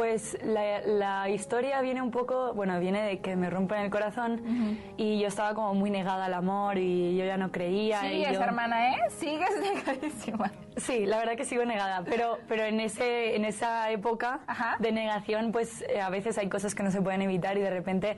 Pues 0.00 0.38
la, 0.42 0.80
la 0.80 1.28
historia 1.28 1.78
viene 1.82 2.00
un 2.00 2.10
poco, 2.10 2.54
bueno, 2.54 2.80
viene 2.80 3.02
de 3.02 3.18
que 3.18 3.36
me 3.36 3.50
rompen 3.50 3.80
el 3.82 3.90
corazón 3.90 4.78
y 4.96 5.20
yo 5.20 5.28
estaba 5.28 5.52
como 5.54 5.74
muy 5.74 5.90
negada 5.90 6.24
al 6.24 6.32
amor 6.32 6.78
y 6.78 7.18
yo 7.18 7.26
ya 7.26 7.36
no 7.36 7.52
creía. 7.52 8.00
Sigues, 8.00 8.32
yo- 8.32 8.40
hermana, 8.42 8.94
¿eh? 8.94 8.96
Sigues 9.10 9.50
negadísima. 9.60 10.52
Sí, 10.78 11.04
la 11.04 11.18
verdad 11.18 11.34
que 11.36 11.44
sigo 11.44 11.66
negada, 11.66 12.02
pero, 12.08 12.38
pero 12.48 12.64
en, 12.64 12.80
ese, 12.80 13.36
en 13.36 13.44
esa 13.44 13.90
época 13.90 14.40
Ajá. 14.46 14.76
de 14.78 14.90
negación, 14.90 15.52
pues 15.52 15.82
eh, 15.82 16.00
a 16.00 16.08
veces 16.08 16.38
hay 16.38 16.48
cosas 16.48 16.74
que 16.74 16.82
no 16.82 16.90
se 16.90 17.02
pueden 17.02 17.20
evitar 17.20 17.58
y 17.58 17.60
de 17.60 17.68
repente 17.68 18.16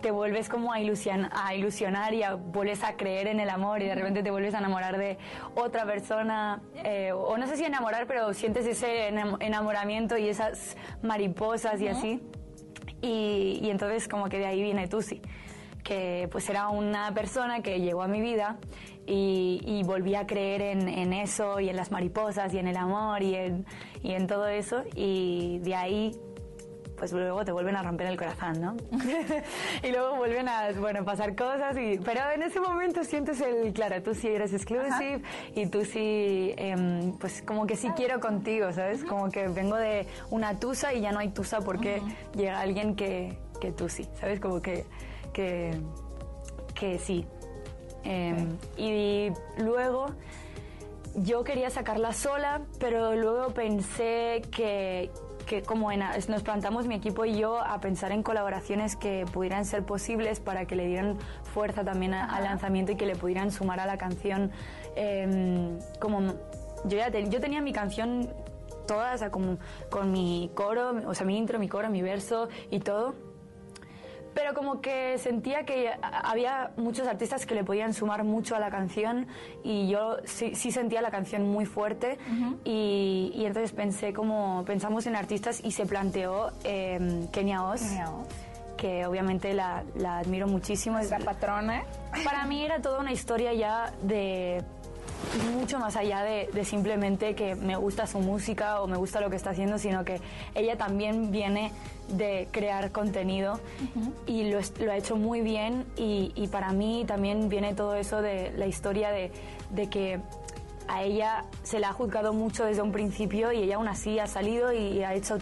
te 0.00 0.10
vuelves 0.10 0.48
como 0.48 0.72
a, 0.72 0.80
ilusion, 0.80 1.28
a 1.32 1.54
ilusionar 1.54 2.12
y 2.14 2.22
a- 2.24 2.34
vuelves 2.34 2.82
a 2.82 2.96
creer 2.96 3.28
en 3.28 3.38
el 3.38 3.50
amor 3.50 3.82
y 3.82 3.86
de 3.86 3.94
repente 3.94 4.22
te 4.22 4.30
vuelves 4.30 4.54
a 4.54 4.58
enamorar 4.58 4.98
de 4.98 5.16
otra 5.54 5.84
persona, 5.86 6.60
eh, 6.84 7.12
o 7.12 7.36
no 7.38 7.46
sé 7.46 7.56
si 7.56 7.64
enamorar, 7.64 8.06
pero 8.06 8.32
sientes 8.34 8.66
ese 8.66 9.10
enam- 9.12 9.36
enamoramiento 9.40 10.16
y 10.16 10.28
esas 10.28 10.76
mariposas 11.02 11.80
y 11.80 11.88
así. 11.88 12.20
Y, 13.00 13.60
y 13.62 13.70
entonces 13.70 14.08
como 14.08 14.28
que 14.28 14.38
de 14.38 14.46
ahí 14.46 14.62
viene 14.62 14.86
Tusi, 14.88 15.20
que 15.84 16.28
pues 16.30 16.48
era 16.48 16.68
una 16.68 17.12
persona 17.14 17.60
que 17.62 17.80
llegó 17.80 18.02
a 18.02 18.08
mi 18.08 18.20
vida 18.20 18.58
y, 19.06 19.60
y 19.64 19.82
volví 19.82 20.14
a 20.14 20.26
creer 20.26 20.62
en, 20.62 20.88
en 20.88 21.12
eso 21.12 21.58
y 21.60 21.68
en 21.68 21.74
las 21.76 21.90
mariposas 21.90 22.54
y 22.54 22.58
en 22.58 22.68
el 22.68 22.76
amor 22.76 23.22
y 23.22 23.34
en, 23.34 23.66
y 24.02 24.12
en 24.12 24.28
todo 24.28 24.46
eso 24.46 24.84
y 24.94 25.58
de 25.62 25.74
ahí 25.74 26.12
pues 27.02 27.10
luego 27.10 27.44
te 27.44 27.50
vuelven 27.50 27.74
a 27.74 27.82
romper 27.82 28.06
el 28.06 28.16
corazón, 28.16 28.60
¿no? 28.60 28.76
y 29.82 29.90
luego 29.90 30.14
vuelven 30.18 30.48
a, 30.48 30.70
bueno, 30.78 31.04
pasar 31.04 31.34
cosas, 31.34 31.76
y, 31.76 31.98
pero 31.98 32.20
en 32.32 32.44
ese 32.44 32.60
momento 32.60 33.02
sientes 33.02 33.40
el, 33.40 33.72
claro, 33.72 34.00
tú 34.04 34.14
sí 34.14 34.28
eres 34.28 34.52
exclusive 34.52 35.20
y 35.56 35.66
tú 35.66 35.84
sí, 35.84 36.54
em, 36.56 37.18
pues 37.18 37.42
como 37.42 37.66
que 37.66 37.74
sí 37.74 37.88
quiero 37.96 38.20
contigo, 38.20 38.70
¿sabes? 38.70 39.02
Como 39.02 39.32
que 39.32 39.48
vengo 39.48 39.74
de 39.74 40.06
una 40.30 40.60
tusa 40.60 40.94
y 40.94 41.00
ya 41.00 41.10
no 41.10 41.18
hay 41.18 41.30
tusa 41.30 41.58
porque 41.62 42.00
llega 42.36 42.60
alguien 42.60 42.94
que, 42.94 43.36
que 43.60 43.72
tú 43.72 43.88
sí, 43.88 44.06
¿sabes? 44.20 44.38
Como 44.38 44.62
que, 44.62 44.84
que, 45.32 45.80
que 46.72 47.00
sí. 47.00 47.26
Em, 48.04 48.56
Y 48.76 49.32
luego 49.58 50.06
yo 51.16 51.42
quería 51.42 51.68
sacarla 51.68 52.12
sola, 52.12 52.60
pero 52.78 53.16
luego 53.16 53.48
pensé 53.48 54.42
que, 54.52 55.10
que 55.46 55.62
como 55.62 55.90
en- 55.92 56.02
nos 56.28 56.42
plantamos 56.42 56.86
mi 56.86 56.94
equipo 56.94 57.24
y 57.24 57.36
yo 57.36 57.58
a 57.58 57.80
pensar 57.80 58.12
en 58.12 58.22
colaboraciones 58.22 58.96
que 58.96 59.24
pudieran 59.32 59.64
ser 59.64 59.84
posibles 59.84 60.40
para 60.40 60.66
que 60.66 60.74
le 60.76 60.86
dieran 60.86 61.18
fuerza 61.54 61.84
también 61.84 62.14
a- 62.14 62.26
al 62.26 62.44
lanzamiento 62.44 62.92
y 62.92 62.96
que 62.96 63.06
le 63.06 63.16
pudieran 63.16 63.50
sumar 63.50 63.80
a 63.80 63.86
la 63.86 63.96
canción. 63.98 64.50
em, 64.94 65.78
como 66.00 66.20
yo 66.84 66.98
ya 66.98 67.10
te- 67.10 67.26
yo 67.30 67.40
tenía 67.40 67.62
mi 67.62 67.72
canción 67.72 68.28
toda, 68.86 69.14
o 69.14 69.18
sea, 69.18 69.30
como 69.30 69.56
con 69.90 70.12
mi 70.12 70.50
coro, 70.54 70.92
o 71.06 71.14
sea, 71.14 71.24
mi 71.26 71.38
intro, 71.38 71.58
mi 71.58 71.66
coro, 71.68 71.88
mi 71.88 72.02
verso 72.02 72.48
y 72.70 72.80
todo 72.80 73.14
pero 74.34 74.54
como 74.54 74.80
que 74.80 75.18
sentía 75.18 75.64
que 75.64 75.90
había 76.02 76.70
muchos 76.76 77.06
artistas 77.06 77.46
que 77.46 77.54
le 77.54 77.64
podían 77.64 77.92
sumar 77.94 78.24
mucho 78.24 78.56
a 78.56 78.58
la 78.60 78.70
canción 78.70 79.26
y 79.64 79.88
yo 79.88 80.16
sí, 80.24 80.54
sí 80.54 80.70
sentía 80.72 81.00
la 81.02 81.10
canción 81.10 81.50
muy 81.50 81.66
fuerte 81.66 82.18
y, 82.64 83.32
y 83.34 83.44
entonces 83.44 83.72
pensé 83.72 84.12
como 84.12 84.64
pensamos 84.66 85.06
en 85.06 85.16
artistas 85.16 85.60
y 85.64 85.72
se 85.72 85.86
planteó 85.86 86.50
eh, 86.64 87.26
Kenia 87.32 87.64
Oz 87.64 87.82
Kenia 87.82 88.10
Oz. 88.10 88.26
que 88.76 89.06
obviamente 89.06 89.54
la, 89.54 89.84
la 89.96 90.18
admiro 90.18 90.46
muchísimo 90.46 90.98
es, 90.98 91.10
La 91.10 91.18
patrona. 91.18 91.84
para 92.24 92.44
mí 92.46 92.64
era 92.64 92.80
toda 92.80 92.98
una 93.00 93.12
historia 93.12 93.52
ya 93.52 93.92
de 94.02 94.62
mucho 95.54 95.78
más 95.78 95.96
allá 95.96 96.22
de, 96.22 96.48
de 96.52 96.64
simplemente 96.64 97.34
que 97.34 97.54
me 97.54 97.76
gusta 97.76 98.06
su 98.06 98.18
música 98.18 98.80
o 98.80 98.86
me 98.86 98.96
gusta 98.96 99.20
lo 99.20 99.30
que 99.30 99.36
está 99.36 99.50
haciendo, 99.50 99.78
sino 99.78 100.04
que 100.04 100.20
ella 100.54 100.76
también 100.76 101.30
viene 101.30 101.72
de 102.08 102.48
crear 102.50 102.92
contenido 102.92 103.60
y 104.26 104.50
lo, 104.50 104.58
ha 104.58 104.96
hecho 104.96 105.16
muy 105.16 105.40
bien 105.40 105.86
y, 105.96 106.32
y 106.34 106.48
para 106.48 106.72
mí 106.72 107.04
también 107.06 107.48
viene 107.48 107.74
todo 107.74 107.94
eso 107.94 108.20
de 108.20 108.52
la 108.56 108.66
historia 108.66 109.10
de, 109.10 109.32
de 109.70 109.88
que 109.88 110.20
a 110.88 111.02
ella 111.02 111.44
se 111.62 111.78
la 111.78 111.90
ha 111.90 111.92
juzgado 111.92 112.32
mucho 112.32 112.64
desde 112.64 112.82
un 112.82 112.92
principio 112.92 113.52
y 113.52 113.62
ella 113.62 113.76
aún 113.76 113.88
así 113.88 114.18
ha 114.18 114.26
salido 114.26 114.72
y 114.72 115.02
ha 115.02 115.14
hecho 115.14 115.38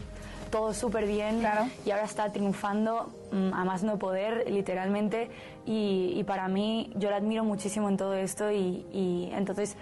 todo 0.50 0.74
súper 0.74 1.06
bien 1.06 1.40
Claro. 1.40 1.66
y 1.86 1.90
ahora 1.90 2.04
está 2.04 2.30
triunfando 2.32 3.12
mm, 3.32 3.54
a 3.54 3.64
más 3.64 3.82
no 3.82 3.98
poder, 3.98 4.50
literalmente. 4.50 5.30
Y, 5.66 6.12
y 6.16 6.24
para 6.24 6.48
mí, 6.48 6.92
yo 6.96 7.10
la 7.10 7.16
admiro 7.16 7.44
muchísimo 7.44 7.88
en 7.88 7.96
todo 7.96 8.14
esto 8.14 8.50
y, 8.50 8.84
y 8.92 9.30
entonces 9.34 9.76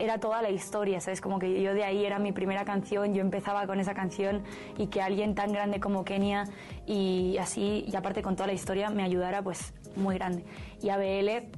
era 0.00 0.18
toda 0.18 0.42
la 0.42 0.50
historia, 0.50 1.00
¿sabes? 1.00 1.20
Como 1.20 1.38
que 1.40 1.60
yo 1.60 1.74
de 1.74 1.82
ahí 1.84 2.04
era 2.04 2.18
mi 2.20 2.30
primera 2.32 2.64
canción, 2.64 3.14
yo 3.14 3.20
empezaba 3.20 3.66
con 3.66 3.80
esa 3.80 3.94
canción 3.94 4.42
y 4.76 4.86
que 4.86 5.02
alguien 5.02 5.34
tan 5.34 5.52
grande 5.52 5.80
como 5.80 6.04
Kenia 6.04 6.44
y 6.86 7.36
así, 7.38 7.84
y 7.86 7.96
aparte 7.96 8.22
con 8.22 8.36
toda 8.36 8.46
la 8.46 8.52
historia, 8.52 8.90
me 8.90 9.02
ayudara, 9.02 9.42
pues 9.42 9.72
muy 9.96 10.14
grande. 10.14 10.44
Y 10.82 10.90
ABL 10.90 11.48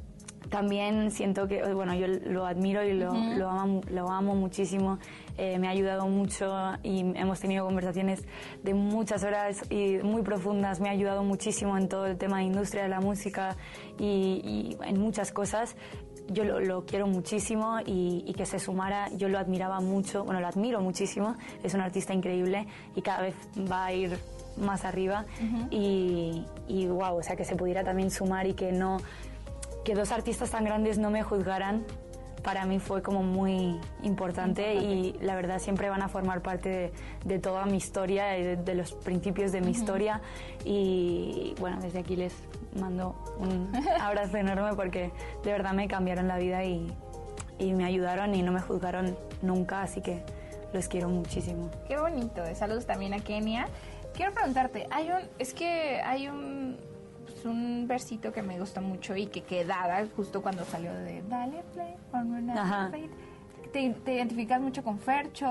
también 0.48 1.10
siento 1.10 1.46
que, 1.46 1.62
bueno, 1.74 1.94
yo 1.94 2.06
lo 2.08 2.46
admiro 2.46 2.82
y 2.82 2.94
lo, 2.94 3.12
lo, 3.12 3.48
amo, 3.48 3.80
lo 3.90 4.08
amo 4.08 4.34
muchísimo. 4.34 4.98
Eh, 5.36 5.58
me 5.58 5.68
ha 5.68 5.70
ayudado 5.70 6.06
mucho 6.08 6.52
y 6.82 7.00
hemos 7.16 7.40
tenido 7.40 7.64
conversaciones 7.64 8.24
de 8.62 8.74
muchas 8.74 9.22
horas 9.22 9.62
y 9.70 9.98
muy 10.02 10.22
profundas. 10.22 10.80
Me 10.80 10.88
ha 10.88 10.92
ayudado 10.92 11.22
muchísimo 11.22 11.76
en 11.78 11.88
todo 11.88 12.06
el 12.06 12.18
tema 12.18 12.38
de 12.38 12.44
industria 12.44 12.82
de 12.82 12.88
la 12.88 13.00
música 13.00 13.56
y, 13.98 14.76
y 14.76 14.78
en 14.84 15.00
muchas 15.00 15.30
cosas. 15.32 15.76
Yo 16.28 16.44
lo, 16.44 16.60
lo 16.60 16.84
quiero 16.84 17.06
muchísimo 17.06 17.78
y, 17.84 18.24
y 18.26 18.34
que 18.34 18.46
se 18.46 18.58
sumara, 18.58 19.08
yo 19.16 19.28
lo 19.28 19.38
admiraba 19.38 19.80
mucho, 19.80 20.24
bueno, 20.24 20.40
lo 20.40 20.46
admiro 20.46 20.80
muchísimo. 20.80 21.36
Es 21.62 21.74
un 21.74 21.80
artista 21.80 22.12
increíble 22.14 22.66
y 22.94 23.02
cada 23.02 23.22
vez 23.22 23.34
va 23.70 23.86
a 23.86 23.92
ir 23.92 24.16
más 24.56 24.84
arriba. 24.84 25.24
y, 25.70 26.44
y 26.68 26.86
wow, 26.86 27.16
o 27.18 27.22
sea, 27.22 27.34
que 27.36 27.44
se 27.44 27.56
pudiera 27.56 27.82
también 27.82 28.10
sumar 28.10 28.46
y 28.46 28.54
que 28.54 28.70
no 28.72 28.98
que 29.84 29.94
dos 29.94 30.12
artistas 30.12 30.50
tan 30.50 30.64
grandes 30.64 30.98
no 30.98 31.10
me 31.10 31.22
juzgaran 31.22 31.84
para 32.42 32.64
mí 32.64 32.78
fue 32.78 33.02
como 33.02 33.22
muy 33.22 33.78
importante, 34.02 34.74
y 34.74 35.12
la 35.20 35.34
verdad 35.34 35.58
siempre 35.58 35.90
van 35.90 36.02
a 36.02 36.08
formar 36.08 36.42
parte 36.42 36.68
de, 36.68 36.92
de 37.24 37.38
toda 37.38 37.66
mi 37.66 37.76
historia 37.76 38.38
y 38.38 38.42
de, 38.42 38.56
de 38.56 38.74
los 38.74 38.92
principios 38.92 39.52
de 39.52 39.60
mi 39.60 39.70
historia 39.70 40.20
y 40.64 41.54
bueno, 41.60 41.78
desde 41.80 41.98
aquí 41.98 42.16
les 42.16 42.34
mando 42.78 43.14
un 43.38 43.70
abrazo 44.00 44.36
enorme 44.36 44.74
porque 44.74 45.12
de 45.44 45.52
verdad 45.52 45.72
me 45.72 45.88
cambiaron 45.88 46.28
la 46.28 46.38
vida 46.38 46.64
y, 46.64 46.92
y 47.58 47.72
me 47.74 47.84
ayudaron 47.84 48.34
y 48.34 48.42
no 48.42 48.52
me 48.52 48.60
juzgaron 48.60 49.16
nunca, 49.42 49.82
así 49.82 50.00
que 50.00 50.22
los 50.72 50.88
quiero 50.88 51.08
muchísimo. 51.08 51.70
Qué 51.88 51.98
bonito. 51.98 52.42
Saludos 52.54 52.86
también 52.86 53.12
a 53.12 53.18
Kenia. 53.18 53.68
Quiero 54.14 54.32
preguntarte, 54.32 54.86
hay 54.90 55.10
un, 55.10 55.20
es 55.38 55.52
que 55.52 56.00
hay 56.04 56.28
un, 56.28 56.76
pues, 57.42 57.44
un 57.54 57.86
versito 57.88 58.32
que 58.32 58.42
me 58.42 58.58
gusta 58.58 58.80
mucho 58.80 59.16
y 59.16 59.26
que 59.26 59.42
quedaba 59.42 60.02
justo 60.16 60.42
cuando 60.42 60.64
salió 60.64 60.92
de 60.92 61.22
Dale 61.28 61.62
play, 61.74 61.94
ponme 62.10 62.38
una 62.40 62.62
Ajá. 62.62 62.88
play". 62.90 63.08
¿Te, 63.72 63.88
te 64.04 64.14
identificas 64.14 64.60
mucho 64.60 64.82
con 64.82 64.98
Fercho? 64.98 65.46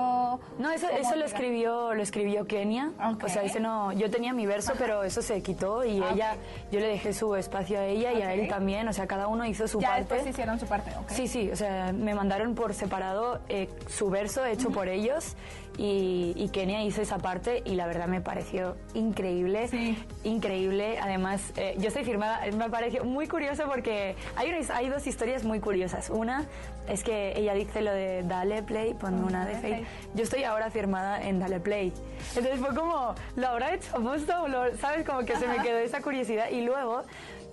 No, 0.58 0.70
eso, 0.70 0.86
¿Cómo 0.88 0.98
eso 1.00 1.16
lo 1.16 1.24
escribió, 1.24 1.94
lo 1.94 2.02
escribió 2.02 2.46
Kenia. 2.46 2.90
Ok. 3.14 3.24
O 3.24 3.28
sea, 3.30 3.42
ese 3.44 3.60
no, 3.60 3.92
yo 3.92 4.10
tenía 4.10 4.34
mi 4.34 4.44
verso, 4.44 4.74
pero 4.78 5.02
eso 5.04 5.22
se 5.22 5.40
quitó 5.42 5.82
y 5.86 6.02
Ah, 6.02 6.10
ella, 6.12 6.36
yo 6.70 6.80
le 6.80 6.88
dejé 6.88 7.14
su 7.14 7.34
espacio 7.34 7.78
a 7.80 7.86
ella 7.86 8.12
y 8.12 8.20
a 8.20 8.34
él 8.34 8.46
también. 8.46 8.86
O 8.88 8.92
sea, 8.92 9.06
cada 9.06 9.26
uno 9.26 9.46
hizo 9.46 9.66
su 9.66 9.80
Ya 9.80 9.88
parte. 9.92 10.00
después 10.16 10.26
hicieron 10.26 10.60
su 10.60 10.66
parte. 10.66 10.90
Sí, 11.08 11.28
sí, 11.28 11.50
o 11.50 11.56
sea, 11.56 11.94
me 11.94 12.14
mandaron 12.14 12.54
por 12.54 12.74
separado 12.74 13.40
eh, 13.48 13.70
su 13.88 14.10
verso 14.10 14.44
hecho 14.44 14.68
por 14.70 14.88
ellos 14.88 15.34
y, 15.82 16.34
y 16.36 16.50
Kenia 16.50 16.82
hizo 16.84 17.00
esa 17.00 17.16
parte 17.16 17.62
y 17.64 17.74
la 17.74 17.86
verdad 17.86 18.06
me 18.06 18.20
pareció 18.20 18.76
increíble, 18.92 19.66
Sí. 19.68 19.96
increíble. 20.24 20.98
Además, 21.00 21.54
eh, 21.56 21.74
yo 21.78 21.88
estoy 21.88 22.04
firmada, 22.04 22.42
me 22.54 22.68
pareció 22.68 23.02
muy 23.06 23.26
curioso 23.26 23.64
porque 23.66 24.14
hay, 24.36 24.50
una- 24.50 24.76
hay 24.76 24.90
dos 24.90 25.06
historias 25.06 25.42
muy 25.42 25.58
curiosas. 25.58 26.10
Una 26.10 26.44
es 26.86 27.02
que 27.02 27.32
ella 27.34 27.54
dice 27.54 27.80
lo 27.80 27.92
de 27.92 28.22
dale 28.24 28.62
play, 28.62 28.92
ponme 28.92 29.24
una 29.24 29.46
de 29.46 29.54
play. 29.56 29.86
Yo 30.14 30.22
estoy 30.24 30.44
ahora 30.44 30.70
firmada 30.70 31.22
en 31.26 31.38
dale 31.38 31.60
play. 31.60 31.94
Entonces 32.36 32.60
fue 32.60 32.74
como, 32.74 33.14
¿lo 33.36 33.46
habrá 33.48 33.72
hecho 33.74 33.96
aposta 33.96 34.42
o 34.42 34.48
lo- 34.48 34.76
¿Sabes? 34.76 35.06
Como 35.06 35.20
que 35.20 35.34
se 35.36 35.48
me 35.48 35.62
quedó 35.62 35.78
esa 35.78 36.02
curiosidad. 36.02 36.50
Y 36.50 36.60
luego 36.60 37.04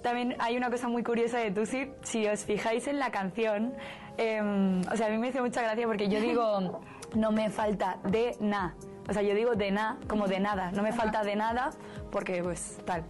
también 0.03 0.35
hay 0.39 0.57
una 0.57 0.69
cosa 0.69 0.89
muy 0.89 1.01
curiosa 1.01 1.37
de 1.39 1.51
Tusi, 1.51 1.91
si 2.03 2.27
os 2.27 2.41
fijáis 2.43 2.87
en 2.87 2.99
la 2.99 3.09
canción, 3.09 3.73
em, 4.17 4.81
o 4.91 4.97
sea, 4.97 5.07
a 5.07 5.09
mí 5.11 5.17
me 5.17 5.29
hizo 5.29 5.41
mucha 5.41 5.61
gracia 5.61 5.87
porque 5.87 6.09
yo 6.09 6.19
digo, 6.19 6.81
no 7.15 7.31
me 7.31 7.49
falta 7.49 7.97
de 8.03 8.35
nada. 8.39 8.75
O 9.09 9.13
sea, 9.13 9.21
yo 9.21 9.33
digo 9.35 9.55
de 9.55 9.71
nada, 9.71 9.97
como 10.07 10.27
de 10.27 10.39
nada, 10.39 10.71
no 10.71 10.83
me 10.83 10.91
falta 10.91 11.23
de 11.23 11.35
nada 11.35 11.69
porque 12.11 12.43
pues 12.43 12.77
tal. 12.85 13.03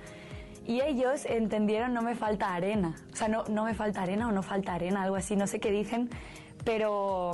Y 0.66 0.82
ellos 0.82 1.26
entendieron 1.26 1.94
no 1.94 2.02
me 2.02 2.14
falta 2.14 2.54
arena. 2.54 2.94
O 3.14 3.16
sea, 3.16 3.28
no, 3.30 3.46
no 3.46 3.64
me 3.64 3.74
falta 3.74 4.02
arena 4.04 4.28
o 4.28 4.32
no 4.32 4.44
falta 4.44 4.74
arena, 4.74 5.04
algo 5.04 5.16
así, 5.16 5.36
no 5.36 5.48
sé 5.48 5.60
qué 5.60 5.72
dicen, 5.72 6.10
pero 6.66 7.34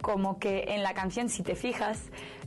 como 0.00 0.38
que 0.38 0.64
en 0.68 0.82
la 0.82 0.94
canción, 0.94 1.28
si 1.28 1.42
te 1.42 1.54
fijas, 1.54 2.00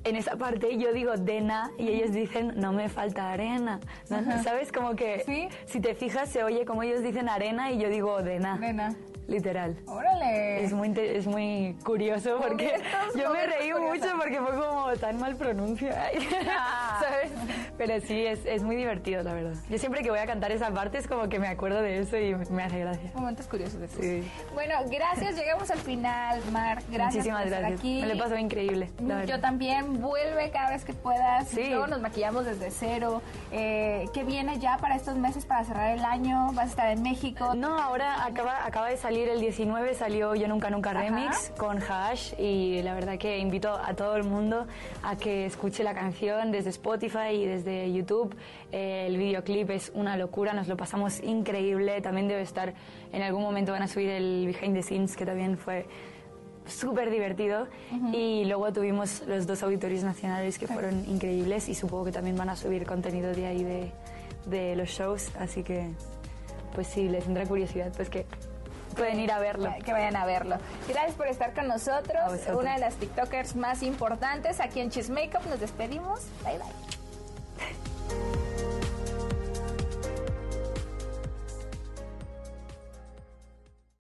en 0.03 0.15
esa 0.15 0.35
parte 0.35 0.77
yo 0.77 0.93
digo 0.93 1.13
de 1.17 1.41
na 1.41 1.71
y 1.77 1.89
ellos 1.89 2.11
dicen 2.11 2.53
no 2.57 2.73
me 2.73 2.89
falta 2.89 3.31
arena. 3.31 3.79
¿No? 4.09 4.43
¿Sabes? 4.43 4.71
Como 4.71 4.95
que 4.95 5.23
Sí. 5.25 5.47
si 5.65 5.79
te 5.79 5.95
fijas 5.95 6.29
se 6.29 6.43
oye 6.43 6.65
como 6.65 6.83
ellos 6.83 7.01
dicen 7.03 7.27
arena 7.29 7.71
y 7.71 7.79
yo 7.79 7.89
digo 7.89 8.21
de 8.21 8.39
na. 8.39 8.55
Nena. 8.57 8.95
Literal. 9.27 9.75
Órale. 9.87 10.63
Es 10.63 10.73
muy, 10.73 10.93
es 10.97 11.25
muy 11.27 11.75
curioso 11.83 12.37
porque 12.41 12.73
yo 13.15 13.31
me 13.31 13.45
reí 13.47 13.73
mucho 13.73 14.05
porque 14.17 14.39
fue 14.39 14.51
como 14.55 14.93
tan 14.99 15.19
mal 15.19 15.35
pronuncia. 15.35 16.09
Ah. 16.49 16.99
¿Sabes? 17.03 17.31
Pero 17.77 17.99
sí, 18.01 18.25
es, 18.25 18.45
es 18.45 18.63
muy 18.63 18.75
divertido, 18.75 19.23
la 19.23 19.33
verdad. 19.33 19.55
Yo 19.69 19.77
siempre 19.77 20.01
que 20.03 20.09
voy 20.09 20.19
a 20.19 20.25
cantar 20.25 20.51
esa 20.51 20.71
parte 20.71 20.97
es 20.97 21.07
como 21.07 21.27
que 21.27 21.39
me 21.39 21.47
acuerdo 21.47 21.81
de 21.81 21.99
eso 21.99 22.17
y 22.17 22.35
me 22.51 22.63
hace 22.63 22.79
gracia. 22.79 23.11
Momentos 23.15 23.47
curiosos 23.47 23.79
de 23.79 23.87
Tusi. 23.87 24.21
Sí. 24.21 24.31
Bueno, 24.53 24.75
gracias. 24.89 25.35
Llegamos 25.35 25.71
al 25.71 25.79
final, 25.79 26.39
Mar. 26.51 26.81
Gracias 26.89 27.15
Muchísimas 27.25 27.39
por 27.43 27.47
estar 27.47 27.61
gracias. 27.61 27.79
aquí. 27.79 28.01
Me 28.01 28.13
lo 28.13 28.23
pasó 28.23 28.37
increíble. 28.37 28.89
la 28.99 29.21
Yo 29.21 29.27
verdad. 29.33 29.41
también, 29.41 30.01
vuelve 30.01 30.51
cada 30.51 30.69
vez 30.69 30.85
que 30.85 30.93
puedas. 30.93 31.47
Sí. 31.47 31.69
Luego 31.69 31.87
nos 31.87 32.01
maquillamos 32.01 32.45
desde 32.45 32.69
cero. 32.71 33.21
Eh, 33.51 34.05
¿Qué 34.13 34.23
viene 34.23 34.59
ya 34.59 34.77
para 34.77 34.95
estos 34.95 35.15
meses 35.17 35.45
para 35.45 35.63
cerrar 35.63 35.91
el 35.97 36.05
año? 36.05 36.51
¿Vas 36.53 36.65
a 36.67 36.69
estar 36.69 36.89
en 36.91 37.01
México? 37.01 37.53
No, 37.55 37.77
ahora 37.79 38.23
acaba, 38.25 38.65
acaba 38.65 38.89
de 38.89 38.97
salir 38.97 39.14
el 39.23 39.39
19, 39.39 39.93
salió 39.93 40.35
Yo 40.35 40.47
Nunca 40.47 40.69
Nunca 40.69 40.91
Ajá. 40.91 41.01
Remix 41.01 41.51
con 41.57 41.81
Hash 41.81 42.33
y 42.39 42.81
la 42.81 42.93
verdad 42.93 43.17
que 43.17 43.37
invito 43.37 43.69
a 43.71 43.93
todo 43.93 44.15
el 44.17 44.23
mundo 44.23 44.67
a 45.03 45.15
que 45.15 45.45
escuche 45.45 45.83
la 45.83 45.93
canción 45.93 46.51
desde 46.51 46.71
Spotify 46.71 47.29
y 47.33 47.45
desde 47.45 47.91
YouTube. 47.91 48.35
Eh, 48.71 49.05
el 49.07 49.17
videoclip 49.17 49.69
es 49.69 49.91
una 49.95 50.17
locura, 50.17 50.53
nos 50.53 50.67
lo 50.67 50.75
pasamos 50.75 51.21
increíble. 51.21 52.01
También 52.01 52.27
debe 52.27 52.41
estar, 52.41 52.73
en 53.13 53.21
algún 53.21 53.41
momento 53.41 53.71
van 53.71 53.83
a 53.83 53.87
subir 53.87 54.09
el 54.09 54.45
behind 54.47 54.75
the 54.75 54.83
scenes 54.83 55.15
que 55.15 55.25
también 55.25 55.57
fue 55.57 55.85
súper 56.67 57.09
divertido 57.09 57.67
y 58.11 58.43
luego 58.45 58.73
tuvimos 58.73 59.23
los 59.27 59.45
dos 59.45 59.61
auditorios 59.63 60.03
nacionales 60.03 60.57
que 60.57 60.67
fueron 60.67 61.05
increíbles 61.07 61.69
y 61.69 61.75
supongo 61.75 62.05
que 62.05 62.11
también 62.11 62.35
van 62.35 62.49
a 62.49 62.55
subir 62.55 62.85
contenido 62.85 63.31
de 63.33 63.45
ahí 63.45 63.63
de, 63.63 63.91
de 64.47 64.75
los 64.75 64.89
shows, 64.89 65.31
así 65.37 65.61
que 65.61 65.91
pues 66.73 66.87
sí, 66.87 67.07
les 67.07 67.23
tendrá 67.23 67.45
curiosidad, 67.45 67.93
pues 67.95 68.09
que 68.09 68.25
pueden 68.95 69.19
ir 69.19 69.31
a 69.31 69.39
verlo. 69.39 69.73
Que 69.83 69.93
vayan 69.93 70.15
a 70.15 70.25
verlo. 70.25 70.57
Gracias 70.87 71.13
por 71.13 71.27
estar 71.27 71.53
con 71.53 71.67
nosotros. 71.67 72.21
Una 72.57 72.73
de 72.73 72.79
las 72.79 72.95
TikTokers 72.95 73.55
más 73.55 73.83
importantes 73.83 74.59
aquí 74.59 74.79
en 74.79 74.89
Cheese 74.89 75.11
Makeup. 75.11 75.45
Nos 75.47 75.59
despedimos. 75.59 76.21
Bye 76.43 76.57
bye. 76.57 78.54